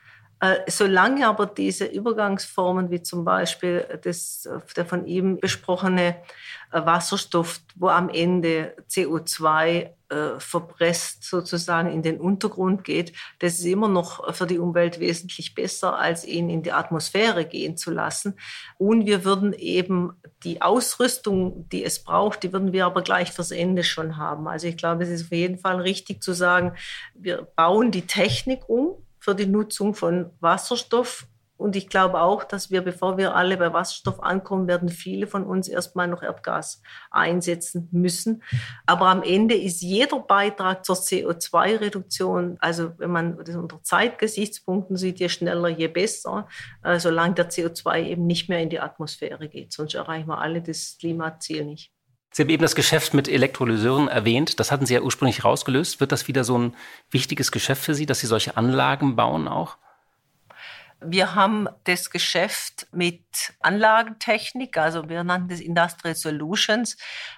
solange 0.67 1.27
aber 1.27 1.45
diese 1.45 1.85
Übergangsformen, 1.85 2.89
wie 2.89 3.03
zum 3.03 3.23
Beispiel 3.23 3.85
das, 4.03 4.49
der 4.75 4.85
von 4.85 5.05
ihm 5.05 5.39
besprochene 5.39 6.15
äh, 6.71 6.83
Wasserstoff, 6.83 7.59
wo 7.75 7.89
am 7.89 8.09
Ende 8.09 8.75
CO2 8.89 9.91
äh, 10.09 10.39
verpresst 10.39 11.25
sozusagen 11.25 11.91
in 11.91 12.01
den 12.01 12.19
Untergrund 12.19 12.83
geht, 12.83 13.13
das 13.37 13.59
ist 13.59 13.65
immer 13.65 13.87
noch 13.87 14.33
für 14.33 14.47
die 14.47 14.57
Umwelt 14.57 14.99
wesentlich 14.99 15.53
besser, 15.53 15.99
als 15.99 16.25
ihn 16.25 16.49
in 16.49 16.63
die 16.63 16.71
Atmosphäre 16.71 17.45
gehen 17.45 17.77
zu 17.77 17.91
lassen. 17.91 18.33
Und 18.79 19.05
wir 19.05 19.23
würden 19.23 19.53
eben 19.53 20.13
die 20.43 20.63
Ausrüstung, 20.63 21.69
die 21.69 21.83
es 21.83 22.03
braucht, 22.03 22.41
die 22.41 22.51
würden 22.51 22.73
wir 22.73 22.87
aber 22.87 23.03
gleich 23.03 23.31
fürs 23.31 23.51
Ende 23.51 23.83
schon 23.83 24.17
haben. 24.17 24.47
Also 24.47 24.65
ich 24.65 24.77
glaube, 24.77 25.03
es 25.03 25.09
ist 25.09 25.25
auf 25.25 25.31
jeden 25.31 25.59
Fall 25.59 25.81
richtig 25.81 26.23
zu 26.23 26.33
sagen, 26.33 26.73
wir 27.13 27.47
bauen 27.55 27.91
die 27.91 28.07
Technik 28.07 28.67
um 28.67 28.95
für 29.21 29.35
die 29.35 29.45
Nutzung 29.45 29.93
von 29.93 30.31
Wasserstoff. 30.41 31.27
Und 31.55 31.75
ich 31.75 31.89
glaube 31.89 32.21
auch, 32.21 32.43
dass 32.43 32.71
wir, 32.71 32.81
bevor 32.81 33.19
wir 33.19 33.35
alle 33.35 33.55
bei 33.55 33.71
Wasserstoff 33.71 34.19
ankommen, 34.19 34.67
werden 34.67 34.89
viele 34.89 35.27
von 35.27 35.45
uns 35.45 35.67
erstmal 35.67 36.07
noch 36.07 36.23
Erdgas 36.23 36.81
einsetzen 37.11 37.87
müssen. 37.91 38.41
Aber 38.87 39.09
am 39.09 39.21
Ende 39.21 39.53
ist 39.53 39.81
jeder 39.81 40.21
Beitrag 40.21 40.83
zur 40.83 40.95
CO2-Reduktion, 40.95 42.57
also 42.61 42.97
wenn 42.97 43.11
man 43.11 43.37
das 43.45 43.55
unter 43.55 43.83
Zeitgesichtspunkten 43.83 44.97
sieht, 44.97 45.19
je 45.19 45.29
schneller, 45.29 45.69
je 45.69 45.87
besser, 45.87 46.47
äh, 46.83 46.97
solange 46.97 47.35
der 47.35 47.51
CO2 47.51 48.05
eben 48.05 48.25
nicht 48.25 48.49
mehr 48.49 48.59
in 48.59 48.71
die 48.71 48.79
Atmosphäre 48.79 49.47
geht. 49.47 49.71
Sonst 49.71 49.93
erreichen 49.93 50.29
wir 50.29 50.39
alle 50.39 50.63
das 50.63 50.97
Klimaziel 50.99 51.63
nicht. 51.65 51.93
Sie 52.33 52.43
haben 52.43 52.49
eben 52.49 52.61
das 52.61 52.75
Geschäft 52.75 53.13
mit 53.13 53.27
Elektrolyseuren 53.27 54.07
erwähnt. 54.07 54.59
Das 54.59 54.71
hatten 54.71 54.85
Sie 54.85 54.93
ja 54.93 55.01
ursprünglich 55.01 55.43
rausgelöst. 55.43 55.99
Wird 55.99 56.13
das 56.13 56.29
wieder 56.29 56.45
so 56.45 56.57
ein 56.57 56.75
wichtiges 57.09 57.51
Geschäft 57.51 57.83
für 57.83 57.93
Sie, 57.93 58.05
dass 58.05 58.19
Sie 58.21 58.27
solche 58.27 58.55
Anlagen 58.55 59.17
bauen 59.17 59.49
auch? 59.49 59.77
Wir 61.03 61.35
haben 61.35 61.67
das 61.85 62.09
Geschäft 62.11 62.87
mit 62.91 63.53
Anlagentechnik, 63.59 64.77
also 64.77 65.09
wir 65.09 65.23
nannten 65.23 65.49
das 65.49 65.59
Industrial 65.59 66.15
Solutions. 66.15 66.95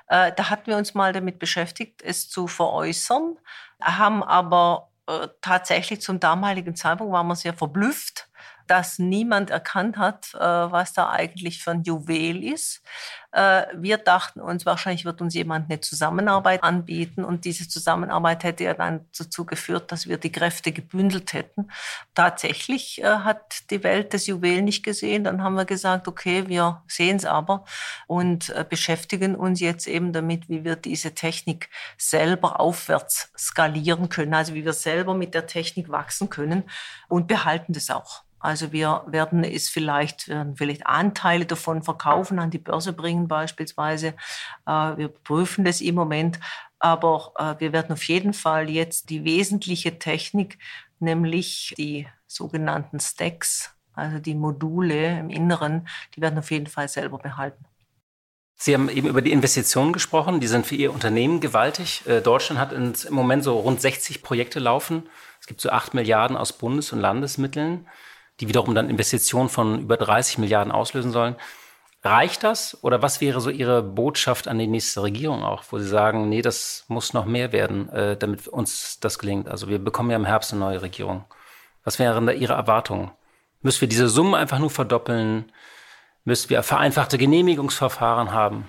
Äh, 0.08 0.34
da 0.36 0.50
hatten 0.50 0.68
wir 0.68 0.78
uns 0.78 0.94
mal 0.94 1.14
damit 1.14 1.40
beschäftigt, 1.40 2.02
es 2.04 2.30
zu 2.30 2.48
veräußern, 2.48 3.38
haben 3.82 4.22
aber 4.22 4.92
äh, 5.08 5.30
tatsächlich 5.42 6.02
zum 6.02 6.20
damaligen 6.20 6.76
Zeitpunkt 6.76 7.14
waren 7.14 7.28
wir 7.28 7.36
sehr 7.36 7.54
verblüfft, 7.54 8.28
dass 8.68 9.00
niemand 9.00 9.50
erkannt 9.50 9.98
hat, 9.98 10.34
äh, 10.34 10.40
was 10.40 10.94
da 10.94 11.10
eigentlich 11.10 11.62
für 11.62 11.72
ein 11.72 11.84
Juwel 11.84 12.44
ist. 12.44 12.82
Äh, 13.32 13.66
wir 13.76 13.98
dachten 13.98 14.40
uns, 14.40 14.66
wahrscheinlich 14.66 15.06
wird 15.06 15.22
uns 15.22 15.34
jemand 15.34 15.70
eine 15.70 15.82
Zusammenarbeit 15.82 16.64
anbieten 16.64 17.24
und 17.24 17.46
diese 17.46 17.68
Zusammenarbeit 17.68 18.44
hätte 18.44 18.64
ja 18.64 18.74
dann 18.74 19.06
dazu 19.18 19.46
geführt, 19.46 19.92
dass 19.92 20.08
wir 20.08 20.18
die 20.18 20.32
Kräfte 20.32 20.72
gebündelt 20.72 21.34
hätten. 21.34 21.70
Tatsächlich 22.16 23.02
äh, 23.02 23.06
hat 23.06 23.70
die 23.70 23.84
Welt 23.84 24.14
das 24.14 24.28
Juwel 24.28 24.62
nicht 24.62 24.84
gesehen. 24.84 25.24
Dann 25.24 25.44
haben 25.44 25.56
wir 25.56 25.66
gesagt, 25.66 26.08
okay, 26.08 26.48
wir 26.48 26.84
sehen 26.88 27.18
es 27.18 27.26
aber 27.26 27.66
und 28.08 28.54
beschäftigen 28.70 29.36
uns 29.36 29.60
jetzt 29.60 29.88
eben 29.88 30.14
damit, 30.14 30.50
wie 30.50 30.64
wir 30.64 30.76
diese 30.76 31.14
Technik 31.14 31.70
selber 31.98 32.60
aufwärts 32.60 33.32
skalieren 33.38 34.10
können, 34.10 34.34
also 34.34 34.54
wie 34.54 34.66
wir 34.66 34.74
selber 34.74 35.14
mit 35.14 35.34
der 35.34 35.48
Technik 35.48 35.90
wachsen 35.90 36.30
können 36.30 36.64
und 37.08 37.28
behalten 37.28 37.74
das 37.74 37.90
auch. 37.90 38.24
Also 38.44 38.74
wir 38.74 39.04
werden 39.08 39.46
es 39.46 39.70
vielleicht, 39.70 40.28
werden 40.28 40.58
vielleicht 40.58 40.86
Anteile 40.86 41.46
davon 41.46 41.82
verkaufen, 41.82 42.40
an 42.40 42.52
die 42.52 42.58
Börse 42.58 42.92
bringen 42.92 43.30
beispielsweise. 43.30 44.16
Äh, 44.68 44.98
wir 44.98 45.08
prüfen 45.08 45.64
das 45.64 45.80
im 45.80 45.96
Moment. 45.96 46.42
Aber 46.78 47.32
äh, 47.38 47.62
wir 47.62 47.72
werden 47.72 47.94
auf 47.94 48.04
jeden 48.04 48.34
Fall 48.34 48.70
jetzt 48.70 49.10
die 49.10 49.24
wesentliche 49.24 49.98
Technik, 49.98 50.58
nämlich 51.00 51.74
die 51.78 52.06
sogenannten 52.28 53.00
Stacks, 53.00 53.74
also 53.94 54.20
die 54.20 54.36
Module 54.36 55.20
im 55.20 55.30
Inneren, 55.30 55.88
die 56.14 56.22
werden 56.22 56.38
auf 56.38 56.52
jeden 56.52 56.68
Fall 56.68 56.90
selber 56.90 57.20
behalten. 57.20 57.64
Sie 58.56 58.74
haben 58.74 58.90
eben 58.90 59.08
über 59.08 59.22
die 59.22 59.32
Investitionen 59.32 59.94
gesprochen, 59.94 60.42
die 60.42 60.48
sind 60.48 60.66
für 60.66 60.76
Ihr 60.76 60.92
Unternehmen 60.92 61.40
gewaltig. 61.40 62.06
Äh, 62.08 62.20
Deutschland 62.20 62.60
hat 62.60 62.74
im 62.74 62.94
Moment 63.10 63.46
so 63.46 63.58
rund 63.58 63.80
60 63.80 64.22
Projekte 64.22 64.60
laufen. 64.60 65.04
Es 65.40 65.48
gibt 65.48 65.62
so 65.62 65.70
8 65.70 65.94
Milliarden 65.94 66.36
aus 66.36 66.52
Bundes- 66.52 66.92
und 66.92 67.00
Landesmitteln. 67.00 67.88
Die 68.44 68.50
wiederum 68.50 68.76
dann 68.76 68.90
Investitionen 68.90 69.48
von 69.48 69.80
über 69.80 69.96
30 69.96 70.38
Milliarden 70.38 70.74
auslösen 70.74 71.14
sollen. 71.14 71.36
Reicht 72.04 72.44
das? 72.44 72.78
Oder 72.84 73.02
was 73.02 73.22
wäre 73.22 73.40
so 73.40 73.50
Ihre 73.50 73.82
Botschaft 73.82 74.50
an 74.50 74.60
die 74.60 74.68
nächste 74.68 75.02
Regierung 75.02 75.44
auch, 75.44 75.64
wo 75.70 75.80
Sie 75.80 75.88
sagen, 75.88 76.28
nee, 76.28 76.42
das 76.42 76.84
muss 76.90 77.14
noch 77.14 77.24
mehr 77.24 77.54
werden, 77.54 77.88
äh, 77.90 78.18
damit 78.18 78.50
uns 78.50 79.00
das 79.00 79.18
gelingt? 79.18 79.48
Also 79.48 79.70
wir 79.70 79.80
bekommen 79.80 80.10
ja 80.10 80.18
im 80.18 80.26
Herbst 80.26 80.52
eine 80.52 80.60
neue 80.60 80.82
Regierung. 80.82 81.24
Was 81.86 82.00
wären 82.00 82.28
da 82.28 82.34
Ihre 82.34 82.54
Erwartungen? 82.54 83.12
Müssen 83.62 83.80
wir 83.80 83.88
diese 83.88 84.10
Summen 84.10 84.36
einfach 84.36 84.60
nur 84.60 84.70
verdoppeln? 84.70 85.50
Müssen 86.26 86.50
wir 86.50 86.62
vereinfachte 86.64 87.18
Genehmigungsverfahren 87.18 88.34
haben? 88.34 88.68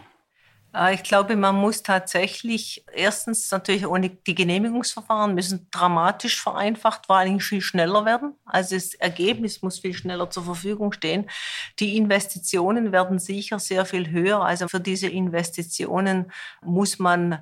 Äh, 0.75 0.95
ich 0.95 1.03
glaube, 1.03 1.37
man 1.37 1.55
muss 1.55 1.83
tatsächlich 1.83 2.85
erstens 2.93 3.51
natürlich 3.51 3.87
ohne 3.87 4.11
die 4.11 4.35
Genehmigungsverfahren 4.35 5.35
müssen 5.35 5.69
dramatisch 5.71 6.41
vereinfacht, 6.43 7.07
vor 7.07 7.17
allem 7.17 7.41
viel 7.41 7.61
schneller 7.61 8.05
werden. 8.05 8.35
Also 8.45 8.75
das 8.75 8.95
Ergebnis 8.95 9.63
muss 9.63 9.79
viel 9.79 9.95
schneller 9.95 10.31
zur 10.31 10.45
Verfügung 10.45 10.93
stehen. 10.93 11.31
Die 11.79 11.97
Investitionen 11.97 12.93
werden 12.93 13.19
sicher 13.19 13.59
sehr 13.59 13.87
viel 13.87 14.11
höher. 14.11 14.43
Also 14.45 14.69
für 14.69 14.81
diese 14.81 15.09
Investitionen 15.09 16.33
muss 16.63 16.99
man 16.99 17.41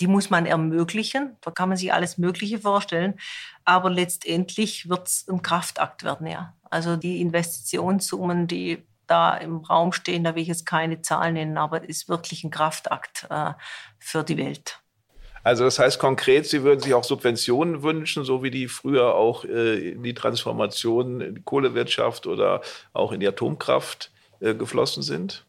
die 0.00 0.06
muss 0.06 0.30
man 0.30 0.46
ermöglichen. 0.46 1.36
Da 1.40 1.50
kann 1.50 1.70
man 1.70 1.76
sich 1.76 1.92
alles 1.92 2.18
Mögliche 2.18 2.60
vorstellen. 2.60 3.14
Aber 3.64 3.90
letztendlich 3.90 4.88
wird 4.88 5.08
es 5.08 5.26
ein 5.28 5.42
Kraftakt 5.42 6.04
werden, 6.04 6.28
ja. 6.28 6.54
Also 6.70 6.96
die 6.96 7.20
Investitionssummen, 7.20 8.46
die 8.46 8.86
da 9.08 9.36
im 9.36 9.58
Raum 9.58 9.92
stehen, 9.92 10.24
da 10.24 10.34
will 10.34 10.42
ich 10.42 10.48
jetzt 10.48 10.66
keine 10.66 11.02
Zahlen 11.02 11.34
nennen, 11.34 11.58
aber 11.58 11.82
es 11.82 11.88
ist 11.88 12.08
wirklich 12.08 12.44
ein 12.44 12.50
Kraftakt 12.50 13.26
äh, 13.30 13.52
für 13.98 14.22
die 14.22 14.36
Welt. 14.36 14.80
Also 15.42 15.64
das 15.64 15.78
heißt 15.78 15.98
konkret, 15.98 16.46
Sie 16.46 16.62
würden 16.62 16.80
sich 16.80 16.94
auch 16.94 17.04
Subventionen 17.04 17.82
wünschen, 17.82 18.24
so 18.24 18.42
wie 18.42 18.50
die 18.50 18.68
früher 18.68 19.14
auch 19.14 19.44
äh, 19.44 19.92
in 19.92 20.02
die 20.02 20.14
Transformation 20.14 21.20
in 21.20 21.34
die 21.36 21.42
Kohlewirtschaft 21.42 22.26
oder 22.26 22.60
auch 22.92 23.12
in 23.12 23.20
die 23.20 23.28
Atomkraft 23.28 24.10
äh, 24.40 24.54
geflossen 24.54 25.02
sind? 25.02 25.44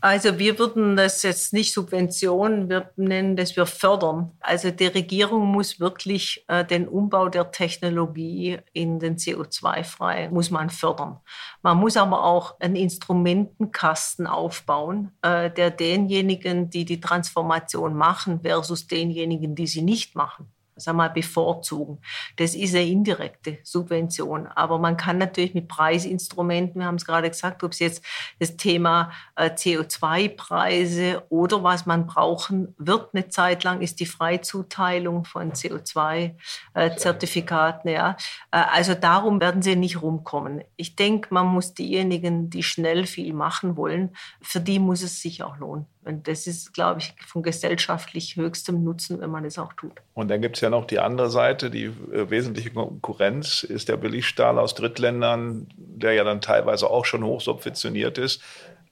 Also 0.00 0.38
wir 0.38 0.58
würden 0.58 0.96
das 0.96 1.22
jetzt 1.22 1.52
nicht 1.52 1.72
Subventionen, 1.72 2.68
wir 2.68 2.90
nennen 2.96 3.36
das 3.36 3.56
wir 3.56 3.66
fördern. 3.66 4.32
Also 4.40 4.70
die 4.70 4.86
Regierung 4.86 5.46
muss 5.46 5.80
wirklich 5.80 6.44
äh, 6.48 6.64
den 6.64 6.88
Umbau 6.88 7.28
der 7.28 7.50
Technologie 7.50 8.58
in 8.72 8.98
den 8.98 9.16
CO2-frei, 9.16 10.28
muss 10.30 10.50
man 10.50 10.70
fördern. 10.70 11.20
Man 11.62 11.78
muss 11.78 11.96
aber 11.96 12.24
auch 12.24 12.58
einen 12.60 12.76
Instrumentenkasten 12.76 14.26
aufbauen, 14.26 15.12
äh, 15.22 15.50
der 15.50 15.70
denjenigen, 15.70 16.70
die 16.70 16.84
die 16.84 17.00
Transformation 17.00 17.94
machen, 17.94 18.40
versus 18.42 18.86
denjenigen, 18.86 19.54
die 19.54 19.66
sie 19.66 19.82
nicht 19.82 20.14
machen 20.14 20.52
sagen 20.76 20.98
wir 20.98 21.04
mal, 21.04 21.08
bevorzugen. 21.08 21.98
Das 22.36 22.54
ist 22.54 22.74
eine 22.74 22.86
indirekte 22.86 23.56
Subvention. 23.62 24.46
Aber 24.46 24.78
man 24.78 24.96
kann 24.96 25.18
natürlich 25.18 25.52
mit 25.54 25.68
Preisinstrumenten, 25.68 26.80
wir 26.80 26.86
haben 26.86 26.94
es 26.96 27.04
gerade 27.04 27.28
gesagt, 27.28 27.62
ob 27.64 27.72
es 27.72 27.78
jetzt 27.78 28.02
das 28.38 28.56
Thema 28.56 29.12
äh, 29.36 29.50
CO2-Preise 29.50 31.24
oder 31.30 31.62
was 31.62 31.86
man 31.86 32.06
brauchen 32.06 32.74
wird 32.78 33.10
eine 33.14 33.28
Zeit 33.28 33.62
lang, 33.64 33.80
ist 33.80 34.00
die 34.00 34.06
Freizuteilung 34.06 35.24
von 35.24 35.52
CO2-Zertifikaten. 35.52 37.88
Äh, 37.88 37.94
ja. 37.94 38.16
Äh, 38.50 38.64
also 38.72 38.94
darum 38.94 39.40
werden 39.40 39.62
sie 39.62 39.76
nicht 39.76 40.02
rumkommen. 40.02 40.64
Ich 40.76 40.96
denke, 40.96 41.32
man 41.32 41.46
muss 41.46 41.72
diejenigen, 41.74 42.50
die 42.50 42.62
schnell 42.62 43.06
viel 43.06 43.32
machen 43.32 43.76
wollen, 43.76 44.14
für 44.42 44.60
die 44.60 44.78
muss 44.78 45.02
es 45.02 45.22
sich 45.22 45.42
auch 45.42 45.56
lohnen. 45.56 45.86
Und 46.06 46.28
das 46.28 46.46
ist, 46.46 46.72
glaube 46.72 47.00
ich, 47.00 47.14
von 47.26 47.42
gesellschaftlich 47.42 48.36
höchstem 48.36 48.84
Nutzen, 48.84 49.20
wenn 49.20 49.30
man 49.30 49.44
es 49.44 49.58
auch 49.58 49.72
tut. 49.72 49.92
Und 50.14 50.28
dann 50.28 50.40
gibt 50.40 50.56
es 50.56 50.60
ja 50.60 50.70
noch 50.70 50.84
die 50.84 51.00
andere 51.00 51.30
Seite, 51.30 51.68
die 51.68 51.86
äh, 51.86 52.30
wesentliche 52.30 52.70
Konkurrenz 52.70 53.64
ist 53.64 53.88
der 53.88 53.96
Billigstahl 53.96 54.60
aus 54.60 54.74
Drittländern, 54.74 55.66
der 55.76 56.12
ja 56.12 56.22
dann 56.22 56.40
teilweise 56.40 56.88
auch 56.88 57.04
schon 57.04 57.24
hochsubventioniert 57.24 58.18
ist. 58.18 58.40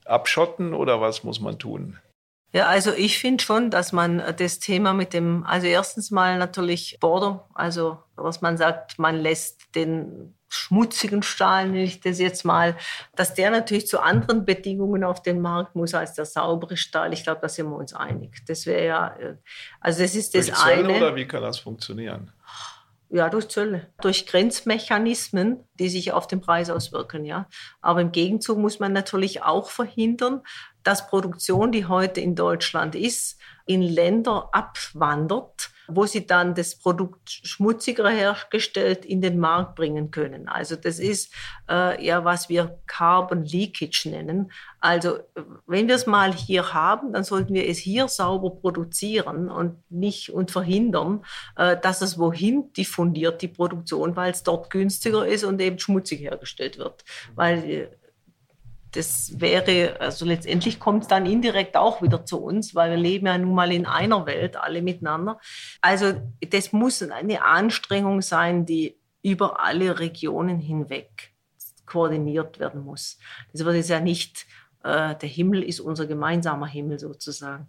Abschotten 0.05 0.75
oder 0.75 1.01
was 1.01 1.23
muss 1.23 1.41
man 1.41 1.59
tun? 1.59 1.99
Ja, 2.53 2.67
also 2.67 2.93
ich 2.93 3.19
finde 3.19 3.43
schon, 3.43 3.71
dass 3.71 3.93
man 3.93 4.23
das 4.37 4.59
Thema 4.59 4.93
mit 4.93 5.13
dem, 5.13 5.45
also 5.45 5.69
erstens 5.69 6.11
mal 6.11 6.39
natürlich 6.39 6.99
Border, 7.01 7.49
also 7.55 7.99
was 8.17 8.43
man 8.43 8.57
sagt, 8.57 8.99
man 8.99 9.17
lässt 9.17 9.75
den 9.77 10.35
schmutzigen 10.55 11.23
Stahl, 11.23 11.67
nenne 11.67 11.85
ich 11.85 12.01
das 12.01 12.19
jetzt 12.19 12.45
mal, 12.45 12.77
dass 13.15 13.35
der 13.35 13.51
natürlich 13.51 13.87
zu 13.87 14.01
anderen 14.01 14.45
Bedingungen 14.45 15.05
auf 15.05 15.23
den 15.23 15.41
Markt 15.41 15.75
muss 15.75 15.95
als 15.95 16.15
der 16.15 16.25
saubere 16.25 16.77
Stahl. 16.77 17.13
Ich 17.13 17.25
glaube, 17.25 17.41
da 17.41 17.49
sind 17.49 17.69
wir 17.69 17.77
uns 17.77 17.95
einig. 17.95 18.43
Das 18.47 18.67
wäre 18.67 18.87
ja, 18.87 19.17
äh, 19.17 19.37
also 19.81 20.03
das 20.03 20.15
ist 20.15 20.35
das 20.35 20.47
durch 20.47 20.59
Zölle 20.59 20.89
eine. 20.89 20.97
Oder 20.97 21.17
wie 21.17 21.27
kann 21.27 21.43
das 21.43 21.59
funktionieren? 21.59 22.31
Ja, 23.11 23.29
durch 23.29 23.49
Zölle, 23.49 23.93
durch 24.01 24.27
Grenzmechanismen, 24.27 25.63
die 25.75 25.89
sich 25.89 26.13
auf 26.13 26.27
den 26.27 26.41
Preis 26.41 26.71
auswirken, 26.71 27.25
ja. 27.25 27.47
Aber 27.81 28.01
im 28.01 28.11
Gegenzug 28.11 28.59
muss 28.59 28.81
man 28.81 28.93
natürlich 28.93 29.43
auch 29.43 29.71
verhindern, 29.71 30.43
dass 30.83 31.07
Produktion, 31.07 31.71
die 31.71 31.87
heute 31.87 32.21
in 32.21 32.35
Deutschland 32.35 32.95
ist, 32.95 33.39
in 33.67 33.83
Länder 33.83 34.49
abwandert, 34.53 35.71
wo 35.89 36.07
sie 36.07 36.27
dann 36.27 36.55
das 36.55 36.77
Produkt 36.77 37.29
schmutziger 37.29 38.09
hergestellt 38.09 39.05
in 39.05 39.21
den 39.21 39.39
Markt 39.39 39.75
bringen 39.75 40.11
können. 40.11 40.49
Also 40.49 40.77
das 40.77 40.99
ist 40.99 41.33
äh, 41.69 42.05
ja, 42.05 42.25
was 42.25 42.49
wir 42.49 42.79
Carbon 42.87 43.45
Leakage 43.45 44.09
nennen. 44.11 44.51
Also 44.81 45.19
wenn 45.67 45.89
wir 45.89 45.95
es 45.95 46.07
mal 46.07 46.33
hier 46.33 46.73
haben, 46.75 47.13
dann 47.13 47.25
sollten 47.25 47.55
wir 47.55 47.69
es 47.69 47.79
hier 47.79 48.09
sauber 48.09 48.51
produzieren 48.51 49.51
und 49.51 49.79
nicht 49.91 50.31
und 50.31 50.51
verhindern, 50.51 51.25
äh, 51.57 51.77
dass 51.81 52.03
es 52.03 52.19
wohin 52.19 52.73
diffundiert, 52.73 53.43
die 53.43 53.49
Produktion, 53.49 54.17
weil 54.17 54.33
es 54.33 54.43
dort 54.43 54.71
günstiger 54.71 55.27
ist 55.27 55.45
und 55.45 55.61
eben 55.61 55.79
schmutzig 55.79 56.21
hergestellt 56.21 56.79
wird. 56.79 57.05
Weil 57.35 57.65
äh, 57.65 57.89
das 58.95 59.41
wäre, 59.41 60.01
also 60.01 60.25
letztendlich 60.25 60.79
kommt 60.79 61.03
es 61.03 61.09
dann 61.09 61.27
indirekt 61.27 61.77
auch 61.77 62.01
wieder 62.01 62.25
zu 62.25 62.41
uns, 62.41 62.75
weil 62.75 62.91
wir 62.91 62.97
leben 62.97 63.27
ja 63.27 63.37
nun 63.37 63.55
mal 63.55 63.73
in 63.73 63.87
einer 63.87 64.25
Welt, 64.27 64.57
alle 64.57 64.83
miteinander. 64.83 65.41
Also 65.81 66.15
das 66.49 66.73
muss 66.73 67.03
eine 67.03 67.43
Anstrengung 67.43 68.23
sein, 68.23 68.67
die 68.67 68.97
über 69.23 69.65
alle 69.65 69.99
Regionen 69.99 70.61
hinweg 70.61 71.33
koordiniert 71.87 72.61
werden 72.61 72.85
muss. 72.85 73.19
Das 73.53 73.65
wird 73.65 73.89
ja 73.89 74.01
nicht, 74.01 74.47
äh, 74.85 75.17
der 75.17 75.29
Himmel 75.29 75.63
ist 75.63 75.81
unser 75.81 76.07
gemeinsamer 76.07 76.67
Himmel 76.67 76.99
sozusagen. 76.99 77.69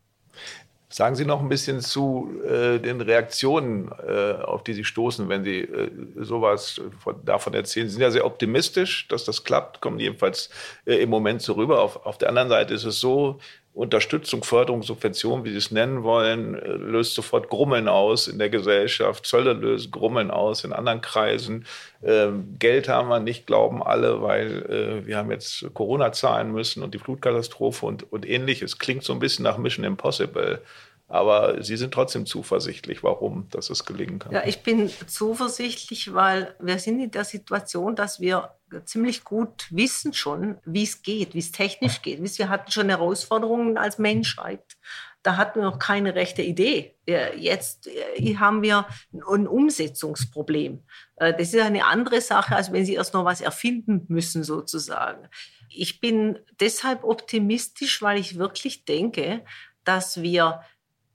Sagen 0.88 1.16
Sie 1.16 1.26
noch 1.26 1.42
ein 1.42 1.50
bisschen 1.50 1.82
zu 1.82 2.30
äh, 2.48 2.80
den 2.80 3.02
Reaktionen, 3.02 3.92
äh, 4.08 4.34
auf 4.44 4.64
die 4.64 4.74
Sie 4.74 4.84
stoßen, 4.84 5.28
wenn 5.30 5.44
Sie 5.44 5.62
äh, 5.62 5.92
sowas 6.18 6.80
von, 7.00 7.16
davon 7.26 7.54
erzählen. 7.56 7.88
Sie 7.88 7.94
sind 7.94 8.02
ja 8.02 8.12
sehr 8.12 8.26
optimistisch, 8.26 9.08
dass 9.08 9.26
das 9.26 9.44
klappt, 9.44 9.82
kommen 9.82 10.00
jedenfalls 10.00 10.50
äh, 10.86 10.96
im 10.96 11.10
Moment 11.10 11.42
so 11.42 11.54
rüber. 11.54 11.82
Auf, 11.82 12.06
auf 12.06 12.18
der 12.20 12.30
anderen 12.30 12.50
Seite 12.50 12.76
ist 12.76 12.86
es 12.86 13.00
so, 13.00 13.40
Unterstützung, 13.76 14.46
Förderung, 14.46 14.84
Subvention, 14.84 15.44
wie 15.44 15.52
Sie 15.52 15.58
es 15.58 15.70
nennen 15.70 16.04
wollen, 16.04 16.56
äh, 16.56 16.68
löst 16.68 17.14
sofort 17.14 17.50
Grummeln 17.50 17.90
aus 17.90 18.30
in 18.30 18.40
der 18.40 18.50
Gesellschaft. 18.50 19.26
Zölle 19.26 19.52
lösen 19.52 19.92
Grummeln 19.92 20.32
aus 20.32 20.64
in 20.64 20.72
anderen 20.72 21.02
Kreisen. 21.02 21.66
Ähm, 22.02 22.56
Geld 22.58 22.88
haben 22.88 23.10
wir 23.10 23.20
nicht, 23.20 23.46
glauben 23.46 23.84
alle, 23.84 24.22
weil 24.22 25.02
äh, 25.04 25.06
wir 25.06 25.18
haben 25.18 25.30
jetzt 25.30 25.66
Corona 25.74 26.14
zahlen 26.14 26.54
müssen 26.54 26.84
und 26.84 26.94
die 26.94 27.00
Flutkatastrophe 27.00 27.86
und, 27.86 28.12
und 28.14 28.26
ähnliches. 28.28 28.80
Klingt 28.80 29.04
so 29.04 29.12
ein 29.12 29.20
bisschen 29.20 29.44
nach 29.44 29.58
Mission 29.58 29.84
Impossible. 29.84 30.62
Aber 31.08 31.64
Sie 31.64 31.78
sind 31.78 31.94
trotzdem 31.94 32.26
zuversichtlich, 32.26 33.04
warum, 33.04 33.48
dass 33.52 33.70
es 33.70 33.86
gelingen 33.86 34.20
kann. 34.20 34.32
Ja, 34.32 34.44
ich 34.46 34.64
bin 34.64 34.90
zuversichtlich, 35.06 36.14
weil 36.14 36.56
wir 36.60 36.80
sind 36.80 37.00
in 37.00 37.12
der 37.12 37.26
Situation, 37.26 37.96
dass 37.96 38.20
wir 38.20 38.56
ziemlich 38.86 39.24
gut 39.24 39.68
wissen 39.70 40.14
schon, 40.14 40.58
wie 40.66 40.84
es 40.84 41.04
geht, 41.04 41.36
wie 41.36 41.40
es 41.40 41.52
technisch 41.52 42.02
geht. 42.02 42.20
Wir 42.38 42.50
hatten 42.50 42.72
schon 42.72 42.90
Herausforderungen 42.90 43.78
als 43.78 44.00
Menschheit. 44.00 44.78
Da 45.22 45.38
hatten 45.38 45.60
wir 45.60 45.66
noch 45.66 45.80
keine 45.80 46.16
rechte 46.16 46.42
Idee. 46.42 46.96
Jetzt 47.08 47.88
äh, 47.88 48.36
haben 48.38 48.62
wir 48.62 48.86
ein 49.12 49.48
Umsetzungsproblem. 49.48 50.84
Äh, 51.16 51.34
das 51.34 51.54
ist 51.54 51.62
eine 51.62 51.86
andere 51.86 52.22
Sache, 52.22 52.56
als 52.56 52.72
wenn 52.72 52.86
Sie 52.86 52.94
erst 52.96 53.14
noch 53.14 53.26
was 53.26 53.42
erfinden 53.42 54.06
müssen, 54.08 54.44
sozusagen. 54.44 55.28
Ich 55.70 56.00
bin 56.00 56.40
deshalb 56.60 57.04
optimistisch, 57.04 58.02
weil 58.02 58.20
ich 58.20 58.38
wirklich 58.38 58.86
denke, 58.86 59.44
dass 59.84 60.22
wir 60.22 60.62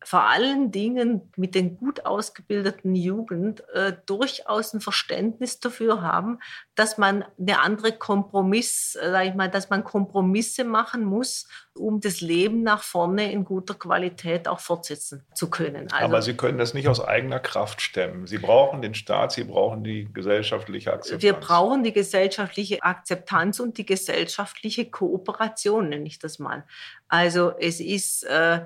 vor 0.03 0.23
allen 0.23 0.71
Dingen 0.71 1.31
mit 1.37 1.55
den 1.55 1.77
gut 1.77 2.07
ausgebildeten 2.07 2.95
Jugend 2.95 3.63
äh, 3.75 3.93
durchaus 4.07 4.73
ein 4.73 4.81
Verständnis 4.81 5.61
dafür 5.61 6.01
haben, 6.01 6.39
dass 6.75 6.97
man 6.97 7.25
eine 7.39 7.61
andere 7.61 7.93
Kompromiss, 7.93 8.97
äh, 9.01 9.11
sag 9.11 9.27
ich 9.27 9.35
mal, 9.35 9.51
dass 9.51 9.69
man 9.69 9.85
Kompromisse 9.85 10.65
machen 10.65 11.05
muss, 11.05 11.47
um 11.75 12.01
das 12.01 12.23
Leben 12.23 12.63
nach 12.63 12.83
vorne 12.83 13.31
in 13.31 13.45
guter 13.45 13.75
Qualität 13.75 14.49
auch 14.49 14.61
fortsetzen 14.61 15.27
zu 15.35 15.51
können. 15.51 15.93
Also, 15.93 16.05
Aber 16.05 16.23
Sie 16.23 16.35
können 16.35 16.59
das 16.59 16.73
nicht 16.73 16.89
aus 16.89 17.01
eigener 17.01 17.39
Kraft 17.39 17.83
stemmen. 17.83 18.27
Sie 18.27 18.39
brauchen 18.39 18.81
den 18.81 18.95
Staat, 18.95 19.33
Sie 19.33 19.45
brauchen 19.45 19.85
die 19.85 20.09
gesellschaftliche 20.13 20.95
Akzeptanz. 20.95 21.23
Wir 21.23 21.35
brauchen 21.35 21.85
die 21.85 21.93
gesellschaftliche 21.93 22.83
Akzeptanz 22.83 23.61
und 23.61 23.77
die 23.77 23.87
gesellschaftliche 23.87 24.91
Kooperation, 24.91 25.91
nenne 25.91 26.07
ich 26.07 26.19
das 26.19 26.39
mal. 26.39 26.65
Also 27.09 27.53
es 27.59 27.81
ist 27.81 28.25
äh, 28.25 28.61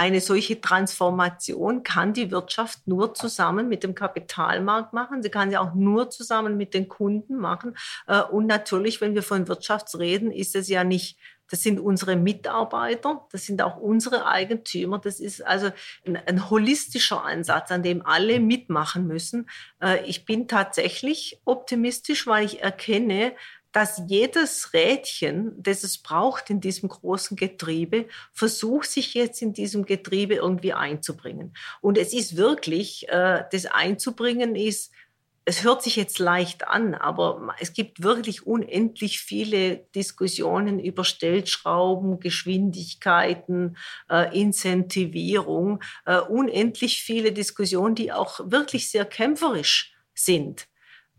eine 0.00 0.22
solche 0.22 0.58
Transformation 0.62 1.82
kann 1.82 2.14
die 2.14 2.30
Wirtschaft 2.30 2.88
nur 2.88 3.12
zusammen 3.12 3.68
mit 3.68 3.82
dem 3.82 3.94
Kapitalmarkt 3.94 4.94
machen. 4.94 5.22
Sie 5.22 5.28
kann 5.28 5.50
sie 5.50 5.58
auch 5.58 5.74
nur 5.74 6.08
zusammen 6.08 6.56
mit 6.56 6.72
den 6.72 6.88
Kunden 6.88 7.36
machen. 7.36 7.76
Äh, 8.06 8.22
und 8.22 8.46
natürlich, 8.46 9.02
wenn 9.02 9.14
wir 9.14 9.22
von 9.22 9.46
Wirtschaft 9.46 9.94
reden, 9.98 10.32
ist 10.32 10.56
es 10.56 10.68
ja 10.68 10.84
nicht 10.84 11.18
das 11.50 11.64
sind 11.64 11.80
unsere 11.80 12.14
Mitarbeiter, 12.14 13.26
das 13.32 13.44
sind 13.44 13.60
auch 13.60 13.76
unsere 13.76 14.24
Eigentümer. 14.24 15.00
Das 15.00 15.18
ist 15.18 15.44
also 15.44 15.72
ein, 16.06 16.16
ein, 16.16 16.48
holistischer 16.48 17.24
Ansatz, 17.24 17.72
an 17.72 17.82
dem 17.82 18.06
alle 18.06 18.38
mitmachen 18.38 19.08
müssen. 19.08 19.50
Äh, 19.82 20.04
ich 20.06 20.24
bin 20.24 20.46
tatsächlich 20.46 21.40
optimistisch, 21.44 22.28
weil 22.28 22.44
ich 22.44 22.62
erkenne, 22.62 23.32
dass 23.72 24.02
jedes 24.08 24.72
Rädchen, 24.72 25.52
das 25.62 25.84
es 25.84 25.98
braucht 25.98 26.50
in 26.50 26.60
diesem 26.60 26.88
großen 26.88 27.36
Getriebe, 27.36 28.06
versucht 28.32 28.90
sich 28.90 29.14
jetzt 29.14 29.42
in 29.42 29.52
diesem 29.52 29.84
Getriebe 29.84 30.34
irgendwie 30.34 30.72
einzubringen. 30.72 31.54
Und 31.80 31.98
es 31.98 32.12
ist 32.12 32.36
wirklich, 32.36 33.08
äh, 33.08 33.44
das 33.50 33.66
einzubringen 33.66 34.56
ist, 34.56 34.92
es 35.46 35.64
hört 35.64 35.82
sich 35.82 35.96
jetzt 35.96 36.18
leicht 36.18 36.68
an, 36.68 36.94
aber 36.94 37.54
es 37.58 37.72
gibt 37.72 38.02
wirklich 38.02 38.46
unendlich 38.46 39.20
viele 39.20 39.78
Diskussionen 39.94 40.78
über 40.78 41.02
Stellschrauben, 41.02 42.20
Geschwindigkeiten, 42.20 43.76
äh, 44.08 44.38
Incentivierung, 44.38 45.82
äh, 46.04 46.20
unendlich 46.20 47.02
viele 47.02 47.32
Diskussionen, 47.32 47.94
die 47.94 48.12
auch 48.12 48.40
wirklich 48.50 48.90
sehr 48.90 49.04
kämpferisch 49.04 49.96
sind. 50.14 50.69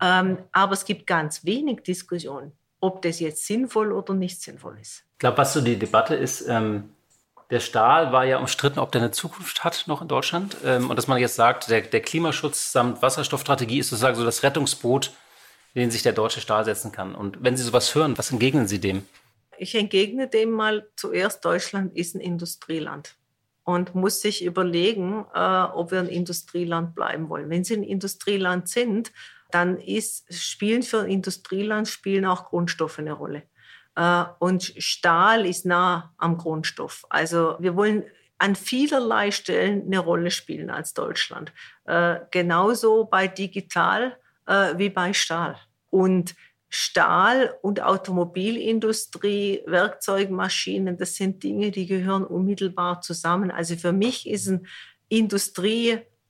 Ähm, 0.01 0.39
aber 0.51 0.73
es 0.73 0.85
gibt 0.85 1.05
ganz 1.05 1.45
wenig 1.45 1.81
Diskussion, 1.83 2.51
ob 2.79 3.01
das 3.03 3.19
jetzt 3.19 3.45
sinnvoll 3.45 3.91
oder 3.91 4.13
nicht 4.13 4.41
sinnvoll 4.41 4.77
ist. 4.81 5.03
Ich 5.13 5.19
glaube, 5.19 5.37
was 5.37 5.53
so 5.53 5.61
die 5.61 5.77
Debatte 5.77 6.15
ist, 6.15 6.47
ähm, 6.47 6.89
der 7.51 7.59
Stahl 7.59 8.11
war 8.11 8.25
ja 8.25 8.39
umstritten, 8.39 8.79
ob 8.79 8.91
der 8.93 9.01
eine 9.01 9.11
Zukunft 9.11 9.63
hat 9.63 9.83
noch 9.85 10.01
in 10.01 10.07
Deutschland. 10.07 10.57
Ähm, 10.65 10.89
und 10.89 10.95
dass 10.95 11.07
man 11.07 11.19
jetzt 11.19 11.35
sagt, 11.35 11.69
der, 11.69 11.81
der 11.81 12.01
Klimaschutz 12.01 12.71
samt 12.71 13.01
Wasserstoffstrategie 13.01 13.79
ist 13.79 13.89
sozusagen 13.89 14.15
so 14.15 14.23
das 14.23 14.41
Rettungsboot, 14.41 15.11
in 15.73 15.81
den 15.81 15.91
sich 15.91 16.01
der 16.01 16.13
deutsche 16.13 16.41
Stahl 16.41 16.65
setzen 16.65 16.91
kann. 16.91 17.13
Und 17.13 17.43
wenn 17.43 17.57
Sie 17.57 17.63
sowas 17.63 17.93
hören, 17.93 18.17
was 18.17 18.31
entgegnen 18.31 18.67
Sie 18.67 18.79
dem? 18.79 19.05
Ich 19.57 19.75
entgegne 19.75 20.27
dem 20.27 20.51
mal 20.51 20.87
zuerst, 20.95 21.45
Deutschland 21.45 21.95
ist 21.95 22.15
ein 22.15 22.21
Industrieland 22.21 23.15
und 23.63 23.95
muss 23.95 24.21
sich 24.21 24.43
überlegen, 24.43 25.25
äh, 25.35 25.63
ob 25.63 25.91
wir 25.91 25.99
ein 25.99 26.07
Industrieland 26.07 26.95
bleiben 26.95 27.29
wollen. 27.29 27.49
Wenn 27.49 27.63
Sie 27.63 27.75
ein 27.75 27.83
Industrieland 27.83 28.69
sind, 28.69 29.11
dann 29.51 29.77
ist, 29.77 30.33
spielen 30.33 30.83
für 30.83 31.07
Industrieland 31.07 31.87
spielen 31.87 32.25
auch 32.25 32.45
Grundstoffe 32.45 32.99
eine 32.99 33.13
Rolle. 33.13 33.43
Äh, 33.95 34.25
und 34.39 34.73
Stahl 34.77 35.45
ist 35.45 35.65
nah 35.65 36.13
am 36.17 36.37
Grundstoff. 36.37 37.05
Also 37.09 37.55
wir 37.59 37.75
wollen 37.75 38.03
an 38.37 38.55
vielerlei 38.55 39.31
Stellen 39.31 39.83
eine 39.85 39.99
Rolle 39.99 40.31
spielen 40.31 40.69
als 40.69 40.93
Deutschland. 40.93 41.53
Äh, 41.85 42.19
genauso 42.31 43.05
bei 43.05 43.27
digital 43.27 44.17
äh, 44.47 44.77
wie 44.77 44.89
bei 44.89 45.13
Stahl. 45.13 45.57
Und 45.89 46.35
Stahl 46.73 47.53
und 47.61 47.81
Automobilindustrie, 47.81 49.61
Werkzeugmaschinen, 49.65 50.97
das 50.97 51.15
sind 51.15 51.43
Dinge, 51.43 51.69
die 51.69 51.85
gehören 51.85 52.23
unmittelbar 52.23 53.01
zusammen. 53.01 53.51
Also 53.51 53.75
für 53.75 53.91
mich 53.91 54.27
ist 54.27 54.47
ein 54.47 54.65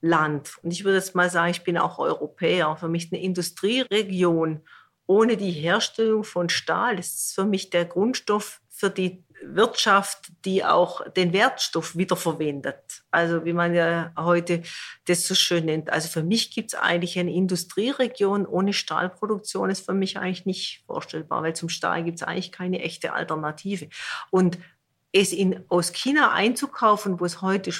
Industrieland, 0.02 0.58
und 0.62 0.72
ich 0.72 0.84
würde 0.84 0.98
jetzt 0.98 1.14
mal 1.14 1.30
sagen, 1.30 1.52
ich 1.52 1.62
bin 1.62 1.78
auch 1.78 1.98
Europäer, 1.98 2.76
für 2.76 2.88
mich 2.88 3.12
eine 3.12 3.22
Industrieregion 3.22 4.60
ohne 5.06 5.36
die 5.36 5.50
Herstellung 5.50 6.24
von 6.24 6.48
Stahl 6.48 6.96
das 6.96 7.08
ist 7.08 7.34
für 7.34 7.44
mich 7.44 7.70
der 7.70 7.84
Grundstoff 7.84 8.60
für 8.68 8.90
die 8.90 9.24
Wirtschaft, 9.44 10.32
die 10.44 10.64
auch 10.64 11.08
den 11.10 11.32
Wertstoff 11.32 11.96
wiederverwendet. 11.96 13.02
Also 13.10 13.44
wie 13.44 13.52
man 13.52 13.74
ja 13.74 14.12
heute 14.16 14.62
das 15.06 15.26
so 15.26 15.34
schön 15.34 15.66
nennt. 15.66 15.90
Also 15.90 16.08
für 16.08 16.22
mich 16.22 16.52
gibt 16.52 16.72
es 16.72 16.78
eigentlich 16.78 17.18
eine 17.18 17.32
Industrieregion 17.32 18.46
ohne 18.46 18.72
Stahlproduktion, 18.72 19.70
ist 19.70 19.84
für 19.84 19.94
mich 19.94 20.16
eigentlich 20.18 20.46
nicht 20.46 20.84
vorstellbar, 20.86 21.42
weil 21.42 21.54
zum 21.54 21.68
Stahl 21.68 22.04
gibt 22.04 22.20
es 22.20 22.26
eigentlich 22.26 22.52
keine 22.52 22.80
echte 22.80 23.12
Alternative. 23.12 23.88
Und 24.30 24.58
es 25.12 25.32
in, 25.32 25.64
aus 25.68 25.92
China 25.92 26.32
einzukaufen, 26.32 27.20
wo 27.20 27.24
es 27.24 27.42
heute 27.42 27.72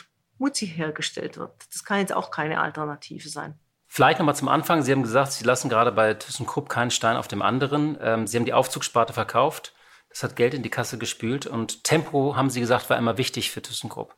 schmutzig 0.42 0.76
hergestellt 0.76 1.38
wird, 1.38 1.52
das 1.72 1.84
kann 1.84 2.00
jetzt 2.00 2.12
auch 2.12 2.32
keine 2.32 2.60
Alternative 2.60 3.28
sein. 3.28 3.54
Vielleicht 3.86 4.18
nochmal 4.18 4.34
zum 4.34 4.48
Anfang. 4.48 4.82
Sie 4.82 4.90
haben 4.90 5.02
gesagt, 5.02 5.32
Sie 5.32 5.44
lassen 5.44 5.68
gerade 5.68 5.92
bei 5.92 6.14
ThyssenKrupp 6.14 6.68
keinen 6.68 6.90
Stein 6.90 7.16
auf 7.16 7.28
dem 7.28 7.42
anderen. 7.42 7.96
Ähm, 8.00 8.26
Sie 8.26 8.36
haben 8.36 8.44
die 8.44 8.54
Aufzugssparte 8.54 9.12
verkauft. 9.12 9.72
Das 10.08 10.22
hat 10.24 10.34
Geld 10.34 10.54
in 10.54 10.62
die 10.62 10.70
Kasse 10.70 10.98
gespült. 10.98 11.46
Und 11.46 11.84
Tempo, 11.84 12.34
haben 12.34 12.50
Sie 12.50 12.58
gesagt, 12.58 12.90
war 12.90 12.98
immer 12.98 13.18
wichtig 13.18 13.50
für 13.50 13.62
ThyssenKrupp. 13.62 14.16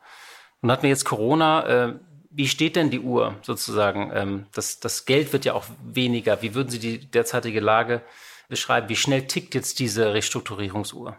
Nun 0.62 0.72
hatten 0.72 0.85
wir 0.85 0.91
jetzt 0.91 1.05
Corona. 1.05 1.66
Äh, 1.66 1.95
wie 2.31 2.49
steht 2.49 2.77
denn 2.77 2.91
die 2.91 3.01
Uhr 3.01 3.35
sozusagen? 3.43 4.11
Ähm, 4.14 4.47
das, 4.55 4.81
das 4.81 5.05
Geld 5.05 5.33
wird 5.33 5.45
ja 5.45 5.53
auch 5.55 5.64
weniger. 5.83 6.41
Wie 6.41 6.55
würden 6.55 6.70
Sie 6.70 6.79
die 6.79 7.11
derzeitige 7.11 7.61
Lage 7.61 8.01
beschreiben? 8.49 8.89
Wie 8.89 8.97
schnell 8.97 9.27
tickt 9.27 9.55
jetzt 9.55 9.79
diese 9.81 10.14
Restrukturierungsuhr? 10.14 11.18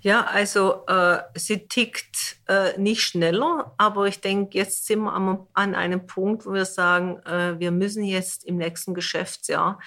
Ja, 0.00 0.24
also 0.24 0.86
äh, 0.86 1.18
sie 1.34 1.68
tickt 1.68 2.36
äh, 2.48 2.78
nicht 2.78 3.02
schneller, 3.02 3.74
aber 3.78 4.06
ich 4.06 4.20
denke, 4.20 4.58
jetzt 4.58 4.86
sind 4.86 5.00
wir 5.00 5.12
am, 5.12 5.46
an 5.52 5.74
einem 5.74 6.06
Punkt, 6.06 6.46
wo 6.46 6.52
wir 6.52 6.64
sagen, 6.64 7.18
äh, 7.26 7.58
wir 7.58 7.70
müssen 7.70 8.04
jetzt 8.04 8.44
im 8.44 8.56
nächsten 8.56 8.94
Geschäftsjahr, 8.94 9.78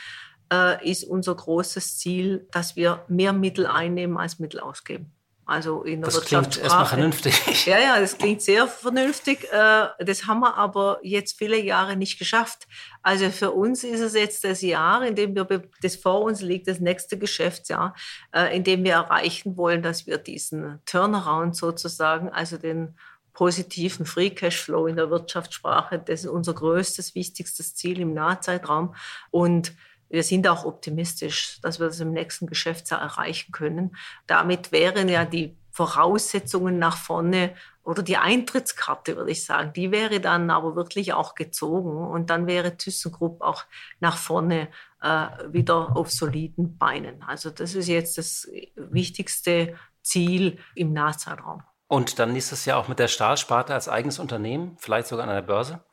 äh, 0.51 0.89
ist 0.89 1.03
unser 1.03 1.35
großes 1.35 1.97
Ziel, 1.97 2.47
dass 2.51 2.75
wir 2.75 3.03
mehr 3.07 3.33
Mittel 3.33 3.65
einnehmen 3.65 4.17
als 4.17 4.39
Mittel 4.39 4.59
ausgeben. 4.59 5.11
Also 5.45 5.83
in 5.83 6.01
der 6.01 6.09
das 6.09 6.21
klingt 6.21 6.57
erstmal 6.57 6.85
vernünftig. 6.85 7.33
Ja, 7.65 7.79
ja, 7.79 7.99
das 7.99 8.17
klingt 8.17 8.41
sehr 8.41 8.67
vernünftig. 8.67 9.47
Äh, 9.51 9.87
das 9.99 10.25
haben 10.25 10.39
wir 10.39 10.55
aber 10.55 10.99
jetzt 11.03 11.37
viele 11.37 11.59
Jahre 11.59 11.95
nicht 11.97 12.17
geschafft. 12.17 12.67
Also 13.01 13.29
für 13.29 13.51
uns 13.51 13.83
ist 13.83 13.99
es 13.99 14.13
jetzt 14.13 14.43
das 14.43 14.61
Jahr, 14.61 15.05
in 15.05 15.15
dem 15.15 15.35
wir, 15.35 15.45
das 15.81 15.95
vor 15.97 16.21
uns 16.21 16.41
liegt, 16.41 16.67
das 16.67 16.79
nächste 16.79 17.17
Geschäftsjahr, 17.17 17.95
äh, 18.33 18.55
in 18.55 18.63
dem 18.63 18.83
wir 18.83 18.93
erreichen 18.93 19.57
wollen, 19.57 19.81
dass 19.81 20.07
wir 20.07 20.17
diesen 20.17 20.79
Turnaround 20.85 21.55
sozusagen, 21.55 22.29
also 22.29 22.57
den 22.57 22.95
positiven 23.33 24.05
Free 24.05 24.29
Cashflow 24.29 24.87
in 24.87 24.95
der 24.95 25.09
Wirtschaftssprache, 25.09 25.99
das 25.99 26.21
ist 26.21 26.29
unser 26.29 26.53
größtes, 26.53 27.15
wichtigstes 27.15 27.75
Ziel 27.75 27.99
im 27.99 28.13
Nahzeitraum. 28.13 28.95
Und 29.31 29.73
wir 30.13 30.21
sind 30.21 30.47
auch 30.47 30.63
optimistisch, 30.63 31.59
dass 31.61 31.79
wir 31.79 31.87
das 31.87 31.99
im 31.99 32.11
nächsten 32.11 32.45
Geschäftsjahr 32.45 33.01
erreichen 33.01 33.51
können. 33.51 33.97
Damit 34.27 34.71
wären 34.71 35.09
ja 35.09 35.25
die 35.25 35.57
Voraussetzungen 35.71 36.77
nach 36.77 36.97
vorne 36.97 37.55
oder 37.83 38.03
die 38.03 38.17
Eintrittskarte, 38.17 39.17
würde 39.17 39.31
ich 39.31 39.43
sagen, 39.43 39.73
die 39.73 39.89
wäre 39.91 40.19
dann 40.19 40.51
aber 40.51 40.75
wirklich 40.75 41.13
auch 41.13 41.33
gezogen 41.33 41.97
und 41.97 42.29
dann 42.29 42.45
wäre 42.45 42.77
ThyssenKrupp 42.77 43.41
auch 43.41 43.63
nach 44.01 44.17
vorne 44.17 44.67
äh, 45.01 45.29
wieder 45.47 45.97
auf 45.97 46.11
soliden 46.11 46.77
Beinen. 46.77 47.23
Also 47.23 47.49
das 47.49 47.73
ist 47.73 47.87
jetzt 47.87 48.19
das 48.19 48.47
wichtigste 48.75 49.73
Ziel 50.03 50.59
im 50.75 50.93
Nahzeitraum. 50.93 51.63
Und 51.87 52.19
dann 52.19 52.35
ist 52.35 52.51
es 52.51 52.65
ja 52.65 52.77
auch 52.77 52.87
mit 52.87 52.99
der 52.99 53.07
Stahlsparte 53.07 53.73
als 53.73 53.89
eigenes 53.89 54.19
Unternehmen, 54.19 54.77
vielleicht 54.79 55.07
sogar 55.07 55.23
an 55.23 55.31
einer 55.31 55.41
Börse? 55.41 55.83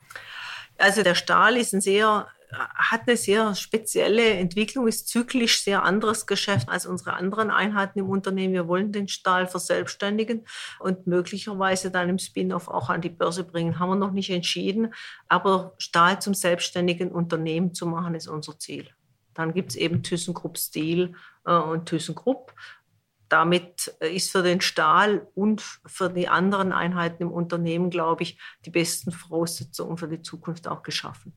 Also 0.76 1.02
der 1.02 1.14
Stahl 1.14 1.56
ist 1.56 1.72
ein 1.72 1.80
sehr 1.80 2.28
hat 2.52 3.02
eine 3.06 3.16
sehr 3.16 3.54
spezielle 3.54 4.30
Entwicklung, 4.30 4.88
ist 4.88 5.08
zyklisch 5.08 5.62
sehr 5.62 5.84
anderes 5.84 6.26
Geschäft 6.26 6.68
als 6.68 6.86
unsere 6.86 7.14
anderen 7.14 7.50
Einheiten 7.50 7.98
im 7.98 8.08
Unternehmen. 8.08 8.54
Wir 8.54 8.68
wollen 8.68 8.92
den 8.92 9.08
Stahl 9.08 9.46
verselbstständigen 9.46 10.44
und 10.78 11.06
möglicherweise 11.06 11.90
dann 11.90 12.08
im 12.08 12.18
Spin-off 12.18 12.68
auch 12.68 12.90
an 12.90 13.00
die 13.00 13.08
Börse 13.08 13.44
bringen. 13.44 13.78
Haben 13.78 13.90
wir 13.90 13.96
noch 13.96 14.12
nicht 14.12 14.30
entschieden. 14.30 14.94
Aber 15.28 15.74
Stahl 15.78 16.20
zum 16.20 16.34
selbstständigen 16.34 17.12
Unternehmen 17.12 17.74
zu 17.74 17.86
machen, 17.86 18.14
ist 18.14 18.28
unser 18.28 18.58
Ziel. 18.58 18.88
Dann 19.34 19.54
gibt 19.54 19.70
es 19.70 19.76
eben 19.76 20.02
ThyssenKrupp 20.02 20.58
Steel 20.58 21.14
äh, 21.46 21.54
und 21.54 21.86
ThyssenKrupp. 21.86 22.52
Damit 23.28 23.86
ist 24.00 24.32
für 24.32 24.42
den 24.42 24.60
Stahl 24.60 25.28
und 25.36 25.62
für 25.86 26.10
die 26.10 26.26
anderen 26.26 26.72
Einheiten 26.72 27.22
im 27.22 27.30
Unternehmen, 27.30 27.88
glaube 27.88 28.24
ich, 28.24 28.40
die 28.66 28.70
besten 28.70 29.12
Voraussetzungen 29.12 29.96
für 29.96 30.08
die 30.08 30.20
Zukunft 30.20 30.66
auch 30.66 30.82
geschaffen. 30.82 31.32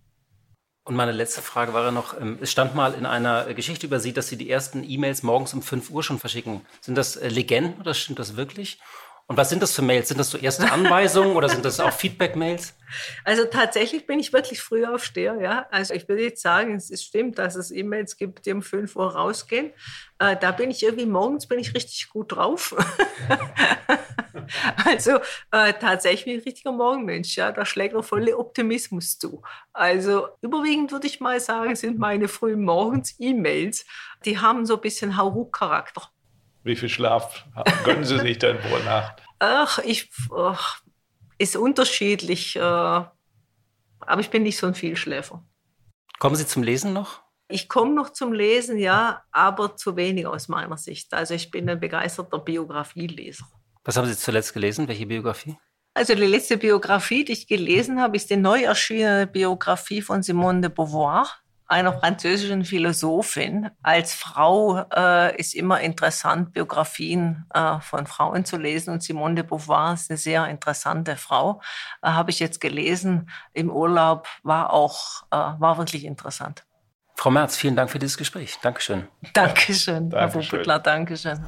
Und 0.86 0.95
meine 0.95 1.13
letzte 1.13 1.41
Frage 1.41 1.73
war 1.73 1.86
ja 1.86 1.91
noch, 1.91 2.19
ähm, 2.19 2.38
es 2.41 2.51
stand 2.51 2.75
mal 2.75 2.93
in 2.93 3.05
einer 3.05 3.53
Geschichte 3.53 3.86
über 3.86 3.99
Sie, 3.99 4.11
dass 4.11 4.27
Sie 4.27 4.36
die 4.36 4.49
ersten 4.49 4.84
E-Mails 4.84 5.23
morgens 5.23 5.53
um 5.53 5.61
5 5.61 5.89
Uhr 5.89 6.03
schon 6.03 6.19
verschicken. 6.19 6.61
Sind 6.81 6.97
das 6.97 7.15
äh, 7.15 7.29
Legenden 7.29 7.79
oder 7.79 7.93
stimmt 7.93 8.19
das 8.19 8.36
wirklich? 8.36 8.79
Und 9.25 9.38
was 9.38 9.49
sind 9.49 9.63
das 9.63 9.73
für 9.73 9.81
Mails? 9.81 10.09
Sind 10.09 10.19
das 10.19 10.29
so 10.29 10.38
erste 10.38 10.69
Anweisungen 10.69 11.38
oder 11.38 11.47
sind 11.47 11.63
das 11.63 11.79
auch 11.79 11.93
Feedback-Mails? 11.93 12.73
Also 13.23 13.45
tatsächlich 13.45 14.05
bin 14.05 14.19
ich 14.19 14.34
wirklich 14.34 14.61
früh 14.61 14.86
aufsteher, 14.86 15.38
ja. 15.41 15.65
Also 15.71 15.93
ich 15.93 16.09
würde 16.09 16.23
jetzt 16.23 16.41
sagen, 16.41 16.75
es 16.75 17.01
stimmt, 17.01 17.39
dass 17.39 17.55
es 17.55 17.71
E-Mails 17.71 18.17
gibt, 18.17 18.45
die 18.45 18.51
um 18.51 18.61
5 18.61 18.93
Uhr 18.97 19.15
rausgehen. 19.15 19.71
Äh, 20.19 20.36
da 20.36 20.51
bin 20.51 20.69
ich 20.69 20.84
irgendwie 20.84 21.05
morgens 21.05 21.47
bin 21.47 21.59
ich 21.59 21.73
richtig 21.73 22.09
gut 22.09 22.34
drauf. 22.34 22.75
also 24.86 25.20
äh, 25.52 25.74
tatsächlich 25.74 26.36
ein 26.36 26.44
richtiger 26.44 26.72
Morgenmensch, 26.72 27.36
ja. 27.36 27.52
Da 27.52 27.66
schlägt 27.66 27.94
er 27.94 28.04
volle 28.04 28.38
Optimismus 28.38 29.18
zu. 29.18 29.41
Also 29.74 30.28
überwiegend 30.41 30.91
würde 30.91 31.08
ich 31.08 31.20
mal 31.20 31.39
sagen, 31.39 31.76
sind 31.76 32.00
meine 32.00 32.28
frühen 32.28 32.64
Morgens 32.64 33.16
E-Mails. 33.20 33.86
Die 34.26 34.39
haben 34.39 34.66
so 34.66 34.76
ein 34.76 34.82
bisschen 34.82 35.18
Hauruck-Charakter. 35.18 36.10
Wie 36.64 36.76
viel 36.76 36.89
Schlaf 36.89 37.46
gönnen 37.84 38.06
Sie 38.06 38.20
sich 38.20 38.39
denn 38.39 38.58
pro 38.60 38.78
Nacht? 38.80 39.22
Ach, 39.39 39.80
ich, 39.80 40.10
ach, 40.36 40.82
ist 41.38 41.58
unterschiedlich, 41.58 42.56
äh, 42.56 42.60
aber 42.60 44.20
ich 44.20 44.30
bin 44.30 44.44
nicht 44.44 44.58
so 44.58 44.68
ein 44.68 44.76
Vielschläfer. 44.76 45.44
Kommen 46.20 46.36
Sie 46.36 46.48
zum 46.48 46.64
Lesen 46.64 46.94
noch? 46.94 47.22
Ich 47.50 47.68
komme 47.68 47.94
noch 47.94 48.12
zum 48.12 48.34
Lesen, 48.34 48.78
ja, 48.78 49.24
aber 49.32 49.76
zu 49.76 49.96
wenig 49.96 50.26
aus 50.26 50.48
meiner 50.48 50.78
Sicht. 50.78 51.14
Also 51.14 51.34
ich 51.34 51.52
bin 51.52 51.70
ein 51.70 51.80
begeisterter 51.80 52.39
Biografieleser. 52.39 53.46
Was 53.84 53.97
haben 53.97 54.05
Sie 54.05 54.17
zuletzt 54.17 54.53
gelesen? 54.53 54.88
Welche 54.88 55.05
Biografie? 55.05 55.57
Also 55.93 56.15
die 56.15 56.25
letzte 56.25 56.57
Biografie, 56.57 57.23
die 57.23 57.34
ich 57.34 57.47
gelesen 57.47 58.01
habe, 58.01 58.15
ist 58.15 58.29
die 58.29 58.38
neu 58.38 58.63
erschienene 58.63 59.27
Biografie 59.27 60.01
von 60.01 60.23
Simone 60.23 60.61
de 60.61 60.69
Beauvoir, 60.71 61.27
einer 61.67 61.93
französischen 61.93 62.65
Philosophin. 62.65 63.69
Als 63.84 64.15
Frau 64.15 64.86
äh, 64.95 65.36
ist 65.38 65.53
immer 65.53 65.81
interessant, 65.81 66.53
Biografien 66.53 67.45
äh, 67.53 67.79
von 67.79 68.07
Frauen 68.07 68.43
zu 68.45 68.57
lesen. 68.57 68.93
Und 68.93 69.03
Simone 69.03 69.36
de 69.36 69.43
Beauvoir 69.43 69.93
ist 69.93 70.09
eine 70.09 70.17
sehr 70.17 70.47
interessante 70.47 71.15
Frau. 71.15 71.61
Äh, 72.01 72.09
habe 72.09 72.31
ich 72.31 72.39
jetzt 72.39 72.59
gelesen 72.59 73.29
im 73.53 73.69
Urlaub, 73.69 74.27
war 74.41 74.73
auch 74.73 75.23
äh, 75.31 75.36
war 75.36 75.77
wirklich 75.77 76.05
interessant. 76.05 76.65
Frau 77.15 77.29
Merz, 77.29 77.55
vielen 77.55 77.75
Dank 77.75 77.91
für 77.91 77.99
dieses 77.99 78.17
Gespräch. 78.17 78.57
Dankeschön. 78.61 79.07
Dankeschön, 79.34 80.09
Herr 80.11 80.29
Bubutler, 80.29 80.79
Dankeschön. 80.79 81.39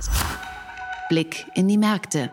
Blick 1.08 1.46
in 1.54 1.68
die 1.68 1.78
Märkte. 1.78 2.32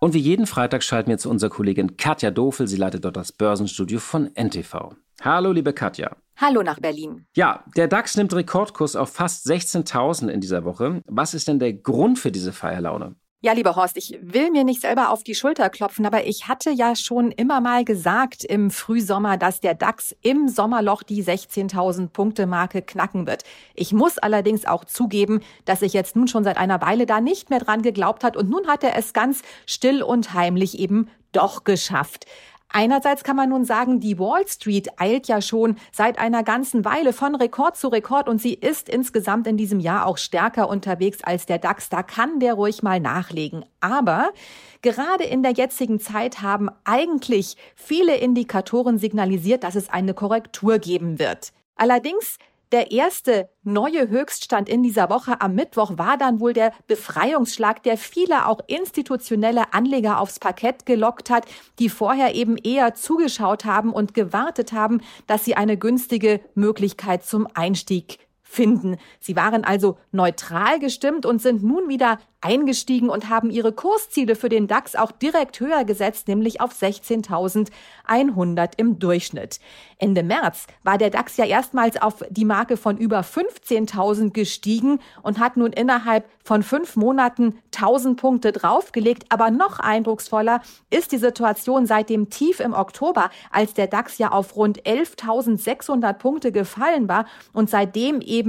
Und 0.00 0.14
wie 0.14 0.18
jeden 0.18 0.46
Freitag 0.46 0.82
schalten 0.82 1.10
wir 1.10 1.18
zu 1.18 1.28
unserer 1.28 1.50
Kollegin 1.50 1.98
Katja 1.98 2.30
Dofel. 2.30 2.66
Sie 2.66 2.76
leitet 2.76 3.04
dort 3.04 3.16
das 3.16 3.32
Börsenstudio 3.32 3.98
von 3.98 4.34
NTV. 4.34 4.94
Hallo, 5.20 5.52
liebe 5.52 5.74
Katja. 5.74 6.16
Hallo 6.36 6.62
nach 6.62 6.80
Berlin. 6.80 7.26
Ja, 7.36 7.64
der 7.76 7.86
DAX 7.86 8.16
nimmt 8.16 8.34
Rekordkurs 8.34 8.96
auf 8.96 9.12
fast 9.12 9.46
16.000 9.46 10.28
in 10.28 10.40
dieser 10.40 10.64
Woche. 10.64 11.02
Was 11.06 11.34
ist 11.34 11.48
denn 11.48 11.58
der 11.58 11.74
Grund 11.74 12.18
für 12.18 12.32
diese 12.32 12.52
Feierlaune? 12.52 13.14
Ja, 13.44 13.54
lieber 13.54 13.74
Horst, 13.74 13.96
ich 13.96 14.16
will 14.22 14.52
mir 14.52 14.62
nicht 14.62 14.80
selber 14.80 15.10
auf 15.10 15.24
die 15.24 15.34
Schulter 15.34 15.68
klopfen, 15.68 16.06
aber 16.06 16.26
ich 16.26 16.46
hatte 16.46 16.70
ja 16.70 16.94
schon 16.94 17.32
immer 17.32 17.60
mal 17.60 17.84
gesagt 17.84 18.44
im 18.44 18.70
Frühsommer, 18.70 19.36
dass 19.36 19.58
der 19.58 19.74
DAX 19.74 20.14
im 20.22 20.46
Sommerloch 20.46 21.02
die 21.02 21.24
16.000 21.24 22.10
Punkte 22.10 22.46
Marke 22.46 22.82
knacken 22.82 23.26
wird. 23.26 23.42
Ich 23.74 23.92
muss 23.92 24.16
allerdings 24.18 24.64
auch 24.64 24.84
zugeben, 24.84 25.40
dass 25.64 25.82
ich 25.82 25.92
jetzt 25.92 26.14
nun 26.14 26.28
schon 26.28 26.44
seit 26.44 26.56
einer 26.56 26.80
Weile 26.82 27.04
da 27.04 27.20
nicht 27.20 27.50
mehr 27.50 27.58
dran 27.58 27.82
geglaubt 27.82 28.22
hat 28.22 28.36
und 28.36 28.48
nun 28.48 28.68
hat 28.68 28.84
er 28.84 28.96
es 28.96 29.12
ganz 29.12 29.42
still 29.66 30.04
und 30.04 30.34
heimlich 30.34 30.78
eben 30.78 31.10
doch 31.32 31.64
geschafft. 31.64 32.26
Einerseits 32.72 33.22
kann 33.22 33.36
man 33.36 33.50
nun 33.50 33.64
sagen, 33.64 34.00
die 34.00 34.18
Wall 34.18 34.48
Street 34.48 34.88
eilt 34.98 35.28
ja 35.28 35.42
schon 35.42 35.76
seit 35.92 36.18
einer 36.18 36.42
ganzen 36.42 36.84
Weile 36.84 37.12
von 37.12 37.34
Rekord 37.34 37.76
zu 37.76 37.88
Rekord 37.88 38.28
und 38.28 38.40
sie 38.40 38.54
ist 38.54 38.88
insgesamt 38.88 39.46
in 39.46 39.58
diesem 39.58 39.78
Jahr 39.78 40.06
auch 40.06 40.16
stärker 40.16 40.68
unterwegs 40.68 41.22
als 41.22 41.44
der 41.44 41.58
DAX. 41.58 41.90
Da 41.90 42.02
kann 42.02 42.40
der 42.40 42.54
ruhig 42.54 42.82
mal 42.82 42.98
nachlegen. 42.98 43.64
Aber 43.80 44.32
gerade 44.80 45.24
in 45.24 45.42
der 45.42 45.52
jetzigen 45.52 46.00
Zeit 46.00 46.40
haben 46.40 46.70
eigentlich 46.84 47.56
viele 47.76 48.16
Indikatoren 48.16 48.96
signalisiert, 48.98 49.64
dass 49.64 49.74
es 49.74 49.90
eine 49.90 50.14
Korrektur 50.14 50.78
geben 50.78 51.18
wird. 51.18 51.52
Allerdings 51.76 52.38
der 52.72 52.90
erste 52.90 53.48
neue 53.62 54.08
Höchststand 54.08 54.68
in 54.68 54.82
dieser 54.82 55.10
Woche 55.10 55.40
am 55.40 55.54
Mittwoch 55.54 55.98
war 55.98 56.16
dann 56.16 56.40
wohl 56.40 56.52
der 56.52 56.72
Befreiungsschlag, 56.86 57.82
der 57.82 57.98
viele 57.98 58.46
auch 58.46 58.60
institutionelle 58.66 59.74
Anleger 59.74 60.18
aufs 60.18 60.40
Parkett 60.40 60.86
gelockt 60.86 61.30
hat, 61.30 61.46
die 61.78 61.88
vorher 61.88 62.34
eben 62.34 62.56
eher 62.56 62.94
zugeschaut 62.94 63.64
haben 63.64 63.92
und 63.92 64.14
gewartet 64.14 64.72
haben, 64.72 65.00
dass 65.26 65.44
sie 65.44 65.54
eine 65.54 65.76
günstige 65.76 66.40
Möglichkeit 66.54 67.24
zum 67.24 67.46
Einstieg 67.54 68.18
finden. 68.52 68.98
Sie 69.18 69.34
waren 69.34 69.64
also 69.64 69.96
neutral 70.12 70.78
gestimmt 70.78 71.24
und 71.24 71.40
sind 71.40 71.62
nun 71.62 71.88
wieder 71.88 72.18
eingestiegen 72.42 73.08
und 73.08 73.28
haben 73.28 73.50
ihre 73.50 73.72
Kursziele 73.72 74.34
für 74.34 74.48
den 74.48 74.66
DAX 74.66 74.96
auch 74.96 75.12
direkt 75.12 75.60
höher 75.60 75.84
gesetzt, 75.84 76.28
nämlich 76.28 76.60
auf 76.60 76.72
16.100 76.72 78.72
im 78.76 78.98
Durchschnitt. 78.98 79.60
Ende 79.98 80.24
März 80.24 80.66
war 80.82 80.98
der 80.98 81.10
DAX 81.10 81.36
ja 81.36 81.44
erstmals 81.44 82.02
auf 82.02 82.24
die 82.28 82.44
Marke 82.44 82.76
von 82.76 82.98
über 82.98 83.20
15.000 83.20 84.32
gestiegen 84.32 84.98
und 85.22 85.38
hat 85.38 85.56
nun 85.56 85.72
innerhalb 85.72 86.28
von 86.44 86.64
fünf 86.64 86.96
Monaten 86.96 87.58
1000 87.74 88.20
Punkte 88.20 88.50
draufgelegt. 88.50 89.26
Aber 89.28 89.52
noch 89.52 89.78
eindrucksvoller 89.78 90.62
ist 90.90 91.12
die 91.12 91.18
Situation 91.18 91.86
seit 91.86 92.10
dem 92.10 92.28
Tief 92.28 92.58
im 92.58 92.74
Oktober, 92.74 93.30
als 93.52 93.74
der 93.74 93.86
DAX 93.86 94.18
ja 94.18 94.32
auf 94.32 94.56
rund 94.56 94.82
11.600 94.82 96.14
Punkte 96.14 96.50
gefallen 96.50 97.08
war 97.08 97.26
und 97.52 97.70
seitdem 97.70 98.20
eben 98.20 98.41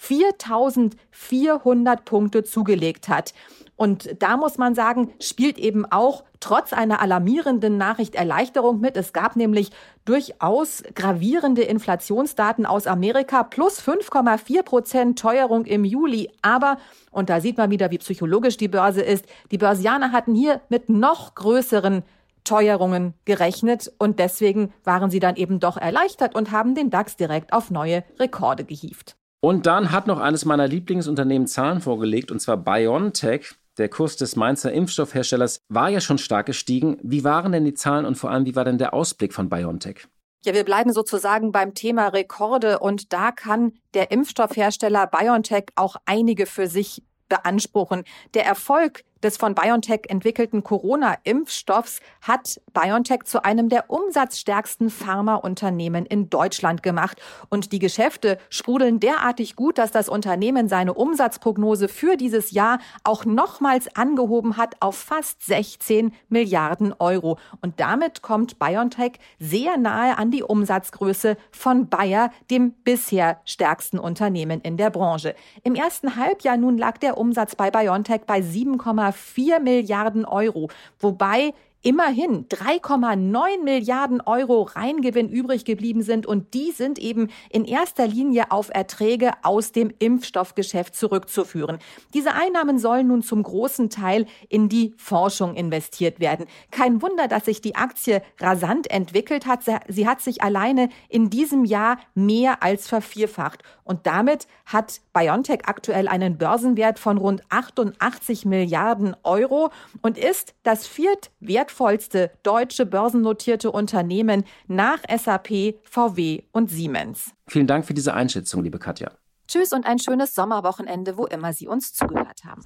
4400 0.00 2.04
Punkte 2.06 2.42
zugelegt 2.42 3.08
hat. 3.08 3.34
Und 3.76 4.22
da 4.22 4.36
muss 4.36 4.58
man 4.58 4.74
sagen, 4.74 5.12
spielt 5.20 5.58
eben 5.58 5.90
auch 5.90 6.24
trotz 6.38 6.72
einer 6.72 7.00
alarmierenden 7.00 7.78
Nachricht 7.78 8.14
Erleichterung 8.14 8.80
mit. 8.80 8.96
Es 8.96 9.12
gab 9.12 9.34
nämlich 9.36 9.70
durchaus 10.04 10.82
gravierende 10.94 11.62
Inflationsdaten 11.62 12.66
aus 12.66 12.86
Amerika 12.86 13.42
plus 13.42 13.80
5,4 13.80 14.62
Prozent 14.62 15.18
Teuerung 15.18 15.64
im 15.64 15.84
Juli. 15.84 16.30
Aber, 16.42 16.78
und 17.10 17.30
da 17.30 17.40
sieht 17.40 17.58
man 17.58 17.70
wieder, 17.70 17.90
wie 17.90 17.98
psychologisch 17.98 18.56
die 18.56 18.68
Börse 18.68 19.02
ist, 19.02 19.24
die 19.50 19.58
Börsianer 19.58 20.12
hatten 20.12 20.34
hier 20.34 20.60
mit 20.68 20.88
noch 20.88 21.34
größeren 21.34 22.02
Teuerungen 22.44 23.14
gerechnet 23.26 23.92
und 23.98 24.18
deswegen 24.18 24.72
waren 24.82 25.10
sie 25.10 25.20
dann 25.20 25.36
eben 25.36 25.60
doch 25.60 25.76
erleichtert 25.76 26.34
und 26.34 26.50
haben 26.50 26.74
den 26.74 26.90
DAX 26.90 27.16
direkt 27.16 27.52
auf 27.52 27.70
neue 27.70 28.02
Rekorde 28.18 28.64
gehievt. 28.64 29.19
Und 29.40 29.66
dann 29.66 29.90
hat 29.90 30.06
noch 30.06 30.20
eines 30.20 30.44
meiner 30.44 30.68
Lieblingsunternehmen 30.68 31.48
Zahlen 31.48 31.80
vorgelegt, 31.80 32.30
und 32.30 32.40
zwar 32.40 32.58
BioNTech. 32.58 33.54
Der 33.78 33.88
Kurs 33.88 34.16
des 34.16 34.36
Mainzer 34.36 34.72
Impfstoffherstellers 34.72 35.60
war 35.68 35.88
ja 35.88 36.00
schon 36.00 36.18
stark 36.18 36.46
gestiegen. 36.46 36.98
Wie 37.02 37.24
waren 37.24 37.52
denn 37.52 37.64
die 37.64 37.72
Zahlen 37.72 38.04
und 38.04 38.16
vor 38.16 38.30
allem, 38.30 38.44
wie 38.44 38.54
war 38.54 38.64
denn 38.64 38.76
der 38.76 38.92
Ausblick 38.92 39.32
von 39.32 39.48
BioNTech? 39.48 40.06
Ja, 40.44 40.54
wir 40.54 40.64
bleiben 40.64 40.92
sozusagen 40.92 41.52
beim 41.52 41.74
Thema 41.74 42.08
Rekorde 42.08 42.78
und 42.78 43.12
da 43.12 43.30
kann 43.30 43.72
der 43.94 44.10
Impfstoffhersteller 44.10 45.06
BioNTech 45.06 45.66
auch 45.76 45.96
einige 46.04 46.46
für 46.46 46.66
sich 46.66 47.02
beanspruchen. 47.28 48.04
Der 48.34 48.44
Erfolg 48.44 49.04
des 49.22 49.36
von 49.36 49.54
BioNTech 49.54 50.02
entwickelten 50.08 50.64
Corona-Impfstoffs 50.64 52.00
hat 52.22 52.60
BioNTech 52.72 53.24
zu 53.24 53.44
einem 53.44 53.68
der 53.68 53.90
umsatzstärksten 53.90 54.90
Pharmaunternehmen 54.90 56.06
in 56.06 56.30
Deutschland 56.30 56.82
gemacht. 56.82 57.20
Und 57.48 57.72
die 57.72 57.78
Geschäfte 57.78 58.38
sprudeln 58.48 59.00
derartig 59.00 59.56
gut, 59.56 59.78
dass 59.78 59.92
das 59.92 60.08
Unternehmen 60.08 60.68
seine 60.68 60.94
Umsatzprognose 60.94 61.88
für 61.88 62.16
dieses 62.16 62.50
Jahr 62.50 62.78
auch 63.04 63.24
nochmals 63.24 63.94
angehoben 63.94 64.56
hat 64.56 64.76
auf 64.80 64.96
fast 64.96 65.44
16 65.44 66.12
Milliarden 66.28 66.94
Euro. 66.98 67.38
Und 67.60 67.80
damit 67.80 68.22
kommt 68.22 68.58
BioNTech 68.58 69.12
sehr 69.38 69.76
nahe 69.76 70.16
an 70.16 70.30
die 70.30 70.42
Umsatzgröße 70.42 71.36
von 71.50 71.88
Bayer, 71.88 72.30
dem 72.50 72.72
bisher 72.72 73.40
stärksten 73.44 73.98
Unternehmen 73.98 74.60
in 74.60 74.76
der 74.76 74.90
Branche. 74.90 75.34
Im 75.62 75.74
ersten 75.74 76.16
Halbjahr 76.16 76.56
nun 76.56 76.78
lag 76.78 76.98
der 76.98 77.18
Umsatz 77.18 77.54
bei 77.54 77.70
BioNTech 77.70 78.22
bei 78.26 78.40
7,4 78.40 79.09
3,4 79.12 79.60
Milliarden 79.60 80.24
Euro, 80.24 80.68
wobei 80.98 81.52
immerhin 81.82 82.46
3,9 82.48 83.62
Milliarden 83.62 84.20
Euro 84.20 84.62
Reingewinn 84.62 85.28
übrig 85.28 85.64
geblieben 85.64 86.02
sind 86.02 86.26
und 86.26 86.52
die 86.54 86.72
sind 86.72 86.98
eben 86.98 87.28
in 87.48 87.64
erster 87.64 88.06
Linie 88.06 88.50
auf 88.50 88.70
Erträge 88.72 89.32
aus 89.42 89.72
dem 89.72 89.92
Impfstoffgeschäft 89.98 90.94
zurückzuführen. 90.94 91.78
Diese 92.12 92.34
Einnahmen 92.34 92.78
sollen 92.78 93.06
nun 93.06 93.22
zum 93.22 93.42
großen 93.42 93.88
Teil 93.88 94.26
in 94.48 94.68
die 94.68 94.94
Forschung 94.98 95.54
investiert 95.54 96.20
werden. 96.20 96.46
Kein 96.70 97.00
Wunder, 97.00 97.28
dass 97.28 97.46
sich 97.46 97.60
die 97.60 97.76
Aktie 97.76 98.22
rasant 98.38 98.90
entwickelt 98.90 99.46
hat. 99.46 99.60
Sie 99.88 100.06
hat 100.06 100.20
sich 100.20 100.42
alleine 100.42 100.90
in 101.08 101.30
diesem 101.30 101.64
Jahr 101.64 101.98
mehr 102.14 102.62
als 102.62 102.88
vervierfacht 102.88 103.62
und 103.84 104.06
damit 104.06 104.46
hat 104.66 105.00
BioNTech 105.12 105.62
aktuell 105.64 106.08
einen 106.08 106.38
Börsenwert 106.38 106.98
von 106.98 107.18
rund 107.18 107.42
88 107.48 108.44
Milliarden 108.44 109.16
Euro 109.24 109.70
und 110.02 110.16
ist 110.16 110.54
das 110.62 110.86
viertwert 110.86 111.69
wertvollste 111.70 112.30
deutsche 112.42 112.86
börsennotierte 112.86 113.70
Unternehmen 113.70 114.44
nach 114.66 114.98
SAP, 115.08 115.74
VW 115.82 116.42
und 116.52 116.70
Siemens. 116.70 117.32
Vielen 117.46 117.66
Dank 117.66 117.84
für 117.84 117.94
diese 117.94 118.14
Einschätzung, 118.14 118.62
liebe 118.62 118.78
Katja. 118.78 119.12
Tschüss 119.46 119.72
und 119.72 119.86
ein 119.86 119.98
schönes 119.98 120.34
Sommerwochenende, 120.34 121.16
wo 121.16 121.26
immer 121.26 121.52
Sie 121.52 121.66
uns 121.66 121.92
zugehört 121.92 122.40
haben. 122.44 122.62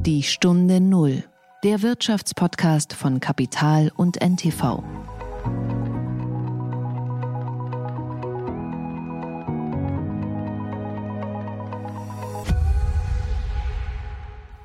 Die 0.07 0.23
Stunde 0.23 0.81
Null, 0.81 1.25
der 1.63 1.83
Wirtschaftspodcast 1.83 2.95
von 2.95 3.21
Kapital 3.21 3.93
und 3.95 4.21
NTV. 4.21 4.83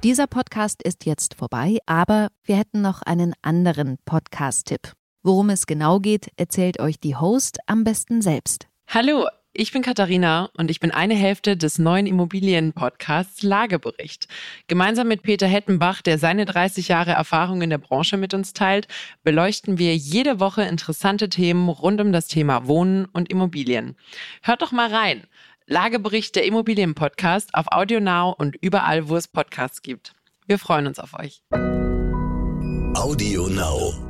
Dieser 0.04 0.28
Podcast 0.28 0.84
ist 0.84 1.08
jetzt 1.08 1.34
vorbei, 1.34 1.80
aber 1.88 2.28
wir 2.43 2.56
hätten 2.56 2.82
noch 2.84 3.02
einen 3.02 3.34
anderen 3.41 3.98
Podcast-Tipp. 4.06 4.93
Worum 5.24 5.50
es 5.50 5.66
genau 5.66 6.00
geht, 6.00 6.30
erzählt 6.38 6.80
euch 6.80 7.00
die 7.00 7.16
Host 7.16 7.58
am 7.66 7.84
besten 7.84 8.22
selbst. 8.22 8.68
Hallo, 8.88 9.28
ich 9.54 9.72
bin 9.72 9.82
Katharina 9.82 10.52
und 10.56 10.70
ich 10.70 10.80
bin 10.80 10.91
eine 10.91 11.16
Hälfte 11.16 11.58
des 11.58 11.80
neuen 11.80 12.06
Immobilien-Podcasts 12.06 13.41
Lagebericht. 13.41 14.28
Gemeinsam 14.68 15.08
mit 15.08 15.24
Peter 15.24 15.48
Hettenbach, 15.48 16.04
der 16.04 16.20
seine 16.20 16.45
30 16.45 16.89
Jahre 16.89 17.14
Erfahrung 17.14 17.64
in 17.64 17.72
der 17.72 17.80
Branche 17.80 18.18
mit 18.18 18.36
uns 18.36 18.54
teilt, 18.54 18.88
beleuchten 19.24 19.80
wir 19.80 19.98
jede 19.98 20.39
Woche 20.39 20.62
interessante 20.62 21.28
Themen 21.28 21.70
rund 21.70 22.00
um 22.00 22.12
das 22.12 22.28
Thema 22.28 22.68
Wohnen 22.68 23.06
und 23.06 23.32
Immobilien. 23.32 23.95
Hört 24.43 24.62
doch 24.62 24.72
mal 24.72 24.93
rein. 24.93 25.24
Lagebericht 25.70 26.38
der 26.38 26.45
Immobilien-Podcast 26.45 27.53
auf 27.53 27.65
AudioNow 27.74 28.36
und 28.38 28.55
überall, 28.61 29.09
wo 29.09 29.18
es 29.18 29.28
Podcasts 29.28 29.82
gibt. 29.82 30.13
Wir 30.45 30.59
freuen 30.59 30.88
uns 30.88 30.97
auf 30.97 31.13
euch. 31.13 31.41
AudioNow. 32.95 34.07